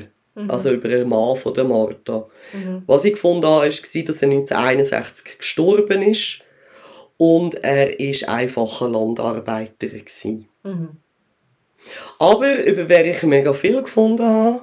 Also 0.47 0.71
über 0.71 0.87
den 0.87 1.09
Mann 1.09 1.35
von 1.35 1.53
der 1.53 1.65
Martha. 1.65 2.27
Was 2.87 3.05
ich 3.05 3.13
gefunden 3.13 3.45
habe, 3.45 3.65
war, 3.65 3.69
dass 3.69 3.95
er 3.95 4.29
1961 4.29 5.37
gestorben 5.37 6.01
ist. 6.01 6.39
Und 7.23 7.63
er 7.63 7.89
war 7.99 8.33
einfacher 8.33 8.89
Landarbeiter. 8.89 9.85
gewesen. 9.85 10.47
Aber 12.17 12.63
über 12.63 12.89
wen 12.89 13.11
ich 13.11 13.21
mega 13.21 13.53
viel 13.53 13.79
gefunden 13.79 14.25
habe, 14.25 14.61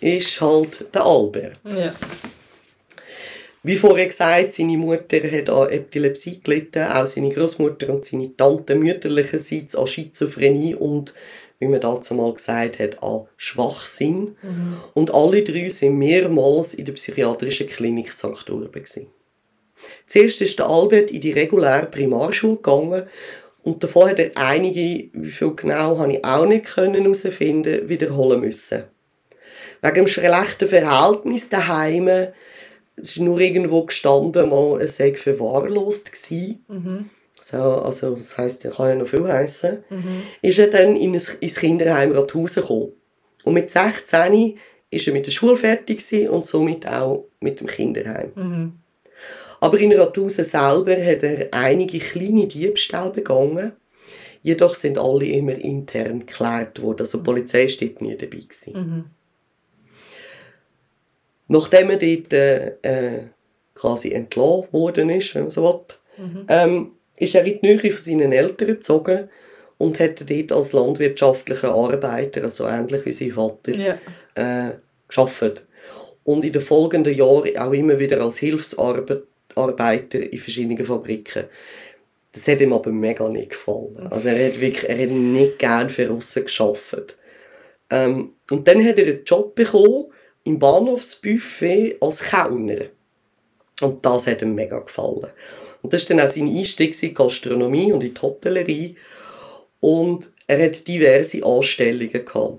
ist 0.00 0.40
halt 0.40 0.84
der 0.94 1.04
Albert. 1.04 1.58
Ja. 1.68 1.92
Wie 3.64 3.74
vorher 3.74 4.06
gesagt, 4.06 4.54
seine 4.54 4.78
Mutter 4.78 5.16
hat 5.16 5.50
an 5.50 5.70
Epilepsie 5.70 6.40
gelitten, 6.40 6.84
auch 6.84 7.06
seine 7.06 7.30
Großmutter 7.30 7.92
und 7.92 8.04
seine 8.04 8.36
Tante 8.36 8.76
mütterlicherseits 8.76 9.74
an 9.74 9.88
Schizophrenie 9.88 10.76
und, 10.76 11.12
wie 11.58 11.66
man 11.66 11.80
dazu 11.80 12.14
mal 12.14 12.32
gesagt 12.32 12.78
hat, 12.78 13.02
an 13.02 13.26
Schwachsinn. 13.36 14.36
Und 14.94 15.12
alle 15.12 15.42
drei 15.42 15.70
sind 15.70 15.98
mehrmals 15.98 16.74
in 16.74 16.84
der 16.84 16.92
psychiatrischen 16.92 17.66
Klinik 17.66 18.12
St. 18.12 18.48
Urban. 18.48 18.70
gewesen. 18.70 19.08
Zuerst 20.06 20.40
ist 20.40 20.58
der 20.58 20.68
Albert 20.68 21.10
in 21.10 21.20
die 21.20 21.32
reguläre 21.32 21.86
Primarschule 21.86 22.56
gegangen 22.56 23.02
und 23.62 23.82
davon 23.82 24.10
hat 24.10 24.18
er 24.18 24.30
einige, 24.36 25.08
wie 25.12 25.30
viel 25.30 25.54
genau, 25.56 25.98
habe 25.98 26.12
ich 26.12 26.24
auch 26.24 26.46
nicht 26.46 26.66
können 26.66 27.02
herausfinden, 27.02 27.88
wiederholen 27.88 28.40
müssen. 28.40 28.84
Wegen 29.82 29.94
dem 29.94 30.08
schlechten 30.08 30.68
Verhältnis 30.68 31.48
daheim 31.48 32.08
es 32.98 33.10
ist 33.10 33.20
nur 33.20 33.38
irgendwo 33.40 33.84
gestanden, 33.84 34.48
mal, 34.48 34.80
er 34.80 34.88
sei 34.88 35.12
verwahrlost 35.12 36.12
gsi. 36.12 36.60
So, 37.40 37.58
also, 37.58 38.14
das 38.14 38.38
heisst, 38.38 38.64
er 38.64 38.70
kann 38.70 38.88
ja 38.88 38.94
noch 38.94 39.06
viel 39.06 39.28
heissen. 39.28 39.84
Ist 40.40 40.58
er 40.58 40.68
dann 40.68 40.96
in 40.96 41.14
ein, 41.14 41.20
ins 41.40 41.56
Kinderheim 41.60 42.12
Rathausen 42.12 42.62
gekommen. 42.62 42.92
Und 43.44 43.54
mit 43.54 43.70
16 43.70 44.58
ist 44.90 45.06
er 45.06 45.12
mit 45.12 45.26
der 45.26 45.30
Schule 45.30 45.56
fertig 45.56 46.02
und 46.30 46.46
somit 46.46 46.86
auch 46.86 47.26
mit 47.40 47.60
dem 47.60 47.66
Kinderheim. 47.66 48.32
Aber 49.66 49.80
in 49.80 49.92
Rathausen 49.92 50.44
selber 50.44 50.92
hat 50.92 51.24
er 51.24 51.48
einige 51.52 51.98
kleine 51.98 52.46
Diebstähle 52.46 53.10
begangen. 53.10 53.72
Jedoch 54.42 54.76
sind 54.76 54.96
alle 54.96 55.26
immer 55.26 55.56
intern 55.58 56.20
geklärt 56.20 56.80
worden. 56.80 57.00
Also 57.00 57.18
die 57.18 57.24
Polizei 57.24 57.66
steht 57.66 58.00
nie 58.00 58.14
dabei. 58.16 58.38
Gewesen. 58.38 59.10
Nachdem 61.48 61.90
er 61.90 61.96
dort 61.96 62.32
äh, 62.32 62.66
äh, 62.82 63.22
quasi 63.74 64.12
entlassen 64.12 64.72
worden 64.72 65.10
ist, 65.10 65.34
wenn 65.34 65.42
man 65.42 65.50
so 65.50 65.64
will, 65.64 66.44
ähm, 66.48 66.92
ist 67.16 67.34
er 67.34 67.44
in 67.44 67.58
die 67.60 67.66
Nähe 67.66 67.90
von 67.92 68.00
seinen 68.00 68.30
Eltern 68.30 68.68
gezogen 68.68 69.28
und 69.78 69.98
hat 69.98 70.30
dort 70.30 70.52
als 70.52 70.72
landwirtschaftlicher 70.72 71.74
Arbeiter, 71.74 72.44
also 72.44 72.68
ähnlich 72.68 73.04
wie 73.04 73.12
sein 73.12 73.32
Vater, 73.32 73.72
Ja. 73.74 73.98
äh, 74.36 74.74
geschafft. 75.08 75.64
Und 76.22 76.44
in 76.44 76.52
den 76.52 76.62
folgenden 76.62 77.14
Jahren 77.16 77.56
auch 77.58 77.72
immer 77.72 77.98
wieder 77.98 78.20
als 78.20 78.38
Hilfsarbeiter 78.38 79.22
in 79.56 80.38
verschiedenen 80.38 80.84
Fabriken. 80.84 81.44
Das 82.32 82.46
hat 82.48 82.60
ihm 82.60 82.74
aber 82.74 82.92
mega 82.92 83.28
nicht 83.28 83.50
gefallen. 83.50 84.08
Also 84.10 84.28
er 84.28 84.48
hat 84.48 84.60
wirklich, 84.60 84.88
er 84.88 84.98
hat 84.98 85.10
nicht 85.10 85.58
gern 85.58 85.88
für 85.88 86.08
Russen 86.08 86.44
geschafft. 86.44 87.16
Ähm, 87.88 88.32
und 88.50 88.68
dann 88.68 88.84
hat 88.84 88.98
er 88.98 89.06
einen 89.06 89.24
Job 89.24 89.54
bekommen 89.54 90.06
im 90.44 90.58
Bahnhofsbuffet 90.58 91.96
als 92.00 92.22
Kellner. 92.22 92.86
Und 93.80 94.04
das 94.04 94.26
hat 94.26 94.42
ihm 94.42 94.54
mega 94.54 94.78
gefallen. 94.80 95.28
Und 95.82 95.92
das 95.92 96.08
war 96.08 96.16
dann 96.16 96.26
auch 96.26 96.30
sein 96.30 96.48
Einstieg 96.48 96.94
in 96.94 97.08
die 97.08 97.14
Gastronomie 97.14 97.92
und 97.92 98.04
in 98.04 98.12
die 98.12 98.20
Hotellerie. 98.20 98.96
Und 99.80 100.30
er 100.46 100.64
hat 100.64 100.86
diverse 100.86 101.44
Anstellungen 101.44 102.10
gehabt. 102.10 102.58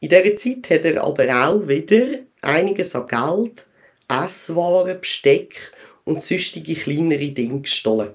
In 0.00 0.08
dieser 0.08 0.36
Zeit 0.36 0.70
hat 0.70 0.84
er 0.84 1.02
aber 1.02 1.48
auch 1.48 1.66
wieder 1.66 2.20
einiges 2.42 2.94
an 2.94 3.08
Geld, 3.08 3.66
Esswaren, 4.08 5.00
Besteck 5.00 5.72
und 6.04 6.22
sonstige 6.22 6.74
kleinere 6.74 7.30
Dinge 7.30 7.60
gestohlen. 7.60 8.10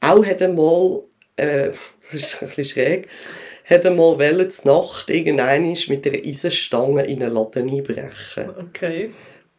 Auch 0.00 0.24
hat 0.24 0.40
mal, 0.40 1.02
äh, 1.36 1.70
das 2.12 2.14
ist 2.14 2.42
ein 2.42 2.48
bisschen 2.48 2.64
schräg, 2.64 3.08
hat 3.64 3.84
er 3.84 3.90
mal 3.90 4.18
wollen, 4.18 4.52
Nacht 4.64 5.10
irgendein 5.10 5.76
mit 5.88 6.06
einer 6.06 6.24
Eisenstange 6.24 7.04
in 7.04 7.22
einen 7.22 7.34
Laden 7.34 7.68
einbrechen. 7.68 8.50
Okay. 8.58 9.10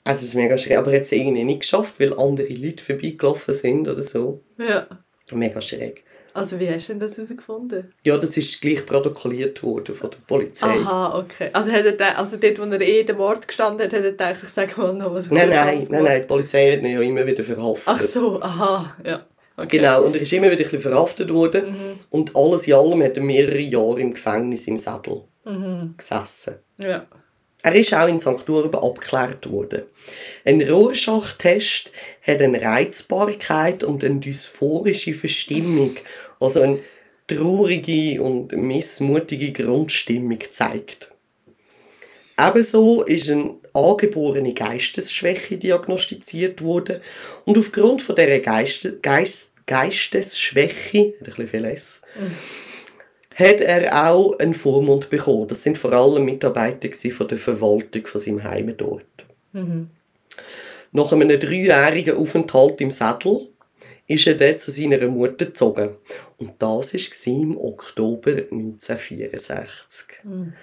Also, 0.03 0.21
das 0.21 0.29
ist 0.29 0.35
mega 0.35 0.57
schräg, 0.57 0.77
aber 0.77 0.91
er 0.91 0.97
hat 0.97 1.05
es 1.05 1.11
irgendwie 1.11 1.43
nicht 1.43 1.61
geschafft, 1.61 1.99
weil 1.99 2.17
andere 2.17 2.53
Leute 2.53 2.83
vorbeigelaufen 2.83 3.53
sind 3.53 3.87
oder 3.87 4.01
so. 4.01 4.43
Ja. 4.57 4.87
Mega 5.31 5.61
schräg. 5.61 6.03
Also 6.33 6.59
wie 6.59 6.69
hast 6.69 6.87
du 6.89 6.93
denn 6.93 6.99
das 6.99 7.17
herausgefunden? 7.17 7.93
Ja, 8.03 8.17
das 8.17 8.37
ist 8.37 8.61
gleich 8.61 8.85
protokolliert 8.85 9.61
worden 9.63 9.95
von 9.95 10.09
der 10.11 10.17
Polizei. 10.27 10.67
Aha, 10.67 11.17
okay. 11.19 11.49
Also, 11.53 11.71
hat 11.71 11.85
er 11.85 12.17
also 12.17 12.37
dort, 12.37 12.59
wo 12.59 12.63
er 12.63 12.81
eh 12.81 13.03
dem 13.03 13.17
Wort 13.17 13.47
gestanden 13.47 13.85
hat, 13.85 13.93
hat 13.93 14.03
er 14.03 14.11
gedacht, 14.11 14.37
ich 14.43 14.49
sage 14.49 14.79
mal 14.79 14.93
noch 14.93 15.13
was. 15.13 15.29
Nein, 15.31 15.49
nein, 15.49 15.87
nein, 15.89 16.03
nein, 16.03 16.21
die 16.21 16.27
Polizei 16.27 16.71
hat 16.71 16.79
ihn 16.83 16.93
ja 16.93 17.01
immer 17.01 17.25
wieder 17.25 17.43
verhaftet. 17.43 17.83
Ach 17.87 18.01
so, 18.01 18.41
aha, 18.41 18.95
ja. 19.03 19.25
Okay. 19.57 19.77
Genau, 19.77 20.03
und 20.03 20.15
er 20.15 20.21
ist 20.21 20.31
immer 20.31 20.45
wieder 20.47 20.61
ein 20.61 20.63
bisschen 20.63 20.79
verhaftet 20.79 21.33
worden. 21.33 21.97
Und 22.09 22.35
alles 22.35 22.65
in 22.67 22.73
allem 22.75 23.03
hat 23.03 23.17
er 23.17 23.23
mehrere 23.23 23.59
Jahre 23.59 23.99
im 23.99 24.13
Gefängnis 24.13 24.67
im 24.67 24.77
Sattel 24.77 25.23
Mhm. 25.45 25.95
gesessen. 25.97 26.55
Ja. 26.77 27.05
Er 27.61 27.75
ist 27.75 27.93
auch 27.93 28.07
in 28.07 28.19
St. 28.19 28.47
Urban 28.47 28.81
abgeklärt 28.81 29.49
worden. 29.51 29.83
Ein 30.45 30.61
Rorschach-Test 30.61 31.91
hat 32.25 32.41
eine 32.41 32.61
Reizbarkeit 32.61 33.83
und 33.83 34.03
eine 34.03 34.19
dysphorische 34.19 35.13
Verstimmung, 35.13 35.97
also 36.39 36.61
eine 36.61 36.79
traurige 37.27 38.21
und 38.21 38.53
missmutige 38.53 39.51
Grundstimmung 39.51 40.39
gezeigt. 40.39 41.11
Ebenso 42.39 43.03
ist 43.03 43.29
eine 43.29 43.55
angeborene 43.73 44.53
Geistesschwäche 44.53 45.57
diagnostiziert 45.57 46.61
worden 46.61 47.01
und 47.43 47.57
aufgrund 47.57 48.01
von 48.01 48.15
dieser 48.15 48.39
Geiste, 48.39 48.97
Geist, 48.99 49.55
Geistesschwäche, 49.65 51.13
ein 51.19 51.25
bisschen 51.25 51.47
viel 51.49 51.65
S, 51.65 52.01
mhm. 52.15 52.31
Hat 53.39 53.61
er 53.61 54.09
auch 54.09 54.37
einen 54.37 54.53
Vormund 54.53 55.09
bekommen. 55.09 55.47
Das 55.47 55.63
sind 55.63 55.77
vor 55.77 55.93
allem 55.93 56.25
Mitarbeiter 56.25 56.89
von 57.11 57.27
der 57.27 57.37
Verwaltung 57.37 58.05
von 58.05 58.19
seinem 58.19 58.43
Heimatort. 58.43 59.05
Mhm. 59.53 59.89
Nach 60.91 61.11
einem 61.11 61.39
dreijährigen 61.39 62.17
Aufenthalt 62.17 62.81
im 62.81 62.91
Sattel 62.91 63.47
ist 64.07 64.27
er 64.27 64.35
dann 64.35 64.57
zu 64.57 64.71
seiner 64.71 65.07
Mutter 65.07 65.45
gezogen. 65.45 65.95
Und 66.37 66.53
das 66.59 66.93
war 66.93 67.33
im 67.33 67.57
Oktober 67.57 68.31
1964. 68.51 70.07
Mhm. 70.23 70.53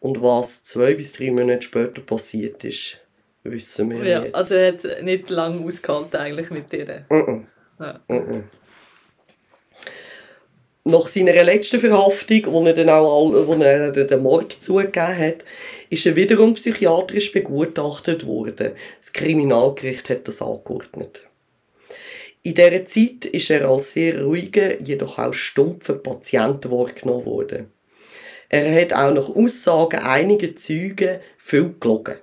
Und 0.00 0.22
was 0.22 0.62
zwei 0.62 0.94
bis 0.94 1.12
drei 1.12 1.30
Monate 1.30 1.62
später 1.62 2.00
passiert 2.00 2.64
ist, 2.64 2.98
wissen 3.42 3.90
wir 3.90 4.04
ja, 4.04 4.22
jetzt. 4.22 4.34
Also 4.34 4.54
er 4.54 4.72
hat 4.72 5.02
nicht 5.02 5.30
lange 5.30 5.64
ausgehalten 5.64 6.16
eigentlich 6.16 6.50
mit 6.50 6.72
dir. 6.72 7.06
Mm 7.08 7.14
-mm. 7.14 7.44
Ja. 7.80 8.00
Mm 8.08 8.44
Nach 10.84 11.08
seiner 11.08 11.44
letzten 11.44 11.78
Verhaftung, 11.78 12.46
wo 12.46 12.64
er 12.64 12.72
dann 12.72 12.88
auch 12.88 13.32
wo 13.46 13.52
er 13.54 13.90
den 13.90 14.22
Mord 14.22 14.56
zugegeben 14.60 15.18
hat, 15.18 15.44
ist 15.90 16.06
er 16.06 16.16
wiederum 16.16 16.54
psychiatrisch 16.54 17.32
begutachtet 17.32 18.26
worden. 18.26 18.72
Das 18.98 19.12
Kriminalgericht 19.12 20.08
hat 20.08 20.26
das 20.26 20.40
angeordnet. 20.40 21.20
In 22.42 22.54
dieser 22.54 22.86
Zeit 22.86 23.26
ist 23.26 23.50
er 23.50 23.68
als 23.68 23.92
sehr 23.92 24.22
ruhiger, 24.22 24.80
jedoch 24.80 25.18
auch 25.18 25.34
stumpfer 25.34 25.94
Patient 25.94 26.70
wahrgenommen 26.70 27.26
worden. 27.26 27.70
Er 28.48 28.80
hat 28.80 28.94
auch 28.94 29.12
nach 29.12 29.28
Aussagen 29.28 30.00
einiger 30.00 30.56
Zeugen 30.56 31.18
viel 31.36 31.74
gelogen. 31.78 32.16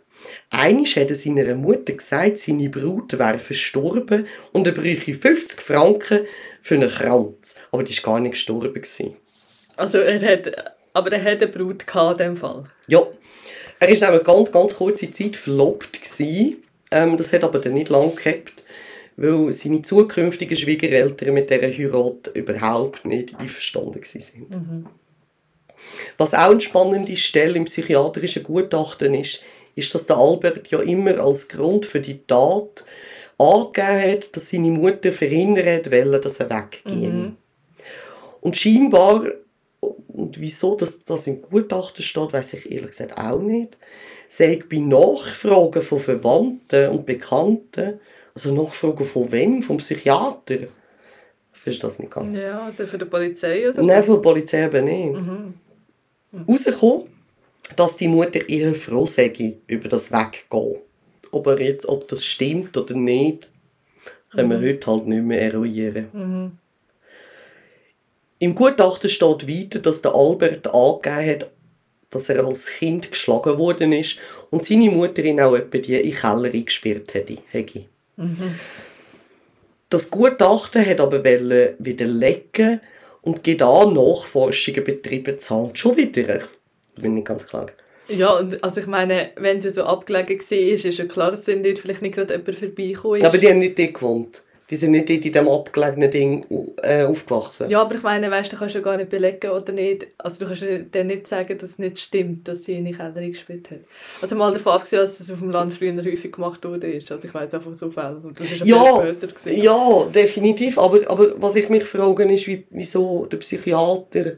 Einisch 0.50 0.96
hat 0.96 1.10
er 1.10 1.15
seiner 1.15 1.54
Mutter 1.56 1.93
gesagt, 1.93 2.39
seine 2.39 2.70
Brut 2.70 3.17
wäre 3.20 3.39
verstorben 3.39 4.28
und 4.52 4.65
er 4.65 4.74
bräuchte 4.74 5.13
50 5.13 5.62
Franken 5.62 6.22
für 6.67 6.75
einen 6.75 6.89
Kranz. 6.89 7.60
Aber 7.71 7.84
die 7.84 7.95
war 7.97 8.13
gar 8.13 8.19
nicht 8.19 8.34
gestorben. 8.34 8.82
Also 9.75 9.99
er 9.99 10.21
hat, 10.21 10.75
aber 10.93 11.12
er 11.12 11.23
hat 11.23 11.41
eine 11.41 11.47
Brut 11.47 11.88
gehabt, 11.88 12.19
in 12.19 12.27
dem 12.27 12.38
Fall? 12.38 12.65
Ja. 12.88 13.06
Er 13.80 14.01
war 14.01 14.10
nämlich 14.10 14.25
ganz, 14.25 14.51
ganz 14.51 14.75
kurze 14.75 15.12
Zeit 15.12 15.36
verlobt. 15.36 15.99
Ähm, 16.19 17.17
das 17.17 17.34
hat 17.34 17.43
aber 17.43 17.60
dann 17.60 17.73
nicht 17.73 17.89
lange 17.89 18.12
gehabt, 18.12 18.63
weil 19.17 19.51
seine 19.51 19.82
zukünftigen 19.82 20.58
Schwiegereltern 20.58 21.34
mit 21.34 21.49
dieser 21.49 21.67
Heirat 21.67 22.32
überhaupt 22.34 23.06
nicht 23.06 23.36
einverstanden 23.36 24.01
waren. 24.01 24.47
Mhm. 24.49 24.86
Was 26.17 26.34
auch 26.34 26.49
eine 26.49 26.62
spannende 26.62 27.15
Stelle 27.15 27.56
im 27.56 27.65
psychiatrischen 27.65 28.43
Gutachten 28.43 29.13
ist, 29.13 29.43
ist, 29.75 29.93
dass 29.93 30.08
der 30.08 30.17
Albert 30.17 30.69
ja 30.69 30.80
immer 30.80 31.19
als 31.19 31.49
Grund 31.49 31.86
für 31.86 32.01
die 32.01 32.25
Tat 32.25 32.84
angegeben 33.38 34.02
hat, 34.02 34.36
dass 34.36 34.50
seine 34.50 34.69
Mutter 34.69 35.12
verhindert 35.12 35.91
wollte, 35.91 36.19
dass 36.19 36.39
er 36.39 36.50
weggehe. 36.50 37.12
Mhm. 37.12 37.38
Und 38.41 38.56
scheinbar, 38.58 39.26
und 39.80 40.39
wieso 40.39 40.76
dass 40.76 41.04
das 41.04 41.28
im 41.28 41.41
Gutachten 41.41 42.04
steht, 42.04 42.34
weiß 42.34 42.54
ich 42.56 42.71
ehrlich 42.71 42.91
gesagt 42.91 43.17
auch 43.17 43.39
nicht, 43.39 43.78
sage 44.28 44.63
bei 44.69 44.78
Nachfragen 44.78 45.82
von 45.82 46.00
Verwandten 46.00 46.89
und 46.89 47.06
Bekannten, 47.06 48.00
also 48.34 48.54
Nachfragen 48.54 49.06
von 49.06 49.32
wem? 49.32 49.62
Vom 49.62 49.78
Psychiater? 49.78 50.67
Ich 51.54 51.60
verstehe 51.60 51.82
das 51.82 52.00
nicht 52.00 52.12
ganz. 52.12 52.38
Ja, 52.38 52.71
oder 52.73 52.88
von 52.88 53.00
der 53.00 53.06
Polizei 53.06 53.69
oder 53.69 53.82
Nein, 53.84 54.04
von 54.04 54.15
der 54.15 54.21
Polizei 54.21 54.65
eben 54.65 54.86
nicht. 54.86 55.13
Mhm 55.13 55.54
rausgekommen, 56.47 57.08
dass 57.76 57.97
die 57.97 58.08
Mutter 58.08 58.47
eher 58.47 58.73
froh 58.73 59.06
sei 59.06 59.58
über 59.67 59.89
das 59.89 60.12
Weggehen. 60.12 60.78
Ob, 61.32 61.48
er 61.48 61.60
jetzt, 61.60 61.88
ob 61.88 62.08
das 62.08 62.24
stimmt 62.24 62.78
oder 62.78 62.96
nicht, 62.96 63.50
können 64.32 64.50
wir 64.50 64.58
mhm. 64.60 64.66
heute 64.66 64.92
halt 64.92 65.08
nicht 65.08 65.24
mehr 65.24 65.42
eruieren. 65.42 66.08
Mhm. 66.13 66.52
Im 68.40 68.56
Gutachten 68.56 69.10
steht 69.10 69.48
weiter, 69.48 69.80
dass 69.80 70.02
der 70.02 70.13
Albert 70.13 70.68
angegeben 70.68 71.30
hat, 71.30 71.52
dass 72.12 72.30
er 72.30 72.46
als 72.46 72.68
Kind 72.68 73.12
geschlagen 73.12 73.58
worden 73.58 73.92
ist 73.92 74.18
und 74.52 74.63
seine 74.63 74.90
Mutter 74.90 75.24
ihn 75.24 75.42
auch 75.42 75.56
etwa 75.56 75.78
die 75.78 75.96
in 75.96 76.04
den 76.04 76.16
Keller 76.16 76.54
eingesperrt 76.54 77.13
hätte. 77.13 77.86
Mhm. 78.16 78.56
Das 79.90 80.12
Gutachten 80.12 80.86
hat 80.86 81.00
aber 81.00 81.24
widerlegen, 81.24 82.82
und 83.28 83.44
geht 83.44 83.62
an 83.62 83.94
Nachforschungen 83.94 84.86
betreiben 84.86 85.38
zu 85.38 85.56
haben. 85.56 85.76
Schon 85.76 85.98
wieder. 85.98 86.24
Da 86.24 87.02
bin 87.02 87.18
ich 87.18 87.26
ganz 87.26 87.46
klar. 87.46 87.68
Ja, 88.10 88.41
also 88.62 88.80
ich 88.80 88.88
meine, 88.88 89.32
wenn 89.36 89.60
sie 89.60 89.72
so 89.72 89.84
abgelegen 89.84 90.39
war, 90.39 90.58
ist 90.58 90.84
ja 90.84 91.06
klar, 91.06 91.32
dass 91.32 91.46
dort 91.46 91.80
vielleicht 91.80 92.02
nicht 92.02 92.15
gerade 92.15 92.36
jemand 92.36 92.58
vorbeikommen 92.58 93.17
ist. 93.17 93.26
Aber 93.26 93.38
die 93.38 93.48
haben 93.48 93.60
nicht 93.60 93.78
dort 93.78 93.93
gewohnt. 93.93 94.41
Die 94.70 94.76
sind 94.76 94.91
nicht 94.91 95.10
in 95.10 95.22
diesem 95.22 95.48
abgelegenen 95.48 96.12
Ding 96.12 96.46
äh, 96.84 97.04
aufgewachsen. 97.04 97.70
Ja, 97.70 97.82
aber 97.82 97.96
ich 97.96 98.04
meine, 98.04 98.30
weißt, 98.30 98.52
du 98.52 98.58
kannst 98.58 98.76
ja 98.76 98.82
gar 98.82 98.98
nicht 98.98 99.10
belegen 99.10 99.50
oder 99.50 99.72
nicht. 99.72 100.08
Also 100.17 100.39
du 100.39 100.48
kannst 100.48 100.93
ja 100.93 101.04
nicht 101.06 101.28
sagen, 101.28 101.58
dass 101.58 101.70
es 101.72 101.80
nicht 101.80 102.00
stimmt, 102.00 102.50
dass 102.50 102.65
sie 102.65 102.74
in 102.74 102.84
die 102.84 102.91
Keller 102.91 103.13
gespielt 103.13 103.72
hat. 103.72 103.80
Also 104.22 104.36
mal 104.36 104.52
davon 104.52 104.74
abgesehen, 104.74 105.04
dass 105.04 105.22
es 105.22 105.32
auf 105.32 105.39
dem 105.39 105.52
Land 105.52 105.74
früher 105.74 105.96
häufig 105.96 106.34
gemacht 106.34 106.65
wurde. 106.65 107.00
Also 107.10 107.26
ich 107.26 107.34
weiß 107.34 107.54
einfach 107.54 107.74
so 107.74 107.89
Fälle. 107.91 108.17
Und 108.22 108.38
das 108.38 108.52
ist 108.52 108.65
ja, 108.65 109.06
ja, 109.46 110.06
definitiv. 110.13 110.78
Aber, 110.80 111.00
aber 111.10 111.41
was 111.41 111.56
ich 111.56 111.70
mich 111.70 111.86
frage, 111.86 112.26
ist, 112.26 112.50
wieso 112.70 113.26
der 113.28 113.38
Psychiater 113.38 114.34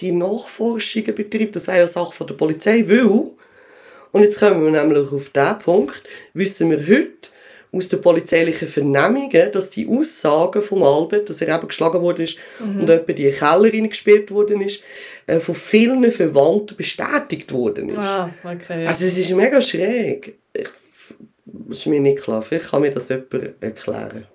die 0.00 0.12
Nachforschungen 0.12 1.14
betreibt. 1.14 1.56
Das 1.56 1.64
ist 1.64 1.68
eine 1.68 1.88
Sache 1.88 2.14
von 2.14 2.26
der 2.26 2.34
Polizei, 2.34 2.84
weil, 2.86 3.06
und 4.12 4.22
jetzt 4.22 4.38
kommen 4.38 4.64
wir 4.64 4.82
nämlich 4.82 5.10
auf 5.12 5.30
diesen 5.30 5.58
Punkt, 5.58 6.02
wissen 6.32 6.70
wir 6.70 6.78
heute, 6.78 7.30
aus 7.74 7.88
den 7.88 8.00
polizeilichen 8.00 8.68
Vernehmungen, 8.68 9.50
dass 9.52 9.70
die 9.70 9.88
Aussagen 9.88 10.62
von 10.62 10.82
Albert, 10.82 11.28
dass 11.28 11.42
er 11.42 11.56
eben 11.56 11.66
geschlagen 11.66 12.00
worden 12.00 12.22
ist 12.22 12.38
mhm. 12.60 12.82
und 12.82 12.90
etwa 12.90 13.12
die 13.12 13.30
Keller 13.32 13.70
gespielt 13.88 14.30
worden 14.30 14.60
ist, 14.60 14.82
äh, 15.26 15.40
von 15.40 15.54
vielen 15.54 16.12
Verwandten 16.12 16.76
bestätigt 16.76 17.52
worden 17.52 17.88
ist. 17.88 17.98
Ah, 17.98 18.30
okay. 18.44 18.86
Also 18.86 19.04
es 19.06 19.18
ist 19.18 19.30
mega 19.32 19.60
schräg. 19.60 20.38
Ich, 20.52 20.68
das 21.46 21.78
ist 21.78 21.86
mir 21.86 22.00
nicht 22.00 22.18
klar. 22.18 22.42
Vielleicht 22.42 22.70
kann 22.70 22.82
mir 22.82 22.90
das 22.90 23.08
jemand 23.08 23.60
erklären. 23.60 24.26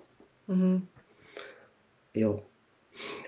Mhm. 0.48 0.88
Ja. 2.14 2.40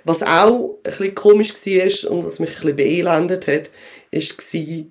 Was 0.03 0.23
auch 0.23 0.77
ein 0.83 0.91
bisschen 0.91 1.15
komisch 1.15 1.53
war 1.53 2.11
und 2.11 2.25
was 2.25 2.39
mich 2.39 2.49
ein 2.49 2.55
bisschen 2.55 2.75
beelendet 2.75 3.47
hat, 3.47 3.69
war, 4.11 4.85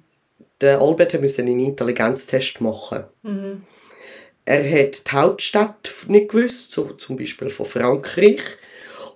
der 0.61 0.81
Albert 0.81 1.21
musste 1.21 1.43
einen 1.43 1.61
Intelligenztest 1.61 2.61
machen. 2.61 3.05
Mhm. 3.23 3.63
Er 4.45 4.65
hat 4.65 5.07
die 5.07 5.13
Hauptstadt 5.13 5.91
nicht 6.09 6.31
gewusst, 6.31 6.73
so 6.73 6.85
zum 6.95 7.17
Beispiel 7.17 7.51
von 7.51 7.67
Frankreich. 7.67 8.41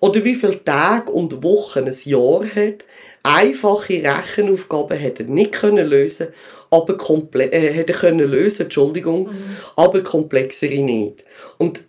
Oder 0.01 0.23
wie 0.25 0.35
viele 0.35 0.63
Tage 0.63 1.11
und 1.11 1.43
Wochen 1.43 1.87
ein 1.87 1.97
Jahr 2.05 2.45
hat. 2.45 2.85
Einfache 3.23 4.03
Rechenaufgaben 4.05 5.03
hat 5.03 5.19
er 5.19 5.27
nicht 5.27 5.53
können 5.53 5.89
lösen, 5.89 6.29
aber 6.71 6.99
komple 6.99 7.51
äh, 7.51 7.73
hätte 7.73 7.95
können 7.95 8.31
lösen, 8.31 8.65
Entschuldigung, 8.65 9.29
mhm. 9.29 9.57
aber 9.77 10.03
komplexere 10.03 10.83
nicht. 10.83 11.25
Und 11.57 11.85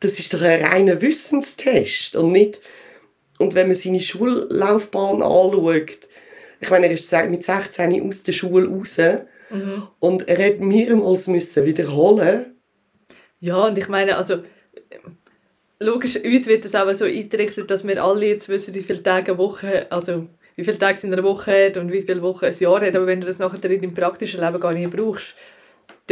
das 0.00 0.18
ist 0.18 0.32
doch 0.32 0.40
ein 0.40 0.64
reiner 0.64 1.02
Wissenstest 1.02 2.16
und 2.16 2.32
nicht 2.32 2.60
und 3.42 3.54
wenn 3.54 3.66
man 3.66 3.76
seine 3.76 4.00
Schullaufbahn 4.00 5.22
anschaut, 5.22 6.08
ich 6.60 6.70
meine, 6.70 6.86
er 6.86 6.92
ist 6.92 7.12
mit 7.28 7.44
16 7.44 8.08
aus 8.08 8.22
der 8.22 8.32
Schule 8.32 8.68
raus. 8.68 8.98
Mhm. 9.50 9.88
und 9.98 10.28
er 10.28 10.46
hat 10.46 10.60
mehrmals 10.60 11.26
müssen 11.26 11.66
wiederholen. 11.66 12.56
Ja, 13.38 13.66
und 13.66 13.76
ich 13.76 13.88
meine, 13.88 14.16
also 14.16 14.42
logisch, 15.78 16.16
uns 16.16 16.46
wird 16.46 16.64
das 16.64 16.74
auch 16.74 16.90
so 16.94 17.04
eingerichtet, 17.04 17.70
dass 17.70 17.86
wir 17.86 18.02
alle 18.02 18.26
jetzt 18.26 18.48
wissen, 18.48 18.74
wie 18.74 18.82
viele 18.82 19.02
Tage 19.02 19.32
eine 19.32 19.38
Woche, 19.38 19.86
also 19.90 20.26
wie 20.56 20.64
viele 20.64 20.78
Tage 20.78 21.06
in 21.06 21.12
einer 21.12 21.22
Woche 21.22 21.66
hat 21.66 21.76
und 21.76 21.92
wie 21.92 22.02
viele 22.02 22.22
Wochen 22.22 22.46
ein 22.46 22.54
Jahr 22.58 22.80
hat, 22.80 22.94
aber 22.94 23.06
wenn 23.06 23.20
du 23.20 23.26
das 23.26 23.38
nachher 23.38 23.70
im 23.70 23.94
praktischen 23.94 24.40
Leben 24.40 24.60
gar 24.60 24.72
nicht 24.72 24.90
brauchst, 24.90 25.34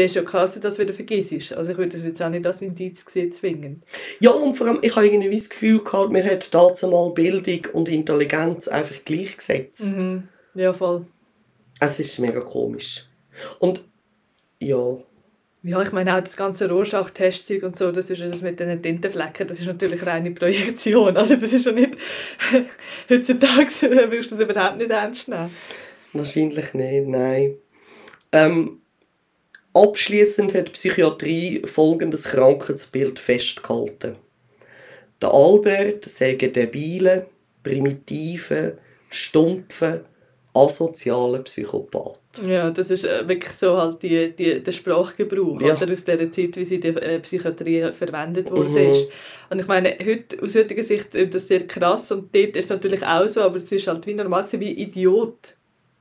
dann 0.00 0.06
ist 0.06 0.16
ja 0.16 0.22
klar, 0.22 0.42
dass 0.42 0.54
du 0.54 0.60
das 0.60 0.78
wieder 0.78 0.94
vergisst. 0.94 1.52
Also 1.52 1.72
ich 1.72 1.78
würde 1.78 1.92
das 1.92 2.04
jetzt 2.04 2.22
auch 2.22 2.30
nicht 2.30 2.46
als 2.46 2.62
Indiz 2.62 3.04
zwingen. 3.04 3.82
Ja, 4.18 4.30
und 4.30 4.54
vor 4.54 4.66
allem, 4.66 4.78
ich 4.82 4.96
habe 4.96 5.06
irgendwie 5.06 5.36
das 5.36 5.50
Gefühl 5.50 5.84
gehabt, 5.84 6.10
man 6.10 6.24
hat 6.24 6.52
dazu 6.54 6.88
mal 6.88 7.10
Bildung 7.10 7.66
und 7.72 7.88
Intelligenz 7.88 8.68
einfach 8.68 9.04
gleichgesetzt. 9.04 9.96
Mhm. 9.96 10.28
Ja, 10.54 10.72
voll. 10.72 11.06
Es 11.80 11.98
ist 12.00 12.18
mega 12.18 12.40
komisch. 12.40 13.06
Und 13.58 13.84
ja, 14.58 14.98
ja, 15.62 15.82
ich 15.82 15.92
meine 15.92 16.16
auch 16.16 16.22
das 16.22 16.38
ganze 16.38 16.70
Rorschach-Testzeug 16.70 17.62
und 17.64 17.76
so, 17.76 17.92
das 17.92 18.08
ist 18.08 18.22
das 18.22 18.40
mit 18.40 18.58
den 18.60 18.82
Tintenflecken, 18.82 19.46
das 19.46 19.60
ist 19.60 19.66
natürlich 19.66 20.06
reine 20.06 20.30
Projektion. 20.30 21.14
Also 21.18 21.36
das 21.36 21.52
ist 21.52 21.66
ja 21.66 21.72
nicht, 21.72 21.98
heutzutage 23.10 23.68
willst 24.10 24.30
du 24.30 24.36
das 24.36 24.48
überhaupt 24.48 24.78
nicht 24.78 24.90
ernst 24.90 25.28
nehmen. 25.28 25.50
Wahrscheinlich 26.14 26.72
nicht, 26.72 27.08
nein. 27.08 27.56
Ähm, 28.32 28.80
abschließend 29.72 30.54
hat 30.54 30.68
die 30.68 30.72
Psychiatrie 30.72 31.62
folgendes 31.64 32.24
Krankheitsbild 32.24 33.18
festgehalten. 33.18 34.16
Der 35.20 35.33
Albert 35.33 36.06
sei 36.09 36.35
debile, 36.35 37.26
primitive, 37.62 38.78
stumpfe, 39.11 40.04
asoziale 40.54 41.40
Psychopath. 41.40 42.18
Ja, 42.46 42.70
das 42.70 42.90
ist 42.90 43.04
äh, 43.04 43.26
wirklich 43.28 43.52
so 43.52 43.76
halt 43.76 44.02
die, 44.02 44.33
die, 44.33 44.62
der 44.62 44.72
Sprachgebrauch 44.72 45.61
Ja. 45.61 45.76
oder 45.76 45.92
aus 45.92 46.04
der 46.04 46.30
Zeit, 46.30 46.56
wie 46.56 46.64
sie 46.64 46.76
in 46.76 46.80
der 46.80 47.02
äh, 47.02 47.18
Psychiatrie 47.20 47.90
verwendet 47.92 48.50
worden 48.50 48.70
Mhm. 48.72 48.90
ist. 48.92 49.09
Und 49.50 49.59
ich 49.59 49.66
meine, 49.66 49.96
heute, 50.04 50.40
aus 50.42 50.54
heutiger 50.54 50.85
Sicht 50.85 51.14
ist 51.14 51.35
das 51.35 51.48
sehr 51.48 51.66
krass 51.66 52.11
und 52.12 52.35
dort 52.35 52.56
ist 52.56 52.64
es 52.66 52.70
natürlich 52.70 53.04
auch 53.04 53.26
so, 53.28 53.42
aber 53.42 53.56
es 53.59 53.70
ist 53.72 53.87
halt 53.88 54.06
wie 54.06 54.14
normal 54.14 54.46
wie 54.52 54.72
Idiot 54.72 55.56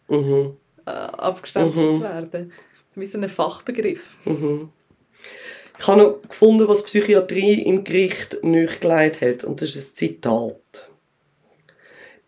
Mhm. 0.07 0.55
äh, 0.85 0.89
abgestempelt 0.91 1.75
Mhm. 1.91 1.95
zu 1.95 2.01
werden. 2.03 2.51
Wie 2.99 3.07
so 3.07 3.17
ein 3.17 3.29
Fachbegriff. 3.29 4.01
Mhm. 4.25 4.69
Ich 5.79 5.87
habe 5.87 6.01
noch 6.01 6.21
gefunden, 6.27 6.67
was 6.67 6.83
Psychiatrie 6.83 7.61
im 7.61 7.83
Gericht 7.85 8.37
nachgelegt 8.43 9.21
hat, 9.21 9.43
und 9.45 9.61
das 9.61 9.75
ist 9.75 9.93
ein 9.93 9.95
Zitat. 9.95 10.89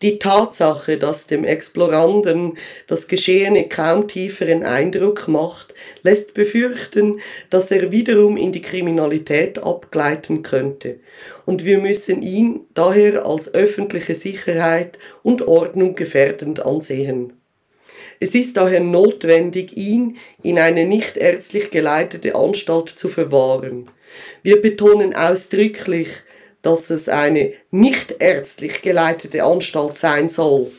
Die 0.02 0.18
Tatsache, 0.18 0.98
dass 0.98 1.28
dem 1.28 1.44
Exploranden 1.44 2.58
das 2.88 3.06
Geschehene 3.06 3.68
kaum 3.68 4.08
tieferen 4.08 4.64
Eindruck 4.64 5.28
macht, 5.28 5.74
lässt 6.02 6.34
befürchten, 6.34 7.20
dass 7.50 7.70
er 7.70 7.92
wiederum 7.92 8.36
in 8.36 8.50
die 8.50 8.62
Kriminalität 8.62 9.60
abgleiten 9.60 10.42
könnte. 10.42 10.98
Und 11.46 11.64
wir 11.64 11.78
müssen 11.78 12.20
ihn 12.22 12.62
daher 12.74 13.26
als 13.26 13.54
öffentliche 13.54 14.16
Sicherheit 14.16 14.98
und 15.22 15.46
Ordnung 15.46 15.94
gefährdend 15.94 16.66
ansehen. 16.66 17.34
Es 18.22 18.34
ist 18.36 18.56
daher 18.56 18.78
notwendig, 18.78 19.76
ihn 19.76 20.16
in 20.44 20.60
eine 20.60 20.86
nicht 20.86 21.16
ärztlich 21.16 21.72
geleitete 21.72 22.36
Anstalt 22.36 22.88
zu 22.88 23.08
verwahren. 23.08 23.90
Wir 24.44 24.62
betonen 24.62 25.12
ausdrücklich, 25.12 26.06
dass 26.62 26.90
es 26.90 27.08
eine 27.08 27.54
nicht 27.72 28.14
ärztlich 28.20 28.80
geleitete 28.80 29.42
Anstalt 29.42 29.96
sein 29.96 30.28
soll. 30.28 30.70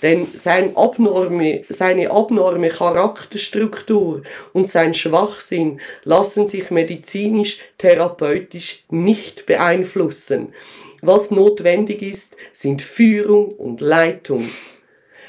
Denn 0.00 0.28
sein 0.32 0.78
abnorme, 0.78 1.60
seine 1.68 2.10
abnorme 2.10 2.70
Charakterstruktur 2.70 4.22
und 4.54 4.70
sein 4.70 4.94
Schwachsinn 4.94 5.82
lassen 6.04 6.46
sich 6.46 6.70
medizinisch-therapeutisch 6.70 8.84
nicht 8.88 9.44
beeinflussen. 9.44 10.54
Was 11.02 11.30
notwendig 11.30 12.00
ist, 12.00 12.38
sind 12.50 12.80
Führung 12.80 13.48
und 13.48 13.82
Leitung. 13.82 14.48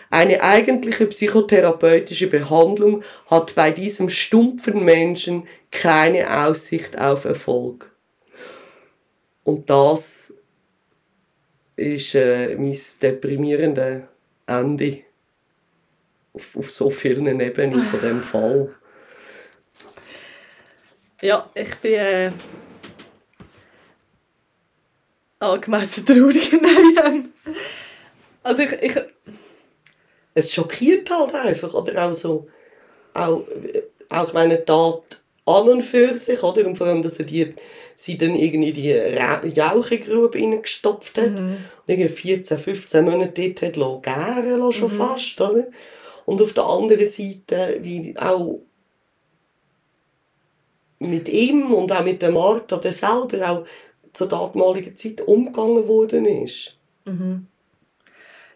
Eine 0.10 0.42
eigentliche 0.42 1.06
psychotherapeutische 1.06 2.28
Behandlung 2.28 3.04
hat 3.28 3.54
bei 3.54 3.72
diesem 3.72 4.10
stumpfen 4.10 4.84
Menschen 4.84 5.48
keine 5.72 6.46
Aussicht 6.46 6.98
auf 7.00 7.26
Erfolg. 7.26 7.92
Und 9.44 9.70
das 9.70 10.34
ist 11.76 12.16
äh, 12.16 12.56
mein 12.56 12.78
deprimierendes 13.02 14.04
Ende 14.48 15.04
auf, 16.34 16.58
auf 16.58 16.70
so 16.72 16.90
vielen 16.90 17.40
Ebenen 17.40 17.84
von 17.84 18.02
dem 18.02 18.22
Fall. 18.22 18.76
Ja, 21.22 21.50
ich 21.54 21.76
bin 21.76 21.94
äh, 21.94 22.32
angemessen 25.40 26.06
traurig. 26.06 26.52
Ähm, 27.06 27.34
also 28.44 28.62
ich, 28.62 28.72
ich, 28.82 28.96
Es 30.34 30.54
schockiert 30.54 31.10
halt 31.10 31.34
einfach, 31.36 31.74
oder 31.74 32.06
auch 32.06 32.14
so, 32.14 32.48
auch, 33.14 33.44
auch 34.10 34.34
meine 34.34 34.64
Tat 34.64 35.22
an 35.46 35.68
und 35.70 35.82
für 35.82 36.18
sich, 36.18 36.42
oder? 36.44 36.66
Und 36.66 36.78
vor 36.78 36.88
allem, 36.88 37.02
dass 37.02 37.20
er 37.20 37.26
die, 37.26 37.54
sie 37.96 38.18
dann 38.18 38.36
irgendwie 38.36 38.72
die 38.74 39.50
Jauchegrube 39.50 40.38
reingestopft 40.38 41.18
hat. 41.18 41.40
Und 41.40 41.58
irgendwie 41.88 42.10
14, 42.10 42.60
15 42.60 43.06
Monate 43.06 43.42
dort 43.42 43.62
hat 43.64 43.76
lassen 43.76 44.02
gären 44.04 44.60
lassen, 44.60 44.74
schon 44.74 44.90
fast, 44.98 45.42
oder? 45.42 45.68
Und 46.26 46.42
auf 46.42 46.54
der 46.54 46.66
anderen 46.66 47.08
Seite, 47.08 47.80
wie 47.82 48.16
auch 48.18 48.60
mit 51.00 51.30
ihm 51.30 51.74
und 51.74 51.92
auch 51.92 52.04
mit 52.04 52.22
der 52.22 52.32
Martha, 52.32 52.78
der 52.78 52.94
selber 52.94 53.50
auch 53.50 53.66
zur 54.14 54.28
damaligen 54.28 54.96
Zeit 54.96 55.22
umgegangen 55.22 55.88
worden 55.88 56.26
ist. 56.26 56.76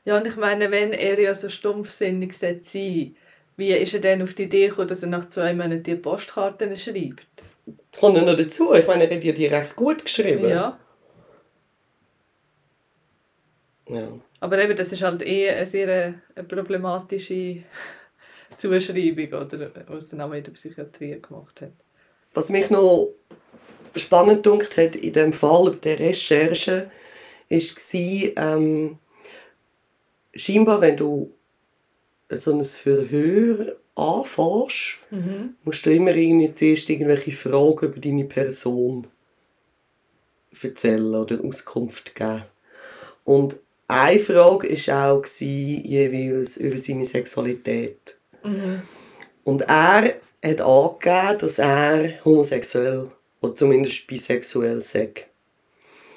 Ja, 0.06 0.18
und 0.18 0.28
ich 0.28 0.36
meine, 0.36 0.72
wenn 0.72 0.92
er 0.92 1.20
ja 1.20 1.34
so 1.34 1.50
stumpfsinnig 1.50 2.34
sein 2.34 2.62
sollte, 2.64 3.12
wie 3.56 3.72
ist 3.72 3.94
er 3.94 4.00
denn 4.00 4.22
auf 4.22 4.34
die 4.34 4.44
Idee 4.44 4.70
gekommen, 4.70 4.88
dass 4.88 5.04
er 5.04 5.10
nach 5.10 5.30
zwei 5.30 5.54
Monaten 5.54 5.84
die 5.84 5.96
Postkarten 5.96 6.78
schreibt? 6.78 7.28
Das 7.92 8.02
kommt 8.02 8.18
ja 8.18 8.26
noch 8.26 8.36
dazu. 8.36 8.74
Ich 8.74 8.88
meine, 8.88 9.08
er 9.08 9.16
hat 9.16 9.24
ja 9.24 9.32
die 9.32 9.46
recht 9.46 9.76
gut 9.76 10.04
geschrieben. 10.04 10.50
Ja, 10.50 10.78
ja. 13.90 14.08
aber 14.40 14.64
eben, 14.64 14.76
das 14.76 14.92
ist 14.92 15.02
halt 15.02 15.22
eh 15.22 15.50
eine 15.50 15.68
sehr 15.68 15.88
äh, 15.88 16.14
eine 16.36 16.48
problematische 16.48 17.64
Zuschreibung, 18.58 19.28
oder, 19.28 19.72
was 19.88 20.10
der 20.10 20.18
Name 20.18 20.38
in 20.38 20.44
der 20.44 20.52
Psychiatrie 20.52 21.20
gemacht 21.22 21.62
hat. 21.62 21.72
Was 22.34 22.50
mich 22.50 22.70
noch 22.70 23.14
spannend 23.96 24.46
dunkt 24.46 24.78
hat 24.78 24.96
in 24.96 25.14
dem 25.14 25.34
Fall 25.34 25.76
der 25.84 26.00
Recherche, 26.00 26.90
ist 27.50 27.76
gsi, 27.76 28.34
ähm, 28.36 28.98
scheinbar, 30.34 30.82
wenn 30.82 30.98
du 30.98 31.34
so 32.30 32.54
ein 32.54 32.64
Verhör 32.64 33.76
anfährst, 33.96 34.98
musst 35.64 35.86
du 35.86 35.94
immer 35.94 36.16
irgendwie 36.16 36.54
zuerst 36.56 36.90
irgendwelche 36.90 37.32
Fragen 37.32 37.86
über 37.86 38.00
deine 38.00 38.26
Person 38.26 39.08
erzählen 40.62 41.14
oder 41.16 41.44
Auskunft 41.44 42.16
geben. 42.16 42.44
Und 43.24 43.60
eine 43.88 44.20
Frage 44.20 44.70
war 44.70 45.14
auch 45.14 45.26
jeweils 45.40 46.58
über 46.58 46.78
seine 46.78 47.06
Sexualität. 47.06 48.16
Und 49.44 49.62
er 49.62 50.16
hat 50.42 50.62
angegeben, 50.62 51.38
dass 51.40 51.60
er 51.60 52.24
homosexuell 52.26 53.12
oder 53.42 53.56
zumindest 53.56 54.08
bisexuell 54.08 54.82
sei. 54.82 55.14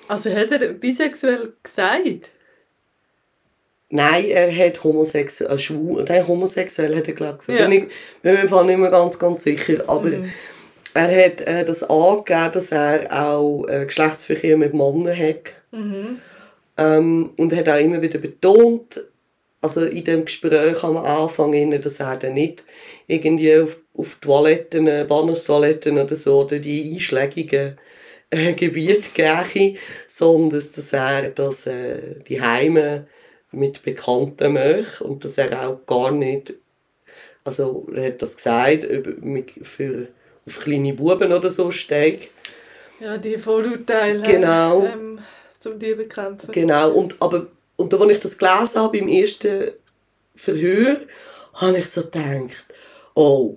Also 0.09 0.31
hat 0.35 0.51
er 0.53 0.73
bisexuell 0.73 1.53
gesagt? 1.63 2.31
Nein, 3.89 4.25
er 4.27 4.55
hat 4.55 4.83
homosexuell, 4.83 5.53
äh, 5.53 5.59
schwul, 5.59 6.05
nein, 6.09 6.27
homosexuell 6.27 6.97
hat 6.97 7.07
er 7.07 7.15
glaube 7.15 7.39
ich 7.41 7.47
gesagt. 7.47 7.61
Ja. 7.61 7.69
Bin 7.69 7.79
ich 7.79 7.89
bin 8.23 8.35
mir 8.35 8.43
im 8.43 8.49
Fall 8.49 8.67
nicht 8.67 8.79
mehr 8.79 8.91
ganz, 8.91 9.19
ganz 9.19 9.45
sicher. 9.45 9.85
Aber 9.87 10.11
er 10.95 11.25
hat 11.25 11.41
äh, 11.43 11.65
das 11.65 11.85
angegeben, 11.85 12.53
dass 12.53 12.73
er 12.73 13.07
auch 13.13 13.67
äh, 13.69 13.85
Geschlechtsverkehr 13.87 14.57
mit 14.57 14.75
Männern 14.75 15.17
hat. 15.17 15.53
Ähm, 16.79 17.31
und 17.37 17.53
er 17.53 17.59
hat 17.59 17.69
auch 17.69 17.81
immer 17.81 18.03
wieder 18.03 18.19
betont, 18.19 19.05
also 19.61 19.85
in 19.85 20.05
dem 20.05 20.25
Gespräch 20.25 20.83
am 20.83 20.97
Anfang, 20.97 21.71
dass 21.81 22.01
er 22.01 22.17
dann 22.17 22.35
nicht 22.35 22.65
irgendwie 23.07 23.57
auf, 23.57 23.79
auf 23.95 24.17
Toiletten, 24.21 24.87
äh, 24.87 25.07
Bahnhofstoiletten 25.09 25.99
oder 25.99 26.17
so, 26.17 26.41
oder 26.41 26.59
die 26.59 26.95
einschlägigen 26.95 27.79
äh, 28.31 28.53
Gebiete 28.55 29.11
gehe, 29.15 29.77
sondern 30.07 30.51
dass, 30.51 30.73
dass 30.73 30.93
er 30.93 31.31
das, 31.31 31.67
äh, 31.67 32.21
die 32.29 32.41
Heime 32.41 33.07
mit 33.57 33.83
Bekannten 33.83 34.53
möchte 34.53 35.05
und 35.05 35.25
dass 35.25 35.39
er 35.39 35.69
auch 35.69 35.85
gar 35.87 36.11
nicht, 36.11 36.55
also 37.45 37.89
er 37.95 38.09
hat 38.09 38.23
das 38.23 38.37
gesagt, 38.37 38.87
für, 39.63 40.09
auf 40.47 40.61
kleine 40.61 40.93
Buben 40.93 41.33
oder 41.33 41.51
so 41.51 41.71
steigt. 41.71 42.29
Ja, 43.01 43.19
die 43.19 43.37
Vorurteile 43.37 44.23
Genau. 44.23 44.85
ähm, 44.85 45.19
zum 45.59 45.79
die 45.79 45.95
bekämpfen. 45.95 46.51
Genau, 46.53 46.91
und, 46.91 47.17
aber, 47.21 47.49
und 47.77 47.93
da, 47.93 47.99
als 47.99 48.13
ich 48.13 48.21
das 48.21 48.39
gelesen 48.39 48.81
habe, 48.81 48.99
beim 48.99 49.09
ersten 49.09 49.73
Verhör, 50.35 50.99
habe 51.55 51.79
ich 51.79 51.91
so 51.91 52.03
gedacht, 52.03 52.67
oh, 53.15 53.57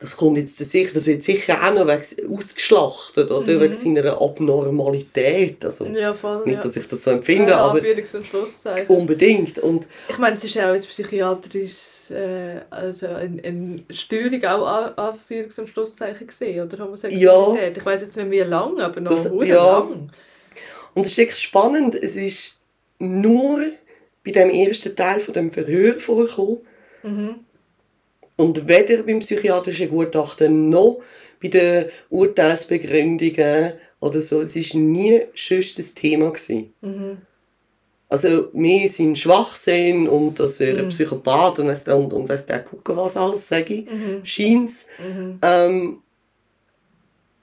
das 0.00 0.16
kommt 0.16 0.38
jetzt 0.38 0.58
sicher, 0.58 0.92
das 0.94 1.06
wird 1.06 1.22
sicher 1.22 1.62
auch 1.62 1.74
noch 1.74 1.86
wegen, 1.86 2.34
ausgeschlachtet, 2.36 3.30
oder? 3.30 3.60
Wegen 3.60 3.72
seiner 3.74 4.20
Abnormalität. 4.20 5.62
Also, 5.64 5.84
Mhm. 5.84 5.94
ja, 5.94 6.14
voll. 6.14 6.42
nicht, 6.46 6.56
ja. 6.56 6.62
dass 6.62 6.74
ich 6.76 6.88
das 6.88 7.02
so 7.04 7.10
empfinde, 7.10 7.50
ja, 7.50 7.58
aber 7.58 7.80
unbedingt. 8.88 9.58
Und 9.58 9.88
Ich 10.08 10.18
meine, 10.18 10.36
es 10.36 10.44
ist 10.44 10.56
auch 10.58 10.62
ein 10.72 10.80
psychiatrisches, 10.80 12.10
äh, 12.10 12.60
also 12.70 13.08
eine, 13.08 13.42
eine 13.44 13.82
Störung 13.90 14.42
auch 14.44 14.66
an, 14.66 14.94
Anführungs- 14.94 15.60
und 15.60 15.68
Schlusszeichen 15.68 16.26
gesehen, 16.26 16.64
oder 16.66 16.82
Homosexualität. 16.84 17.76
Ich 17.76 17.84
weiß 17.84 18.00
jetzt 18.02 18.16
nicht 18.16 18.30
wie 18.30 18.38
lang, 18.40 18.80
aber 18.80 19.00
noch 19.00 19.10
Das- 19.10 19.30
ja. 19.44 19.78
lang. 19.80 20.10
Und 20.94 21.04
es 21.06 21.12
ist 21.12 21.18
wirklich 21.18 21.38
spannend, 21.38 21.94
es 21.94 22.16
ist 22.16 22.58
nur 22.98 23.60
bei 24.24 24.32
dem 24.32 24.50
ersten 24.50 24.96
Teil 24.96 25.20
von 25.20 25.34
dem 25.34 25.50
Verhör 25.50 26.00
vorgekommen. 26.00 26.58
Und 28.40 28.66
weder 28.68 29.02
beim 29.02 29.18
psychiatrischen 29.20 29.90
Gutachten 29.90 30.70
noch 30.70 31.00
bei 31.42 31.48
den 31.48 31.86
Urteilsbegründungen 32.08 33.74
oder 34.00 34.22
so, 34.22 34.40
es 34.40 34.56
ist 34.56 34.74
nie 34.74 35.20
sonst 35.34 35.78
das 35.78 35.94
Thema 35.94 36.30
gewesen. 36.32 36.72
also 38.08 38.48
mehr 38.52 38.88
sein 38.88 39.14
Schwachsinn 39.14 40.08
und 40.08 40.40
dass 40.40 40.60
er 40.60 40.76
ein 40.78 40.86
Mhm. 40.86 40.88
Psychopath 40.88 41.58
und 41.60 41.68
weiss 41.68 41.84
der, 41.84 41.96
und, 41.96 42.12
und 42.12 42.28
weiss 42.28 42.44
der 42.46 42.60
gucken 42.60 42.96
was 42.96 43.16
alles, 43.16 43.46
sage 43.46 43.74
ich, 43.74 43.86
Mhm. 43.86 44.24
scheint's. 44.24 44.88
Mhm. 44.98 45.38
Ähm, 45.42 45.98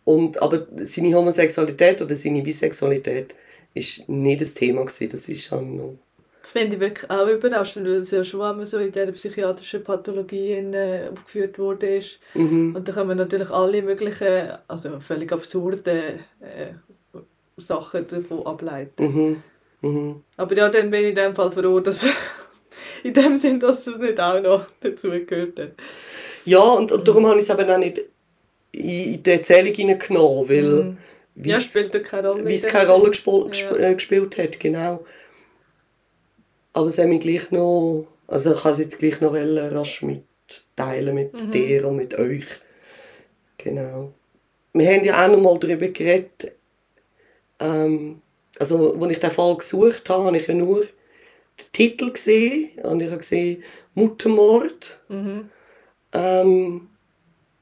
und, 0.04 0.42
aber 0.42 0.68
seine 0.82 1.14
Homosexualität 1.16 2.02
oder 2.02 2.16
seine 2.16 2.42
Bisexualität 2.42 3.34
ist 3.74 4.10
nicht 4.10 4.42
das 4.42 4.54
Thema 4.56 4.82
gewesen. 4.82 5.10
Das 5.10 5.30
ist 5.30 5.46
schon 5.46 5.78
noch... 5.78 5.94
Das 6.48 6.54
finde 6.54 6.76
ich 6.76 6.80
wirklich 6.80 7.10
auch 7.10 7.28
überraschend, 7.28 7.86
weil 7.86 7.96
es 7.96 8.12
ja 8.12 8.24
schon 8.24 8.42
einmal 8.42 8.66
so 8.66 8.78
in 8.78 8.90
dieser 8.94 9.12
psychiatrischen 9.12 9.84
Pathologie 9.84 10.54
in, 10.54 10.74
äh, 10.74 11.10
aufgeführt 11.12 11.60
wurde. 11.60 11.98
Ist. 11.98 12.20
Mhm. 12.36 12.74
Und 12.74 12.88
da 12.88 12.94
können 12.94 13.10
wir 13.10 13.16
natürlich 13.16 13.50
alle 13.50 13.82
möglichen, 13.82 14.54
also 14.66 14.98
völlig 15.02 15.30
absurde 15.34 16.20
äh, 16.40 16.68
Sachen 17.58 18.08
davon 18.08 18.46
ableiten. 18.46 19.04
Mhm. 19.04 19.44
Mhm. 19.82 20.24
Aber 20.38 20.56
ja, 20.56 20.70
dann 20.70 20.90
bin 20.90 21.02
ich 21.04 21.10
in 21.10 21.16
dem 21.16 21.36
Fall 21.36 21.52
froh, 21.52 21.82
dass 21.82 22.06
in 23.04 23.14
dem 23.14 23.38
Sinn, 23.38 23.60
dass 23.60 23.84
das 23.84 23.98
nicht 23.98 24.18
auch 24.18 24.42
noch 24.42 24.68
dazugehört 24.80 25.60
hat. 25.60 25.72
Ja, 26.46 26.60
und, 26.62 26.94
und 26.94 27.06
darum 27.06 27.28
habe 27.28 27.40
ich 27.42 27.50
es 27.50 27.60
eben 27.60 27.70
auch 27.70 27.78
nicht 27.78 28.00
in, 28.72 29.22
die 29.22 29.32
Erzählung 29.32 29.74
hineingenommen, 29.74 30.48
weil 30.50 30.64
Mhm. 30.64 30.98
wie 31.36 31.50
Ja, 31.50 31.58
es- 31.58 31.72
spielt 31.72 32.04
keine 32.06 32.30
Rolle. 32.30 32.46
wie 32.48 32.56
es 32.56 32.66
keine. 32.68 32.90
Rolle 32.90 33.10
gesp 33.10 33.28
Ja. 33.28 33.76
äh, 33.76 33.94
gespielt 33.96 34.38
hat, 34.38 34.58
genau. 34.62 35.04
Aber 36.78 36.90
es 36.90 37.00
hat 37.00 37.08
mich 37.08 37.22
gleich 37.22 37.50
noch, 37.50 38.06
also 38.28 38.54
ich 38.54 38.62
kann 38.62 38.72
es 38.72 38.78
jetzt 38.78 39.00
gleich 39.00 39.20
noch 39.20 39.34
rasch 39.34 40.04
mitteilen 40.04 41.16
mit 41.16 41.34
Mhm. 41.34 41.50
dir 41.52 41.88
und 41.88 41.96
mit 41.96 42.14
euch. 42.14 42.46
Genau. 43.58 44.14
Wir 44.74 44.94
haben 44.94 45.04
ja 45.04 45.26
auch 45.26 45.32
noch 45.32 45.42
mal 45.42 45.58
darüber 45.58 45.88
geredet, 45.88 46.52
ähm, 47.60 48.22
also 48.60 48.94
als 48.94 49.12
ich 49.12 49.20
den 49.20 49.32
Fall 49.32 49.58
gesucht 49.58 50.08
habe, 50.08 50.26
habe 50.26 50.38
ich 50.38 50.46
ja 50.46 50.54
nur 50.54 50.82
den 50.82 51.72
Titel 51.74 52.12
gesehen 52.12 52.70
und 52.84 53.02
ich 53.02 53.08
habe 53.08 53.18
gesehen 53.18 53.64
Muttermord. 53.96 55.00
Mhm. 55.10 55.50
Ähm, 56.14 56.90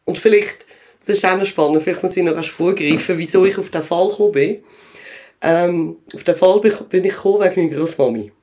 und 0.04 0.18
vielleicht, 0.18 0.66
das 1.00 1.08
ist 1.08 1.26
auch 1.26 1.38
noch 1.38 1.46
spannend, 1.46 1.84
vielleicht 1.84 2.04
muss 2.04 2.18
ich 2.18 2.24
noch 2.24 2.36
erst 2.36 2.50
vorgreifen, 2.50 3.18
wieso 3.18 3.46
ich 3.46 3.58
auf 3.58 3.70
den 3.70 3.82
Fall 3.82 4.10
gekommen 4.10 4.32
bin. 4.34 4.64
Ähm, 5.42 5.96
auf 6.14 6.26
den 6.26 6.36
Fall 6.36 6.60
bin 6.60 6.74
bin 6.90 7.06
ich 7.06 7.14
gekommen 7.14 7.40
wegen 7.50 7.68
meiner 7.68 7.78
Großmami. 7.78 8.34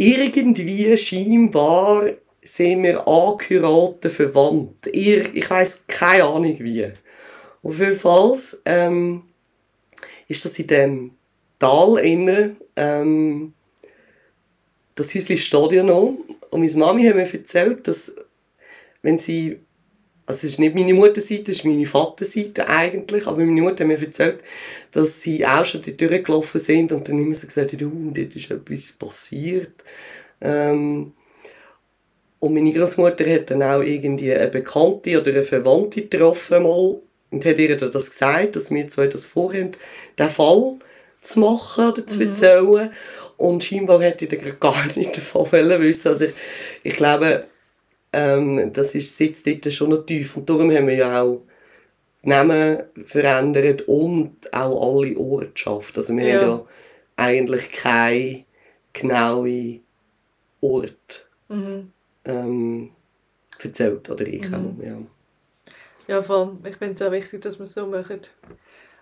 Irgendwie 0.00 0.96
scheinbar 0.96 2.12
sind 2.42 2.84
wir 2.84 3.06
angehörte 3.06 4.10
verwandt. 4.10 4.86
Ir 4.86 5.34
ich 5.34 5.50
weiß 5.50 5.84
keine 5.88 6.24
Ahnung 6.24 6.56
wie. 6.60 6.92
Auf 7.64 7.78
jeden 7.80 7.96
Fall 7.96 8.38
ähm, 8.64 9.24
ist 10.28 10.44
das 10.44 10.58
in 10.60 10.66
dem 10.68 11.10
Tal 11.58 11.98
innen, 11.98 12.56
ähm, 12.76 13.52
das 14.94 15.14
Häuschen 15.14 15.72
ja 15.72 15.82
noch. 15.82 16.16
Und 16.50 16.60
meine 16.60 16.76
Mami 16.76 17.02
hat 17.04 17.16
mir 17.16 17.34
erzählt, 17.34 17.88
dass 17.88 18.14
wenn 19.02 19.18
sie, 19.18 19.58
also 20.28 20.46
es 20.46 20.52
ist 20.52 20.58
nicht 20.58 20.74
meine 20.74 20.92
Mutterseite, 20.92 21.52
es 21.52 21.60
ist 21.60 21.64
meine 21.64 21.86
Vaterseite 21.86 22.68
eigentlich, 22.68 23.26
aber 23.26 23.38
meine 23.38 23.62
Mutter 23.62 23.84
hat 23.84 23.88
mir 23.88 23.98
erzählt, 23.98 24.40
dass 24.92 25.22
sie 25.22 25.46
auch 25.46 25.64
schon 25.64 25.80
dort 25.80 25.98
durchgelaufen 25.98 26.60
sind 26.60 26.92
und 26.92 27.08
dann 27.08 27.18
immer 27.18 27.34
so 27.34 27.46
gesagt 27.46 27.72
hat, 27.72 27.80
uh, 27.82 28.10
dort 28.12 28.36
ist 28.36 28.50
etwas 28.50 28.92
passiert. 28.92 29.72
Ähm, 30.42 31.14
und 32.40 32.54
meine 32.54 32.74
Großmutter 32.74 33.24
hat 33.24 33.50
dann 33.50 33.62
auch 33.62 33.80
irgendwie 33.80 34.34
eine 34.34 34.48
Bekannte 34.48 35.18
oder 35.18 35.30
eine 35.30 35.44
Verwandte 35.44 36.02
getroffen 36.02 36.62
mal 36.62 37.00
und 37.30 37.44
hat 37.46 37.58
ihr 37.58 37.78
dann 37.78 37.90
das 37.90 38.10
gesagt, 38.10 38.54
dass 38.54 38.70
wir 38.70 38.86
zwei 38.86 39.06
das 39.06 39.24
vorhaben, 39.24 39.72
den 40.18 40.28
Fall 40.28 40.76
zu 41.22 41.40
machen 41.40 41.88
oder 41.88 42.06
zu 42.06 42.22
erzählen. 42.22 42.90
Und 43.38 43.64
scheinbar 43.64 44.02
hätte 44.02 44.26
ich 44.26 44.30
dann 44.30 44.60
gar 44.60 44.84
nicht 44.94 45.16
davon 45.16 45.50
wissen. 45.50 46.08
Also 46.08 46.26
ich, 46.26 46.34
ich 46.82 46.96
glaube, 46.96 47.46
ähm, 48.12 48.72
das 48.72 48.94
ist, 48.94 49.16
sitzt 49.16 49.46
dort 49.46 49.72
schon 49.72 49.90
noch 49.90 50.04
tief. 50.06 50.36
Und 50.36 50.48
darum 50.48 50.70
haben 50.70 50.86
wir 50.86 50.94
ja 50.94 51.22
auch 51.22 51.42
Namen 52.22 52.82
verändert 53.04 53.82
und 53.82 54.52
auch 54.52 54.96
alle 54.98 55.16
Ortschaften. 55.16 55.98
Also 56.00 56.16
wir 56.16 56.24
Ja. 56.26 56.34
haben 56.40 56.42
ja 56.48 56.66
eigentlich 57.16 57.70
keine 57.72 58.44
genaue 58.92 59.80
Ort 60.60 61.26
Mhm. 61.48 61.92
ähm, 62.24 62.90
erzählt. 63.62 64.08
Oder 64.10 64.26
ich 64.26 64.48
Mhm. 64.48 64.54
auch, 64.54 64.84
ja. 64.84 64.98
Ja, 66.08 66.22
voll. 66.22 66.56
Ich 66.64 66.76
finde 66.76 66.94
es 66.94 67.02
auch 67.02 67.12
wichtig, 67.12 67.42
dass 67.42 67.58
wir 67.58 67.64
es 67.66 67.74
so 67.74 67.86
machen. 67.86 68.20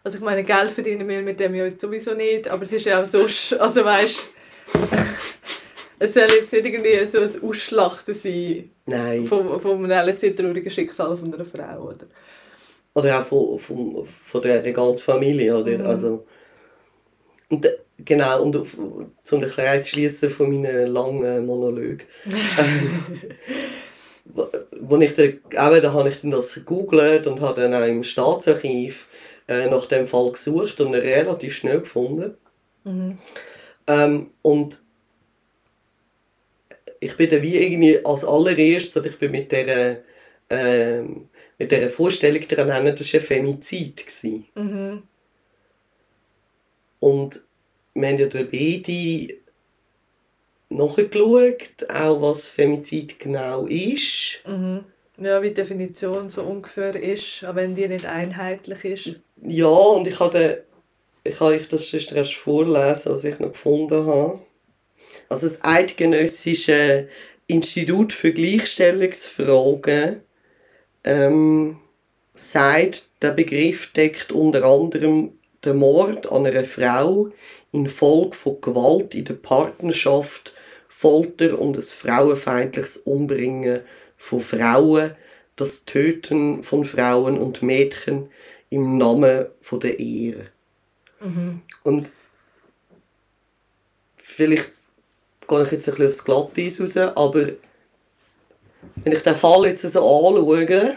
Also 0.03 0.19
ich 0.19 0.25
meine, 0.25 0.45
Geld 0.45 0.71
verdienen 0.71 1.09
wir 1.09 1.23
mit 1.23 1.41
dem 1.41 1.55
ja 1.55 1.69
sowieso 1.71 2.15
nicht, 2.15 2.49
aber 2.49 2.65
es 2.65 2.73
ist 2.73 2.87
ja 2.87 3.03
auch 3.03 3.07
so, 3.07 3.19
also 3.61 3.85
weißt 3.85 4.35
es 5.99 6.15
soll 6.15 6.23
jetzt 6.31 6.53
nicht 6.53 6.67
irgendwie 6.67 7.07
so 7.07 7.21
ein 7.21 7.49
Ausschlachten 7.49 8.15
sein 8.15 8.71
Nein. 8.87 9.27
von, 9.27 9.61
von 9.61 9.91
einem 9.91 10.15
sehr 10.15 10.35
traurigen 10.35 10.71
Schicksal 10.71 11.17
von 11.17 11.35
einer 11.35 11.45
Frau, 11.45 11.89
oder? 11.89 12.07
Oder 12.95 13.21
auch 13.21 13.25
von, 13.25 13.59
von, 13.59 14.07
von 14.07 14.43
der 14.43 14.73
ganzen 14.73 15.05
Familie, 15.05 15.57
oder? 15.57 15.79
Mhm. 15.79 15.87
Also, 15.87 16.27
und, 17.51 17.67
äh, 17.67 17.79
genau, 17.99 18.43
und 18.43 18.57
auf, 18.57 18.77
zum 19.23 19.41
den 19.41 19.51
Kreis 19.51 19.89
schließen 19.89 20.31
von 20.31 20.51
meinen 20.51 20.87
langen 20.87 21.47
Monolog. 21.47 21.99
ähm, 22.59 23.05
wo 24.81 24.97
ich 24.99 25.15
dann, 25.15 25.27
eben, 25.27 25.83
da 25.83 25.93
habe 25.93 26.09
ich 26.09 26.21
dann 26.21 26.31
das 26.31 26.55
gegoogelt 26.55 27.27
und 27.27 27.41
habe 27.41 27.63
dann 27.63 27.75
auch 27.75 27.87
im 27.87 28.03
Staatsarchiv 28.03 29.09
äh, 29.49 29.67
nach 29.69 29.87
dem 29.87 30.07
Fall 30.07 30.31
gesucht 30.33 30.81
und 30.81 30.89
ihn 30.89 30.95
relativ 30.95 31.55
schnell 31.57 31.81
gefunden. 31.81 32.37
Mhm. 32.85 33.19
Ähm, 33.87 34.31
und 34.43 34.79
ich 37.01 37.17
bin 37.17 37.31
dann 37.31 37.43
wie 37.43 37.57
irgendwie 37.57 38.05
als 38.05 38.25
allererstes, 38.25 38.97
oder 38.97 39.07
ich 39.07 39.19
bin 39.19 39.33
mit 39.33 39.53
der, 39.53 40.03
ähm, 40.51 41.29
mit 41.59 41.73
der 41.73 41.91
Vorstellung 41.91 42.43
daran 42.49 42.87
das 42.87 43.13
war 43.13 43.21
ein 43.21 43.27
Femizid. 43.27 44.05
Mhm. 44.55 45.03
Und 47.01 47.41
wir 47.95 48.09
haben 48.09 48.19
ja 48.19 48.27
dann 48.27 48.51
beide 48.51 49.35
nachgeschaut, 50.69 51.89
auch 51.89 52.23
was 52.23 52.47
Femizid 52.47 53.19
genau 53.19 53.67
ist. 53.67 54.43
Mhm. 54.47 54.85
Ja, 55.19 55.41
wie 55.41 55.49
die 55.49 55.55
Definition 55.55 56.29
so 56.29 56.43
ungefähr 56.43 56.95
ist, 56.95 57.43
auch 57.45 57.55
wenn 57.55 57.75
die 57.75 57.89
nicht 57.89 58.05
einheitlich 58.05 58.85
ist. 58.85 59.21
Ja, 59.43 59.67
und 59.67 60.07
ich 60.07 60.21
habe 60.21 60.65
ich 61.25 61.41
habe 61.41 61.55
euch 61.55 61.69
das 61.69 61.93
erst 61.93 62.35
vorlesen, 62.35 63.13
was 63.13 63.25
ich 63.25 63.39
noch 63.39 63.53
gefunden 63.53 64.07
habe. 64.07 64.41
Also 65.29 65.47
das 65.47 65.65
Eidgenössische 65.65 67.09
Institut 67.47 68.13
für 68.13 68.33
Gleichstellungsfragen 68.33 70.21
ähm, 71.05 71.79
sagt, 72.35 73.09
der 73.23 73.31
Begriff 73.31 73.93
deckt 73.93 74.33
unter 74.33 74.65
anderem 74.65 75.33
den 75.65 75.77
Mord 75.77 76.31
an 76.31 76.47
einer 76.47 76.65
Frau 76.65 77.31
infolge 77.73 78.37
von 78.37 78.61
Gewalt 78.61 79.15
in 79.15 79.25
der 79.25 79.35
Partnerschaft, 79.35 80.55
Folter 80.89 81.59
und 81.59 81.77
ein 81.77 81.83
frauenfeindliches 81.83 82.99
Umbringen 82.99 83.81
von 84.17 84.41
Frauen, 84.41 85.13
das 85.57 85.85
Töten 85.85 86.63
von 86.63 86.85
Frauen 86.85 87.39
und 87.39 87.63
Mädchen 87.63 88.31
im 88.71 88.99
Namen 88.99 89.47
von 89.61 89.81
der 89.81 89.99
Ehre. 89.99 90.47
Mhm. 91.21 91.63
Und 91.83 92.13
vielleicht 94.17 94.73
gehe 95.49 95.63
ich 95.63 95.73
jetzt 95.73 95.89
ein 95.89 95.95
bisschen 95.95 96.09
aufs 96.09 96.25
Glatteis 96.25 96.81
raus, 96.81 96.97
aber 96.97 97.49
wenn 98.97 99.13
ich 99.13 99.23
den 99.23 99.35
Fall 99.35 99.67
jetzt 99.67 99.83
so 99.83 100.01
anschaue, 100.01 100.97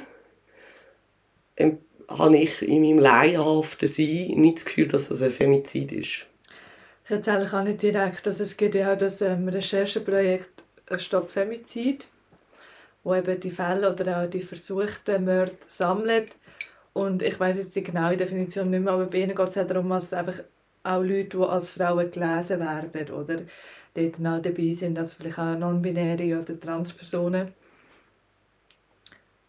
habe 2.09 2.37
ich 2.37 2.61
in 2.61 2.81
meinem 2.81 2.99
laienhaften 2.99 3.87
Sein 3.87 4.33
nicht 4.35 4.57
das 4.57 4.65
Gefühl, 4.65 4.87
dass 4.87 5.09
das 5.09 5.21
ein 5.21 5.31
Femizid 5.31 5.91
ist. 5.91 6.25
Ich 7.05 7.11
erzähle 7.11 7.49
auch 7.51 7.63
nicht 7.63 7.81
direkt, 7.81 8.25
dass 8.25 8.39
es 8.39 8.55
gibt 8.57 8.75
ja 8.75 8.93
auch 8.93 8.97
das 8.97 9.21
ähm, 9.21 9.47
Rechercheprojekt 9.47 10.63
Stopp 10.97 11.31
Femizid, 11.31 12.07
wo 13.03 13.15
eben 13.15 13.39
die 13.39 13.51
Fälle 13.51 13.91
oder 13.91 14.23
auch 14.23 14.29
die 14.29 14.41
versuchten 14.41 15.25
Morde 15.25 15.57
sammelt. 15.67 16.31
Und 16.93 17.21
ich 17.21 17.39
weiß 17.39 17.57
jetzt 17.57 17.75
die 17.75 17.83
genaue 17.83 18.17
Definition 18.17 18.69
nicht 18.69 18.83
mehr, 18.83 18.93
aber 18.93 19.05
bei 19.05 19.19
ihnen 19.19 19.35
geht 19.35 19.49
es 19.49 19.55
ja 19.55 19.63
darum, 19.63 19.89
dass 19.89 20.13
einfach 20.13 20.43
auch 20.83 21.01
Leute, 21.01 21.37
die 21.37 21.43
als 21.43 21.69
Frauen 21.69 22.09
gelesen 22.09 22.59
werden 22.59 23.11
oder 23.13 23.41
dort 23.93 24.15
auch 24.15 24.41
dabei 24.41 24.73
sind, 24.73 24.97
also 24.97 25.15
vielleicht 25.17 25.39
auch 25.39 25.57
non-binäre 25.57 26.39
oder 26.39 26.59
Transpersonen. 26.59 27.53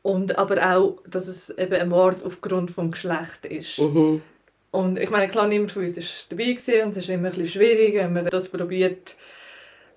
Und 0.02 0.38
aber 0.38 0.74
auch, 0.74 1.02
dass 1.06 1.28
es 1.28 1.50
eben 1.50 1.74
ein 1.74 1.88
Mord 1.88 2.24
aufgrund 2.24 2.76
des 2.76 2.90
Geschlechts 2.90 3.44
ist. 3.44 3.78
Mhm. 3.78 4.22
Und 4.70 4.98
ich 4.98 5.10
meine, 5.10 5.28
klar, 5.28 5.46
niemand 5.46 5.72
von 5.72 5.82
uns 5.82 5.96
war 5.96 6.04
dabei 6.30 6.52
gewesen, 6.52 6.82
und 6.84 6.90
es 6.90 6.96
ist 6.98 7.10
immer 7.10 7.28
ein 7.28 7.34
bisschen 7.34 7.48
schwierig, 7.48 7.94
wenn 7.94 8.12
man 8.12 8.26
das 8.26 8.48
probiert 8.48 9.14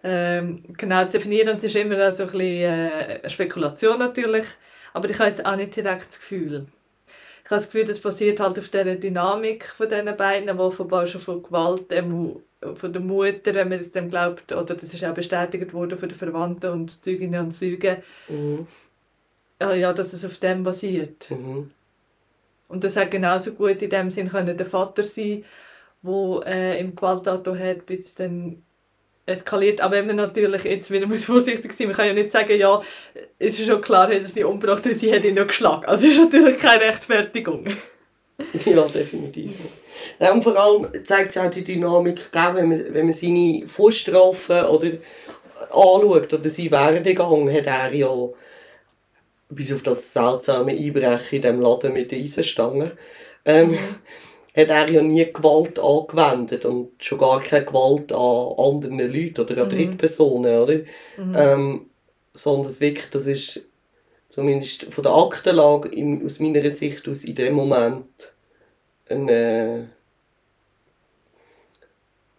ähm, 0.04 0.64
genau 0.78 1.06
zu 1.06 1.14
definieren. 1.14 1.50
Und 1.50 1.58
es 1.58 1.64
ist 1.64 1.76
immer 1.76 2.12
so 2.12 2.24
ein 2.24 2.32
bisschen 2.32 2.42
äh, 2.42 3.20
eine 3.22 3.30
Spekulation 3.30 4.00
natürlich. 4.00 4.46
Aber 4.94 5.10
ich 5.10 5.18
habe 5.20 5.30
jetzt 5.30 5.46
auch 5.46 5.56
nicht 5.56 5.76
direkt 5.76 6.10
das 6.10 6.20
Gefühl. 6.20 6.66
Ich 7.44 7.52
habe 7.52 7.60
das 7.62 7.66
Gefühl, 7.72 7.86
das 7.86 8.00
basiert 8.02 8.40
halt 8.40 8.58
auf 8.60 8.70
dieser 8.70 8.96
Dynamik 8.96 9.66
von 9.66 9.90
diesen 9.90 10.16
beiden, 10.18 10.48
die 10.48 10.62
offenbar 10.64 11.08
schon 11.08 11.22
von 11.22 11.44
Gewalt 11.44 11.92
ähm, 11.92 12.42
von 12.76 12.94
der 12.94 13.02
Mutter, 13.02 13.54
wenn 13.54 13.70
man 13.70 13.80
es 13.82 13.92
dem 13.92 14.10
glaubt, 14.10 14.52
oder 14.54 14.76
das 14.76 14.94
ist 14.94 15.04
auch 15.04 15.14
bestätigt 15.14 15.74
worden 15.74 16.00
von 16.00 16.08
den 16.10 16.18
Verwandten 16.18 16.72
und 16.72 17.04
Zeuginnen 17.04 17.46
und 17.48 17.54
Zeugen, 17.54 17.98
Mhm. 18.30 18.68
ja, 19.62 19.74
ja, 19.76 19.94
dass 19.94 20.14
es 20.14 20.26
auf 20.26 20.38
dem 20.38 20.64
basiert. 20.64 21.30
Mhm. 21.32 21.72
Und 22.68 22.84
das 22.84 22.96
hat 22.98 23.12
genauso 23.12 23.54
gut 23.54 23.82
in 23.82 23.90
dem 23.90 24.12
Sinn 24.12 24.30
können 24.30 24.58
der 24.58 24.66
Vater 24.66 25.04
sein, 25.04 25.46
wo 26.02 26.42
äh, 26.42 26.80
im 26.80 26.96
Gewaltauto 26.96 27.56
hat, 27.56 27.86
bis 27.86 28.06
es 28.06 28.16
dann 28.16 28.64
eskaliert. 29.26 29.82
Aber 29.82 29.96
wenn 29.96 30.08
man 30.08 30.16
natürlich 30.18 30.64
jetzt 30.64 30.92
wieder 30.92 31.08
muss 31.08 31.26
vorsichtig 31.26 31.74
sein, 31.74 31.88
man 31.88 31.96
kann 31.96 32.08
ja 32.08 32.14
nicht 32.14 32.32
sagen, 32.32 32.58
ja, 32.58 32.82
es 33.40 33.60
ist 33.60 33.68
schon 33.68 33.82
klar, 33.82 34.08
hat 34.08 34.14
er 34.14 34.26
sie 34.26 34.44
umgebracht, 34.44 34.86
und 34.86 35.00
sie 35.00 35.14
hat 35.14 35.24
ihn 35.24 35.38
ja 35.38 35.44
geschlagen. 35.44 35.86
Also 35.86 36.08
ist 36.08 36.18
natürlich 36.18 36.60
keine 36.60 36.82
Rechtfertigung. 36.82 37.66
Ja, 38.66 38.82
definitiv. 38.86 39.52
Ja, 40.20 40.34
und 40.34 40.44
vor 40.44 40.58
allem 40.58 40.88
zeigt 41.06 41.30
es 41.30 41.38
auch 41.38 41.52
die 41.52 41.64
Dynamik, 41.64 42.32
gell, 42.32 42.56
wenn, 42.56 42.68
man, 42.68 42.94
wenn 42.94 43.06
man 43.06 43.14
seine 43.14 43.64
Vorstrafen 43.68 44.66
oder 44.66 44.90
anschaut 45.70 46.34
oder 46.34 46.50
seinen 46.50 46.72
Werdegang, 46.72 47.54
hat 47.54 47.68
er 47.68 47.94
ja 47.94 48.30
bis 49.50 49.72
auf 49.72 49.84
das 49.84 50.12
seltsame 50.12 50.72
Einbrechen 50.72 51.36
in 51.36 51.42
dem 51.44 51.62
Laden 51.62 51.94
mit 51.94 52.12
den 52.12 52.24
Eisenstangen, 52.24 52.92
ähm, 53.46 53.78
hat 54.56 54.68
er 54.70 54.90
ja 54.90 55.02
nie 55.02 55.26
Gewalt 55.32 55.80
angewendet 55.80 56.66
und 56.66 56.92
schon 57.04 57.18
gar 57.18 57.42
keine 57.42 57.66
Gewalt 57.66 58.12
an 58.12 58.54
anderen 58.58 59.00
Leuten 59.00 59.42
oder 59.42 59.64
an 59.64 59.70
Drittpersonen, 59.70 60.60
oder? 60.60 60.80
Ähm, 61.36 61.90
sondern 62.34 62.70
es 62.70 62.82
wirklich, 62.82 63.10
das 63.10 63.28
ist 63.28 63.62
zumindest 64.30 64.86
von 64.86 65.04
der 65.04 65.14
Aktenlage 65.14 65.90
im, 65.90 66.26
aus 66.26 66.40
meiner 66.40 66.70
Sicht 66.72 67.08
aus 67.08 67.24
in 67.24 67.36
dem 67.36 67.54
Moment 67.54 68.34
eine, 69.10 69.90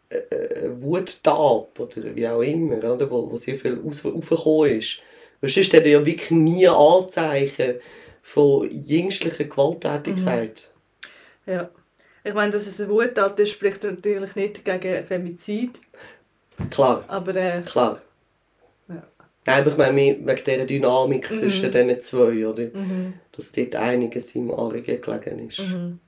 äh, 0.09 0.23
eine 0.31 0.83
Wuttat 0.83 1.81
oder 1.81 2.17
wie 2.17 2.29
auch 2.29 2.43
immer, 2.43 2.79
oder? 2.79 3.11
Wo, 3.11 3.31
wo 3.31 3.37
sehr 3.37 3.57
viel 3.57 3.81
aufgekommen 3.85 4.79
ist. 4.79 5.01
Weil 5.41 5.51
sonst 5.51 5.75
hat 5.75 5.83
er 5.83 5.91
ja 5.91 6.07
wirklich 6.07 6.31
nie 6.31 6.67
Anzeichen 6.67 7.77
von 8.23 8.69
jüngstlicher 8.71 9.45
Gewalttätigkeit. 9.45 10.71
Ja. 11.47 11.71
Ich 12.25 12.33
meine, 12.35 12.53
dass 12.53 12.67
es 12.67 12.81
eine 12.81 12.91
Wuttat 12.91 13.39
ist, 13.39 13.51
spricht 13.51 13.85
natürlich 13.85 14.35
nicht 14.35 14.65
gegen 14.65 15.07
Femizid, 15.07 15.81
Klar, 16.71 17.05
aber 17.09 17.35
äh, 17.35 17.63
klar. 17.63 18.01
Ja. 18.89 19.03
Nein, 19.47 19.61
aber 19.61 19.71
ich 19.71 19.77
meine 19.77 19.97
wegen 20.25 20.45
dieser 20.47 20.65
Dynamik 20.65 21.37
zwischen 21.37 21.71
diesen 21.73 22.01
zwei, 22.01 22.47
oder? 22.47 22.63
mhm, 22.73 23.15
Dass 23.33 23.51
dort 23.53 23.75
einiges 23.75 24.35
im 24.37 24.51
Argen 24.53 24.83
gelegen 24.85 25.49
ist. 25.49 25.61
mhm. 25.61 25.99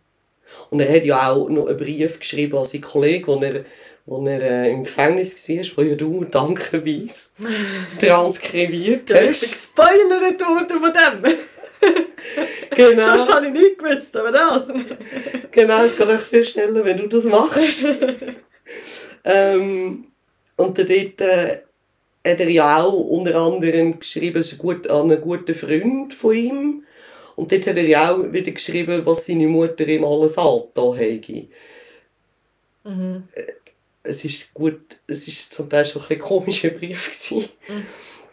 Und 0.70 0.80
er 0.80 0.94
hat 0.94 1.04
ja 1.04 1.32
auch 1.32 1.48
noch 1.48 1.66
einen 1.66 1.76
Brief 1.76 2.20
geschrieben 2.20 2.56
an 2.56 2.64
seinen 2.64 2.82
Kollegen, 2.82 3.26
wo 3.26 3.40
er, 3.42 3.64
wo 4.06 4.24
er 4.26 4.40
äh, 4.40 4.70
im 4.70 4.84
Gefängnis 4.84 5.48
war, 5.48 5.64
wo 5.76 5.82
ja 5.88 5.96
du 5.96 6.24
dankerweise 6.24 7.30
transkribiert 7.98 9.10
Ja, 9.10 9.16
ich 9.16 9.22
bin 9.22 9.30
hast. 9.30 9.40
gespoilert 9.52 10.40
worden 10.40 10.78
von 10.80 10.92
dem. 10.92 11.34
Genau, 12.76 13.16
Das 13.16 13.28
habe 13.30 13.46
ich 13.46 13.52
nicht 13.54 13.78
gewusst, 13.78 14.14
aber 14.14 14.30
das. 14.32 14.62
genau, 15.50 15.84
es 15.84 15.96
geht 15.96 16.08
echt 16.08 16.22
viel 16.24 16.44
schneller, 16.44 16.84
wenn 16.84 16.98
du 16.98 17.06
das 17.06 17.24
machst. 17.24 17.86
ähm, 19.24 20.04
und 20.56 20.78
dann 20.78 20.86
dort 20.86 21.20
äh, 21.22 21.60
hat 22.26 22.40
er 22.40 22.50
ja 22.50 22.82
auch 22.82 22.92
unter 22.92 23.36
anderem 23.36 23.98
geschrieben, 23.98 24.38
es 24.38 24.52
ist 24.52 24.58
gut, 24.58 24.88
an 24.88 25.10
einen 25.10 25.20
guten 25.20 25.54
Freund 25.54 26.12
von 26.12 26.34
ihm. 26.34 26.84
Und 27.34 27.52
dort 27.52 27.66
hat 27.66 27.76
er 27.76 27.84
ja 27.84 28.12
auch 28.12 28.32
wieder 28.32 28.52
geschrieben, 28.52 29.04
was 29.04 29.26
seine 29.26 29.46
Mutter 29.46 29.86
ihm 29.86 30.04
alles 30.04 30.38
angetan 30.38 30.94
hätte. 30.96 31.46
Mhm. 32.84 33.24
es 34.04 34.24
ist 34.24 34.54
gut, 34.54 34.80
es 35.08 35.26
ist 35.26 35.52
zum 35.52 35.68
Teil 35.68 35.84
schon 35.84 36.02
ein 36.08 36.18
komischer 36.18 36.70
Brief 36.70 37.06
gewesen. 37.06 37.48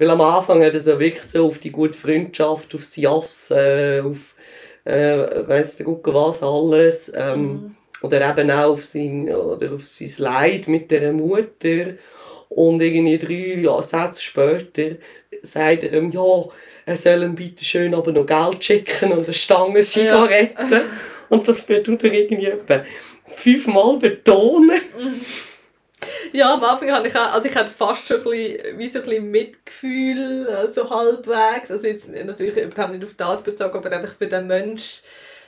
Weil 0.03 0.09
am 0.09 0.19
Anfang 0.19 0.61
hat 0.61 0.73
er 0.73 0.81
so 0.81 0.99
wirklich 0.99 1.23
so 1.23 1.47
auf 1.47 1.59
die 1.59 1.71
gute 1.71 1.97
Freundschaft, 1.97 2.75
aufs 2.75 2.97
Jassen, 2.97 4.05
auf 4.05 4.35
äh, 4.83 5.47
weiss 5.47 5.77
der 5.77 5.85
Gucke 5.85 6.13
was 6.13 6.43
alles. 6.43 7.09
Ähm, 7.15 7.77
Oder 8.01 8.29
eben 8.29 8.51
auch 8.51 8.73
auf 8.73 8.83
sein, 8.83 9.33
oder 9.33 9.75
auf 9.75 9.87
sein 9.87 10.11
Leid 10.17 10.67
mit 10.67 10.91
der 10.91 11.13
Mutter. 11.13 11.93
Und 12.49 12.81
irgendwie 12.81 13.17
drei 13.17 13.61
ja, 13.61 13.81
Sätze 13.81 14.21
später 14.21 14.97
sagt 15.41 15.83
er 15.83 15.93
ihm, 15.93 16.11
ja, 16.11 16.43
er 16.85 16.97
soll 16.97 17.23
ihm 17.23 17.35
bitte 17.35 17.63
schön 17.63 17.95
aber 17.95 18.11
noch 18.11 18.25
Geld 18.25 18.61
schicken 18.61 19.13
und 19.13 19.23
eine 19.23 19.33
Stange 19.33 19.79
Zigaretten. 19.79 20.81
Und 21.29 21.47
das 21.47 21.69
wird 21.69 21.87
er 21.87 22.13
irgendwie 22.13 22.47
etwa 22.47 22.83
fünfmal 23.25 23.99
betonen. 23.99 24.81
Ja, 26.37 26.55
am 26.55 26.63
Anfang 26.63 26.91
hatte 26.91 27.07
ich 27.07 27.15
auch, 27.15 27.31
also 27.31 27.47
ich 27.47 27.55
hatte 27.55 27.71
fast 27.71 28.07
schon 28.07 28.17
ein 28.17 28.23
bisschen, 28.23 28.79
wie 28.79 28.89
so 28.89 28.99
ein 28.99 29.05
bisschen 29.05 29.31
Mitgefühl, 29.31 30.67
so 30.67 30.89
halbwegs, 30.89 31.69
also 31.69 31.87
jetzt 31.87 32.09
natürlich 32.09 32.57
überhaupt 32.57 32.93
nicht 32.93 33.03
auf 33.03 33.13
die 33.13 33.23
Art 33.23 33.43
bezogen, 33.43 33.77
aber 33.77 33.91
einfach 33.91 34.15
für 34.15 34.25
den 34.25 34.47
Mensch 34.47 35.03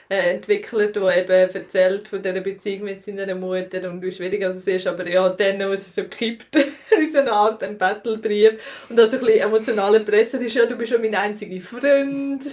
äh, 0.10 0.36
entwickelt, 0.36 0.96
der 0.96 1.18
eben 1.18 1.56
erzählt 1.56 2.08
von 2.08 2.22
dieser 2.22 2.42
Beziehung 2.42 2.84
mit 2.84 3.04
seiner 3.04 3.34
Mutter 3.34 3.90
und 3.90 4.02
wie 4.04 4.12
schwierig 4.12 4.46
also 4.46 4.60
es 4.60 4.68
ist, 4.68 4.86
aber 4.86 5.10
ja, 5.10 5.28
dann, 5.30 5.60
wo 5.68 5.74
es 5.74 5.96
so 5.96 6.04
kippt, 6.04 6.56
in 6.56 7.12
so 7.12 7.20
eine 7.20 7.32
Art 7.32 7.64
ein 7.64 7.78
Battlebrief 7.80 8.54
und 8.88 9.00
also 9.00 9.18
ein 9.18 9.26
bisschen 9.26 9.42
emotionale 9.42 10.02
Presse 10.02 10.38
ist, 10.38 10.56
ja, 10.56 10.68
du 10.68 10.76
bist 10.76 10.92
schon 10.92 11.02
mein 11.02 11.16
einziger 11.16 11.66
Freund. 11.66 12.44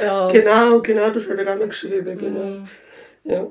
Ja. 0.00 0.28
Genau, 0.28 0.80
genau, 0.80 1.10
das 1.10 1.28
hat 1.28 1.38
er 1.38 1.52
auch 1.52 1.58
noch 1.58 1.68
geschrieben, 1.68 2.16
genau. 2.16 2.40
Mhm. 2.40 2.64
Ja. 3.24 3.50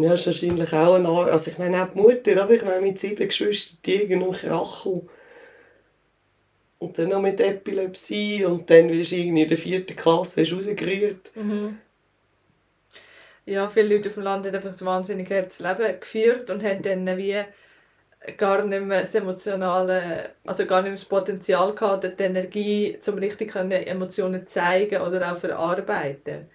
Ja, 0.00 0.14
ist 0.14 0.26
wahrscheinlich 0.26 0.72
auch 0.72 0.94
eine 0.94 1.08
Art, 1.08 1.30
also 1.30 1.50
ich 1.50 1.58
meine 1.58 1.82
auch 1.82 1.88
die 1.88 1.98
Mutter, 1.98 2.32
oder? 2.32 2.50
ich 2.50 2.64
meine 2.64 2.80
mit 2.80 3.00
sieben 3.00 3.26
Geschwistern, 3.26 3.78
die 3.84 4.14
noch 4.14 4.38
Krachel. 4.38 5.02
Und 6.78 6.96
dann 6.96 7.08
noch 7.08 7.20
mit 7.20 7.40
Epilepsie 7.40 8.44
und 8.44 8.70
dann 8.70 8.90
wirst 8.90 9.10
du 9.10 9.16
irgendwie 9.16 9.42
in 9.42 9.48
der 9.48 9.58
vierten 9.58 9.96
Klasse 9.96 10.48
rausgerührt. 10.48 11.32
Mhm. 11.34 11.78
Ja, 13.44 13.68
viele 13.68 13.96
Leute 13.96 14.10
auf 14.10 14.14
dem 14.14 14.22
Land 14.22 14.46
haben 14.46 14.54
einfach 14.54 14.80
ein 14.80 14.86
wahnsinnig 14.86 15.28
hartes 15.30 15.58
Leben 15.58 16.00
geführt 16.00 16.48
und 16.50 16.62
haben 16.62 16.82
dann 16.82 17.16
wie 17.16 17.42
gar 18.36 18.64
nicht 18.64 18.82
mehr 18.82 19.00
das 19.00 19.14
emotionale, 19.16 20.30
also 20.44 20.64
gar 20.66 20.82
nicht 20.82 20.90
mehr 20.90 20.98
das 20.98 21.04
Potenzial 21.06 21.74
gehabt, 21.74 22.04
die 22.04 22.22
Energie, 22.22 22.98
um 23.04 23.14
richtig 23.14 23.56
Emotionen 23.56 24.46
zeigen 24.46 25.00
oder 25.02 25.32
auch 25.32 25.38
verarbeiten. 25.38 26.48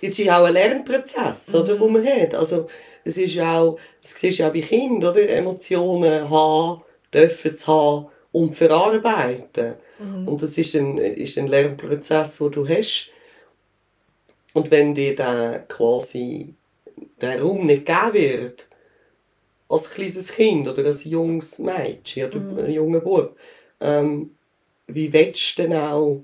Jetzt 0.00 0.18
ist 0.18 0.28
auch 0.30 0.44
ein 0.44 0.54
Lernprozess, 0.54 1.54
oder, 1.54 1.74
Mhm. 1.76 1.80
wo 1.80 1.88
man 1.88 2.06
hat. 2.06 2.34
Also, 2.34 2.68
es 3.04 3.16
ist 3.18 3.34
ja 3.34 3.60
auch, 3.60 3.78
das 4.02 4.14
siehst 4.20 4.38
du 4.38 4.42
ja 4.42 4.48
auch 4.48 4.52
bei 4.52 4.60
Kindern, 4.60 5.10
oder? 5.10 5.28
Emotionen 5.28 6.28
haben, 6.28 6.82
dürfen 7.12 7.56
zu 7.56 7.66
haben 7.66 8.06
und 8.32 8.56
verarbeiten. 8.56 9.74
Und 10.26 10.40
das 10.42 10.56
ist 10.56 10.74
ein, 10.76 10.96
ist 10.98 11.36
ein 11.38 11.46
Lernprozess, 11.46 12.38
den 12.38 12.52
du 12.52 12.66
hast. 12.68 13.10
Und 14.54 14.70
wenn 14.70 14.94
dir 14.94 15.14
dann 15.14 15.68
quasi 15.68 16.54
der 17.20 17.40
Raum 17.40 17.66
nicht 17.66 17.86
gegeben 17.86 18.14
wird, 18.14 18.66
als 19.68 19.90
kleines 19.90 20.32
Kind 20.32 20.66
oder 20.68 20.84
als 20.86 21.04
junges 21.04 21.58
Mädchen 21.58 22.26
oder 22.26 22.64
ein 22.64 22.70
junger 22.72 23.00
Bub, 23.00 23.36
ähm, 23.80 24.30
wie 24.86 25.12
willst 25.12 25.58
du 25.58 25.62
denn 25.62 25.74
auch 25.74 26.22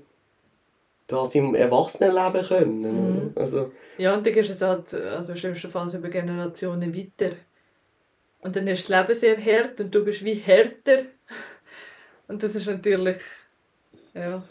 das 1.07 1.35
im 1.35 1.55
Erwachsenenleben 1.55 2.45
können? 2.45 3.31
oder? 3.31 3.41
Also, 3.41 3.71
Ja, 3.97 4.15
und 4.15 4.25
dann 4.25 4.33
gehst 4.33 4.49
du 4.49 4.53
es 4.53 4.61
halt, 4.61 4.93
also 4.93 5.35
schlimmstenfalls 5.35 5.93
über 5.93 6.09
Generationen 6.09 6.95
weiter. 6.95 7.35
Und 8.41 8.55
dann 8.55 8.67
ist 8.67 8.89
das 8.89 9.07
Leben 9.07 9.19
sehr 9.19 9.37
hart 9.37 9.79
und 9.81 9.93
du 9.93 10.03
bist 10.03 10.23
wie 10.23 10.35
härter. 10.35 11.03
Und 12.27 12.43
das 12.43 12.55
ist 12.55 12.67
natürlich, 12.67 13.17
ja. 14.13 14.43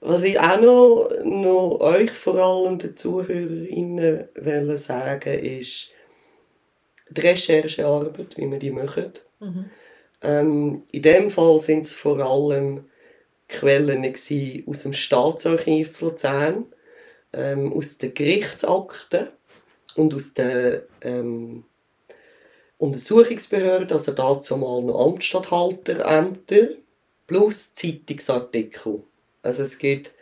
Was 0.00 0.24
ich 0.24 0.38
auch 0.38 0.60
noch, 0.60 1.10
noch 1.24 1.78
euch, 1.80 2.10
vor 2.10 2.34
allem 2.34 2.78
den 2.80 2.96
ZuhörerInnen, 2.96 4.28
wollen 4.34 4.76
sagen 4.76 5.38
ist, 5.38 5.92
die 7.08 7.20
Recherchearbeit, 7.20 8.36
wie 8.36 8.50
wir 8.50 8.58
die 8.58 8.72
machen. 8.72 9.12
Mhm. 9.38 9.70
Ähm, 10.22 10.82
in 10.90 11.02
dem 11.02 11.30
Fall 11.30 11.60
sind 11.60 11.84
es 11.84 11.92
vor 11.92 12.18
allem 12.18 12.84
Quellen 13.52 14.02
gewesen 14.02 14.64
aus 14.66 14.82
dem 14.82 14.92
Staatsarchiv 14.92 15.92
zu 15.92 16.06
Luzern, 16.06 16.64
ähm, 17.32 17.72
aus 17.72 17.98
den 17.98 18.14
Gerichtsakten 18.14 19.28
und 19.94 20.14
aus 20.14 20.34
den 20.34 20.80
ähm, 21.02 21.64
Untersuchungsbehörden, 22.78 23.92
also 23.92 24.12
dazu 24.12 24.56
mal 24.56 24.82
noch 24.82 25.06
Amtsstatthalterämter, 25.06 26.68
plus 27.26 27.74
Zeitungsartikel. 27.74 29.02
Also 29.42 29.62
es 29.62 29.78
gibt 29.78 30.12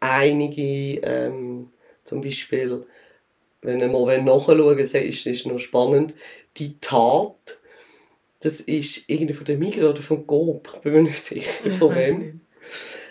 einige, 0.00 1.00
ähm, 1.02 1.70
zum 2.04 2.20
Beispiel, 2.20 2.84
wenn 3.62 3.80
ihr 3.80 3.88
mal 3.88 4.22
nachschauen 4.22 4.62
wollt, 4.62 4.80
ist 4.80 5.26
ist 5.26 5.46
noch 5.46 5.58
spannend, 5.58 6.14
die 6.56 6.78
Tat, 6.80 7.58
das 8.40 8.60
ist 8.60 9.08
irgendwie 9.08 9.34
von 9.34 9.46
der 9.46 9.56
Migra 9.56 9.88
oder 9.88 10.02
von 10.02 10.26
Coop, 10.26 10.72
ich 10.76 10.80
bin 10.82 10.92
mir 10.92 11.02
nicht 11.02 11.22
sicher 11.22 11.70
von 11.78 11.94
wem. 11.94 12.40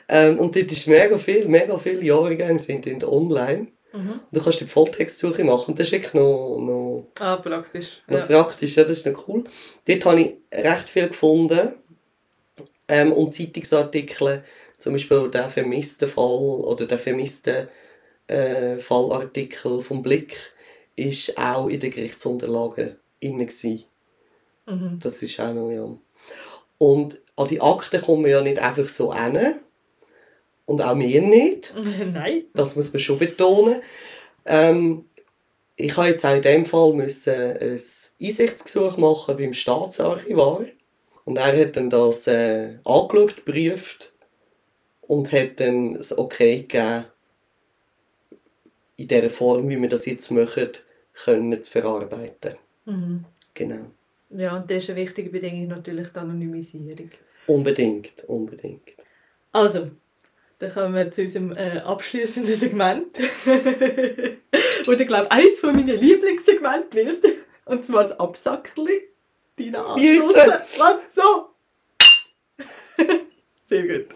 Ähm, 0.07 0.39
und 0.39 0.55
dort 0.55 0.71
ist 0.71 0.87
mega 0.87 1.17
viel, 1.17 1.47
mega 1.47 1.77
viele 1.77 2.03
Jahrgänge 2.03 2.59
sind 2.59 2.85
dort 2.85 3.03
online. 3.03 3.67
Mhm. 3.93 4.19
Du 4.31 4.41
kannst 4.43 4.59
die 4.59 4.65
Volltextsuche 4.67 5.43
machen 5.43 5.69
und 5.71 5.79
das 5.79 5.87
ist 5.87 5.93
wirklich 5.93 6.13
noch, 6.13 6.57
noch, 6.59 7.07
Ah, 7.19 7.37
praktisch. 7.37 8.01
noch 8.07 8.19
Ja. 8.19 8.25
praktisch, 8.25 8.75
ja, 8.75 8.83
das 8.83 8.97
ist 8.97 9.05
noch 9.07 9.27
cool. 9.27 9.45
Dort 9.87 10.05
habe 10.05 10.21
ich 10.21 10.33
recht 10.51 10.89
viel 10.89 11.07
gefunden 11.07 11.73
ähm, 12.87 13.13
und 13.13 13.33
Zeitungsartikel, 13.33 14.43
zum 14.77 14.93
Beispiel 14.93 15.29
der 15.31 15.49
vermisste 15.49 16.07
Fall 16.07 16.25
oder 16.61 16.85
der 16.85 16.99
vermisste 16.99 17.69
äh, 18.27 18.77
Fallartikel 18.77 19.81
vom 19.81 20.03
Blick 20.03 20.37
ist 20.95 21.37
auch 21.37 21.67
in 21.67 21.79
den 21.79 21.91
Gerichtsunterlagen 21.91 22.97
inne 23.19 23.45
gewesen. 23.45 23.85
Mhm. 24.67 24.99
Das 25.01 25.21
ist 25.23 25.39
auch 25.39 25.53
noch, 25.53 25.71
ja. 25.71 25.87
Und 26.77 27.19
an 27.35 27.47
die 27.47 27.61
Akten 27.61 28.01
kommen 28.01 28.25
wir 28.25 28.31
ja 28.31 28.41
nicht 28.41 28.59
einfach 28.59 28.89
so 28.89 29.13
hin. 29.13 29.55
Und 30.65 30.81
auch 30.81 30.97
wir 30.97 31.21
nicht. 31.21 31.73
Nein. 32.13 32.45
Das 32.53 32.75
muss 32.75 32.91
man 32.91 32.99
schon 32.99 33.19
betonen. 33.19 33.81
Ähm, 34.45 35.05
ich 35.75 35.95
habe 35.97 36.07
jetzt 36.07 36.25
auch 36.25 36.35
in 36.35 36.41
dem 36.41 36.65
Fall 36.65 36.93
müssen 36.93 37.33
ein 37.33 37.79
Einsichtsgesuch 38.21 38.97
machen 38.97 39.37
beim 39.37 39.53
Staatsarchivar. 39.53 40.65
Und 41.25 41.37
er 41.37 41.59
hat 41.59 41.75
dann 41.75 41.89
das 41.89 42.27
äh, 42.27 42.77
angeschaut, 42.83 43.37
geprüft 43.37 44.13
und 45.01 45.31
hat 45.31 45.59
dann 45.59 45.95
das 45.95 46.17
Okay 46.17 46.61
gegeben, 46.61 47.05
in 48.97 49.07
der 49.07 49.29
Form, 49.29 49.67
wie 49.67 49.81
wir 49.81 49.89
das 49.89 50.05
jetzt 50.05 50.31
machen, 50.31 50.69
können 51.13 51.61
zu 51.61 51.71
verarbeiten. 51.71 52.55
Mhm. 52.85 53.25
Genau. 53.53 53.91
Ja, 54.29 54.57
und 54.57 54.69
das 54.69 54.83
ist 54.83 54.89
eine 54.89 55.01
wichtige 55.01 55.29
Bedingung 55.29 55.67
natürlich 55.67 56.09
die 56.09 56.19
Anonymisierung. 56.19 57.09
Unbedingt, 57.47 58.23
unbedingt. 58.27 58.95
Also, 59.51 59.91
dann 60.59 60.73
kommen 60.73 60.95
wir 60.95 61.11
zu 61.11 61.21
unserem 61.21 61.51
äh, 61.55 61.79
abschließenden 61.79 62.55
Segment. 62.55 63.17
Und 64.87 65.01
ich 65.01 65.07
glaube, 65.07 65.31
eines 65.31 65.59
von 65.59 65.75
meinen 65.75 65.99
Lieblingssegmenten 65.99 67.05
wird. 67.05 67.23
Und 67.65 67.85
zwar 67.85 68.03
das 68.03 68.19
Absackli. 68.19 69.01
Deine 69.57 69.83
Jetzt? 69.97 70.37
Anschluss. 70.37 70.79
Was? 70.79 70.97
So! 71.13 71.49
Sehr 73.65 73.87
gut. 73.87 74.07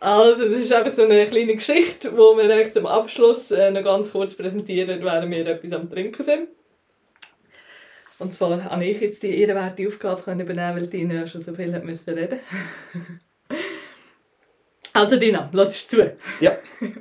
Also, 0.00 0.48
das 0.48 0.60
ist 0.60 0.72
einfach 0.72 0.92
so 0.92 1.02
eine 1.02 1.26
kleine 1.26 1.56
Geschichte, 1.56 2.10
die 2.10 2.16
wir 2.16 2.54
euch 2.54 2.72
zum 2.72 2.86
Abschluss 2.86 3.50
äh, 3.50 3.70
noch 3.70 3.82
ganz 3.82 4.12
kurz 4.12 4.34
präsentieren, 4.34 5.02
während 5.02 5.30
wir 5.32 5.46
etwas 5.46 5.72
am 5.72 5.90
Trinken 5.90 6.22
sind. 6.22 6.48
Und 8.18 8.34
zwar 8.34 8.64
habe 8.64 8.84
ich 8.84 9.00
jetzt 9.00 9.22
die 9.22 9.40
ehrenwerte 9.40 9.86
Aufgabe 9.86 10.22
können 10.22 10.40
übernehmen, 10.40 10.76
weil 10.76 10.86
Dina 10.88 11.14
ja 11.14 11.26
schon 11.26 11.40
so 11.40 11.54
viel 11.54 11.72
hat 11.72 11.84
müssen 11.84 12.14
reden. 12.14 12.40
also 14.92 15.16
Dina, 15.16 15.48
lass 15.52 15.86
zu. 15.86 16.16
Ja. 16.40 16.58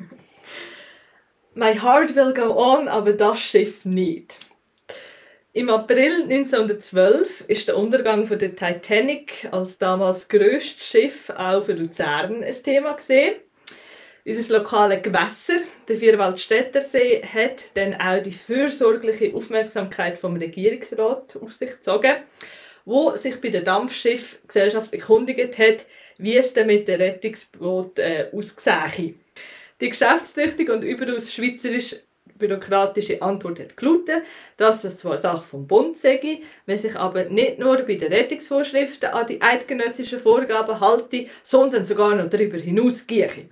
My 1.56 1.74
heart 1.74 2.16
will 2.16 2.34
go 2.34 2.56
on, 2.56 2.88
aber 2.88 3.14
das 3.14 3.40
Schiff 3.40 3.84
nicht. 3.84 4.40
Im 5.54 5.72
April 5.72 6.22
1912 6.30 7.46
ist 7.48 7.68
der 7.68 7.78
Untergang 7.78 8.28
von 8.28 8.38
der 8.38 8.56
Titanic 8.56 9.48
als 9.50 9.80
damals 9.80 10.30
grösstes 10.30 10.86
Schiff 10.86 11.32
auch 11.32 11.64
für 11.64 11.74
Luzern 11.74 12.44
ein 12.44 12.64
Thema 12.64 12.94
gesehen. 12.94 13.38
Unser 14.28 14.58
lokale 14.58 15.00
Gewässer, 15.00 15.60
der 15.88 16.00
Vierwaldstättersee, 16.00 17.22
hat 17.24 17.64
dann 17.76 17.94
auch 17.94 18.22
die 18.22 18.34
fürsorgliche 18.34 19.34
Aufmerksamkeit 19.34 20.20
vom 20.20 20.36
Regierungsrat 20.36 21.38
auf 21.42 21.54
sich 21.54 21.70
gezogen, 21.70 22.14
wo 22.84 23.16
sich 23.16 23.40
bei 23.40 23.48
der 23.48 23.62
Dampfschiffgesellschaft 23.62 24.94
erkundigt 24.94 25.58
hat, 25.58 25.86
wie 26.18 26.36
es 26.36 26.54
denn 26.54 26.68
mit 26.68 26.90
dem 26.90 27.00
Rettungsboot 27.00 28.00
äh, 28.00 28.28
aussähe. 28.34 29.14
Die 29.80 29.90
geschäftstüchtige 29.90 30.74
und 30.74 30.84
überaus 30.84 31.34
schweizerisch 31.34 31.96
bürokratische 32.38 33.22
Antwort 33.22 33.62
hat 33.62 33.78
gelautet, 33.78 34.24
dass 34.58 34.82
das 34.82 34.98
zwar 34.98 35.20
Sache 35.20 35.46
vom 35.46 35.68
Bund 35.68 35.96
sei, 35.96 36.42
wenn 36.66 36.78
sich 36.78 36.98
aber 36.98 37.24
nicht 37.26 37.60
nur 37.60 37.78
bei 37.78 37.96
den 37.96 38.12
Rettungsvorschriften 38.12 39.08
an 39.08 39.26
die 39.26 39.42
eidgenössischen 39.42 40.20
Vorgaben 40.20 40.82
halte, 40.82 41.28
sondern 41.46 41.86
sogar 41.86 42.14
noch 42.14 42.30
darüber 42.30 42.58
hinausgehe. 42.58 43.48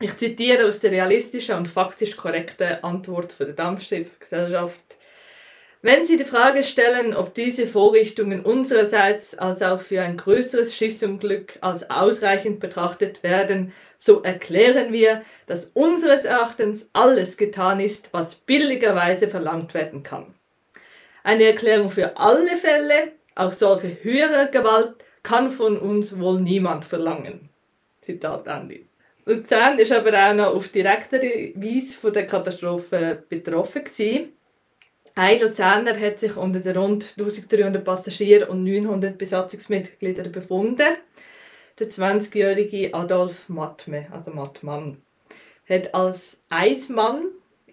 Ich 0.00 0.16
zitiere 0.16 0.68
aus 0.68 0.78
der 0.78 0.92
realistischen 0.92 1.56
und 1.56 1.66
faktisch 1.66 2.16
korrekten 2.16 2.84
Antwort 2.84 3.32
von 3.32 3.46
der 3.46 3.56
Dampfschiffgesellschaft. 3.56 4.80
Wenn 5.82 6.04
Sie 6.04 6.16
die 6.16 6.24
Frage 6.24 6.62
stellen, 6.62 7.14
ob 7.14 7.34
diese 7.34 7.66
Vorrichtungen 7.66 8.44
unsererseits 8.44 9.36
als 9.36 9.60
auch 9.62 9.80
für 9.80 10.00
ein 10.02 10.16
größeres 10.16 10.74
Schiffsunglück 10.74 11.58
als 11.62 11.90
ausreichend 11.90 12.60
betrachtet 12.60 13.24
werden, 13.24 13.72
so 13.98 14.22
erklären 14.22 14.92
wir, 14.92 15.22
dass 15.46 15.66
unseres 15.66 16.24
Erachtens 16.24 16.90
alles 16.92 17.36
getan 17.36 17.80
ist, 17.80 18.12
was 18.12 18.36
billigerweise 18.36 19.28
verlangt 19.28 19.74
werden 19.74 20.04
kann. 20.04 20.34
Eine 21.24 21.44
Erklärung 21.44 21.90
für 21.90 22.16
alle 22.16 22.56
Fälle, 22.56 23.12
auch 23.34 23.52
solche 23.52 24.02
höhere 24.02 24.48
Gewalt, 24.50 24.94
kann 25.24 25.50
von 25.50 25.76
uns 25.76 26.18
wohl 26.18 26.40
niemand 26.40 26.84
verlangen. 26.84 27.48
Zitat 28.00 28.46
Ende. 28.46 28.87
Luzern 29.28 29.78
ist 29.78 29.92
aber 29.92 30.12
auch 30.14 30.34
noch 30.34 30.54
auf 30.54 30.70
direktere 30.70 31.52
Weise 31.54 31.98
von 31.98 32.14
der 32.14 32.26
Katastrophe 32.26 33.22
betroffen 33.28 33.84
gewesen. 33.84 34.32
Ein 35.14 35.40
Luzerner 35.40 36.00
hat 36.00 36.18
sich 36.18 36.34
unter 36.36 36.60
den 36.60 36.78
rund 36.78 37.14
1300 37.18 37.84
Passagieren 37.84 38.48
und 38.48 38.64
900 38.64 39.18
Besatzungsmitgliedern 39.18 40.32
befunden. 40.32 40.96
Der 41.78 41.88
20-jährige 41.90 42.94
Adolf 42.94 43.50
Matme, 43.50 44.06
also 44.12 44.30
Mattmann, 44.30 45.02
hat 45.68 45.94
als 45.94 46.42
Eismann 46.48 47.26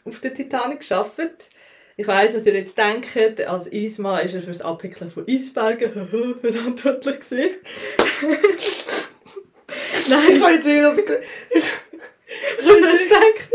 auf 0.04 0.20
der 0.20 0.34
Titanic 0.34 0.86
gearbeitet. 0.88 1.50
Ich 1.96 2.06
weiß, 2.06 2.36
was 2.36 2.46
ihr 2.46 2.54
jetzt 2.54 2.78
denkt. 2.78 3.16
Als 3.48 3.72
Eismann 3.72 4.26
ist 4.26 4.36
er 4.36 4.42
für 4.42 4.48
das 4.48 4.62
Abwickeln 4.62 5.10
von 5.10 5.26
Eisbergen 5.26 6.36
verantwortlich. 6.42 7.60
Nein, 10.10 10.36
Ich 10.36 10.42
habe 10.42 10.54
jetzt 10.54 10.68
eher 10.68 10.92
gedacht? 10.92 11.20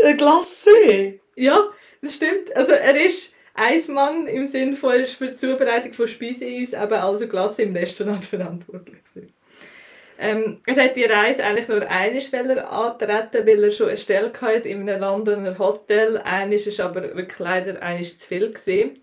Eine 0.03 0.17
Glasse! 0.17 1.19
Ja, 1.35 1.69
das 2.01 2.15
stimmt. 2.15 2.55
Also 2.55 2.73
er 2.73 3.05
ist 3.05 3.33
Eismann 3.53 4.27
im 4.27 4.47
Sinne 4.47 4.75
von, 4.75 4.91
er 4.91 5.03
ist 5.03 5.15
für 5.15 5.27
die 5.27 5.35
Zubereitung 5.35 5.93
von 5.93 6.07
Speiseeis, 6.07 6.73
eben 6.73 6.93
also 6.93 7.27
Klasse 7.27 7.63
im 7.63 7.75
Restaurant 7.75 8.25
verantwortlich. 8.25 8.97
Ähm, 10.23 10.59
er 10.67 10.83
hat 10.83 10.95
die 10.95 11.05
Reise 11.05 11.43
eigentlich 11.43 11.67
nur 11.67 11.81
einmal 11.89 12.59
antreten, 12.59 13.47
weil 13.47 13.63
er 13.63 13.71
schon 13.71 13.87
eine 13.87 13.97
Stelle 13.97 14.31
hatte 14.39 14.69
in 14.69 14.87
einem 14.87 15.01
Londoner 15.01 15.57
Hotel. 15.57 16.19
Eines 16.19 16.67
ist 16.67 16.79
aber 16.79 17.15
wirklich 17.15 17.39
leider 17.39 17.81
eines 17.81 18.19
zu 18.19 18.27
viel 18.27 18.53
gewesen. 18.53 18.99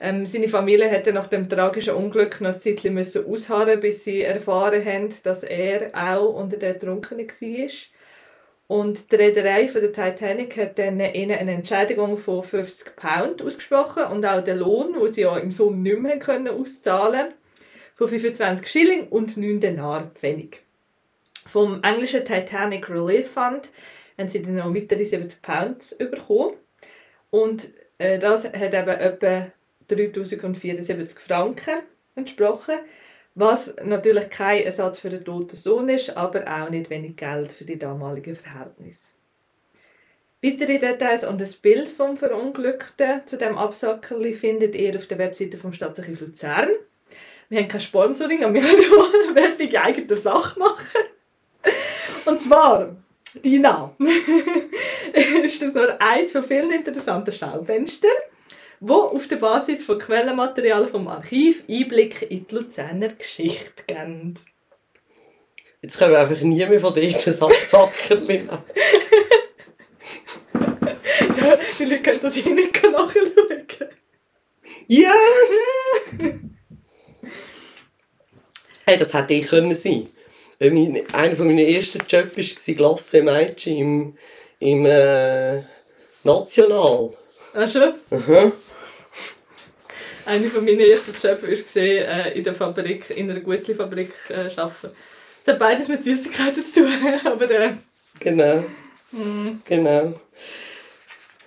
Ähm, 0.00 0.26
seine 0.26 0.48
Familie 0.48 0.88
hätte 0.88 1.12
nach 1.12 1.28
dem 1.28 1.48
tragischen 1.48 1.94
Unglück 1.94 2.40
noch 2.40 2.52
ein 2.52 2.60
Zeitchen 2.60 2.94
müssen 2.94 3.26
ausharren, 3.26 3.80
bis 3.80 4.04
sie 4.04 4.22
erfahren 4.22 4.84
haben, 4.84 5.08
dass 5.22 5.44
er 5.44 5.90
auch 5.94 6.34
unter 6.34 6.56
den 6.56 6.74
Ertrunkenen 6.74 7.28
war. 7.28 7.70
Und 8.66 9.12
die 9.12 9.16
Reederei 9.16 9.68
von 9.68 9.82
der 9.82 9.92
Titanic 9.92 10.56
hat 10.56 10.78
dann 10.78 10.98
ihnen 10.98 11.38
eine 11.38 11.52
Entschädigung 11.52 12.16
von 12.16 12.42
50 12.42 12.96
Pound 12.96 13.42
ausgesprochen 13.42 14.04
und 14.04 14.24
auch 14.24 14.42
den 14.42 14.58
Lohn, 14.58 14.94
den 14.94 15.12
sie 15.12 15.22
ja 15.22 15.36
im 15.36 15.52
Sommer 15.52 15.76
nicht 15.76 16.00
mehr 16.00 16.18
können 16.18 16.48
auszahlen 16.48 17.34
von 17.94 18.08
25 18.08 18.66
Schilling 18.66 19.08
und 19.08 19.36
9 19.36 19.60
Denar 19.60 20.10
Pfennig. 20.14 20.62
Vom 21.46 21.82
englischen 21.82 22.24
Titanic 22.24 22.88
Relief 22.88 23.30
Fund 23.30 23.68
haben 24.18 24.28
sie 24.28 24.42
dann 24.42 24.56
noch 24.56 24.74
weitere 24.74 25.04
70 25.04 25.42
Pounds 25.42 25.96
bekommen. 25.98 26.54
Und 27.30 27.68
äh, 27.98 28.18
das 28.18 28.44
hat 28.46 28.74
eben 28.74 28.88
etwa 28.88 29.46
3074 29.88 31.18
Franken 31.18 31.80
entsprochen. 32.14 32.76
Was 33.34 33.74
natürlich 33.82 34.30
kein 34.30 34.62
Ersatz 34.62 35.00
für 35.00 35.10
den 35.10 35.24
toten 35.24 35.56
Sohn 35.56 35.88
ist, 35.88 36.16
aber 36.16 36.46
auch 36.46 36.70
nicht 36.70 36.88
wenig 36.88 37.16
Geld 37.16 37.50
für 37.50 37.64
die 37.64 37.78
damaligen 37.78 38.36
Verhältnisse. 38.36 39.14
Weitere 40.44 40.78
Details 40.78 41.24
und 41.24 41.40
das 41.40 41.56
Bild 41.56 41.88
vom 41.88 42.16
Verunglückten 42.16 43.22
zu 43.24 43.38
dem 43.38 43.56
Absackerli 43.56 44.34
findet 44.34 44.74
ihr 44.74 44.94
auf 44.94 45.06
der 45.06 45.18
Webseite 45.18 45.56
vom 45.56 45.72
Stadtarchiv 45.72 46.20
Luzern. 46.20 46.68
Wir 47.48 47.60
haben 47.60 47.68
kein 47.68 47.80
Sponsoring, 47.80 48.44
aber 48.44 48.54
wir 48.54 48.62
wollen 48.62 49.34
Werbung 49.34 49.76
eigener 49.76 50.16
Sache 50.16 50.58
machen. 50.58 51.00
Und 52.26 52.40
zwar, 52.40 52.94
Dina, 53.42 53.94
ist 55.42 55.62
das 55.62 55.74
nur 55.74 56.00
eins 56.00 56.32
von 56.32 56.44
vielen 56.44 56.70
interessanten 56.70 57.32
Schaufenstern, 57.32 58.10
wo 58.86 58.94
auf 58.94 59.28
der 59.28 59.36
Basis 59.36 59.82
von 59.82 59.98
Quellenmaterial 59.98 60.86
vom 60.86 61.08
Archiv 61.08 61.64
Einblick 61.68 62.30
in 62.30 62.46
die 62.46 62.54
Luzerner 62.54 63.08
Geschichte 63.08 63.82
geben. 63.86 64.38
Jetzt 65.80 65.98
können 65.98 66.12
wir 66.12 66.20
einfach 66.20 66.40
nie 66.42 66.66
mehr 66.66 66.80
von 66.80 66.94
dort 66.94 66.98
ein 67.26 67.42
Absacken 67.42 68.26
nehmen. 68.26 68.48
Ja, 71.38 71.58
die 71.78 71.84
Leute 71.84 72.02
können 72.02 72.20
das 72.22 72.34
hier 72.34 72.54
nicht 72.54 72.82
nachschauen. 72.82 73.64
Ja! 74.86 75.14
hey, 78.84 78.98
das 78.98 79.14
hätte 79.14 79.32
ich 79.32 79.46
können 79.46 79.74
sein. 79.74 80.08
Mein, 80.60 81.02
einer 81.12 81.36
von 81.36 81.46
meinen 81.46 81.66
ersten 81.66 82.02
Jobs 82.06 82.36
war 82.36 82.74
Glasse 82.74 83.22
Mädchen 83.22 83.78
im, 83.78 84.18
im 84.60 84.86
äh, 84.86 85.62
National. 86.22 87.14
Ach 87.54 87.70
schon? 87.70 87.94
Aha. 88.10 88.52
Eine 90.26 90.48
von 90.48 90.64
meinen 90.64 90.80
ersten 90.80 91.12
Jobs 91.12 91.76
war 91.76 91.82
äh, 91.82 92.36
in 92.36 92.44
der 92.44 92.54
Fabrik, 92.54 93.10
in 93.10 93.30
einer 93.30 93.40
Gutzli-Fabrik 93.40 94.10
äh, 94.30 94.48
arbeiten. 94.56 94.90
Es 95.44 95.52
hat 95.52 95.58
beides 95.58 95.88
mit 95.88 96.02
Süßigkeiten 96.02 96.64
zu 96.64 96.80
tun, 96.80 96.92
aber 97.24 97.50
äh, 97.50 97.72
Genau. 98.20 98.64
Genau. 99.66 100.20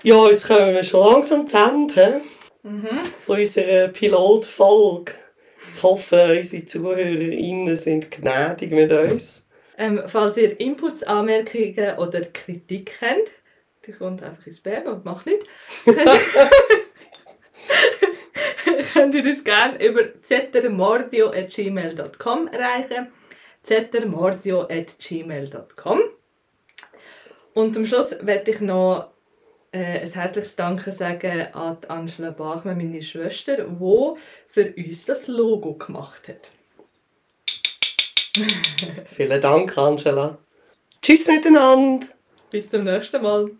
Ja, 0.03 0.29
jetzt 0.29 0.47
kommen 0.47 0.73
wir 0.73 0.83
schon 0.83 1.13
langsam 1.13 1.47
zu 1.47 1.57
Ende 1.57 1.95
hä? 1.95 2.13
von 3.25 3.39
unserer 3.39 3.87
Pilotfolge. 3.89 5.13
Ich 5.75 5.83
hoffe, 5.83 6.35
unsere 6.37 6.65
ZuhörerInnen 6.65 7.77
sind 7.77 8.11
gnädig 8.11 8.71
mit 8.71 8.91
uns. 8.91 9.47
ähm, 9.77 10.01
falls 10.07 10.37
ihr 10.37 10.59
Inputs, 10.59 11.03
Anmerkungen 11.03 11.97
oder 11.97 12.21
Kritik 12.21 12.91
habt, 13.01 13.29
die 13.85 13.91
kommt 13.91 14.23
einfach 14.23 14.45
ins 14.47 14.57
Spam 14.57 14.83
und 14.85 15.05
macht 15.05 15.25
nicht, 15.25 15.43
könnt, 18.77 18.93
könnt 18.93 19.15
ihr 19.15 19.25
uns 19.25 19.43
gerne 19.43 19.83
über 19.83 20.21
zettermordio.gmail.com 20.21 22.47
erreichen. 22.47 23.07
zettermordio.gmail.com 23.63 25.99
Und 27.53 27.77
am 27.77 27.85
Schluss 27.85 28.17
werde 28.21 28.51
ich 28.51 28.61
noch 28.61 29.09
äh, 29.71 30.01
ein 30.01 30.11
herzliches 30.11 30.55
Danke 30.55 30.91
sagen 30.91 31.47
an 31.53 31.77
Angela 31.87 32.31
Bachmann, 32.31 32.77
meine 32.77 33.01
Schwester, 33.01 33.57
die 33.57 34.13
für 34.47 34.73
uns 34.75 35.05
das 35.05 35.27
Logo 35.27 35.73
gemacht 35.73 36.27
hat. 36.27 36.51
Vielen 39.07 39.41
Dank, 39.41 39.75
Angela. 39.77 40.37
Tschüss 41.01 41.27
miteinander. 41.27 42.07
Bis 42.51 42.69
zum 42.69 42.83
nächsten 42.83 43.21
Mal. 43.21 43.51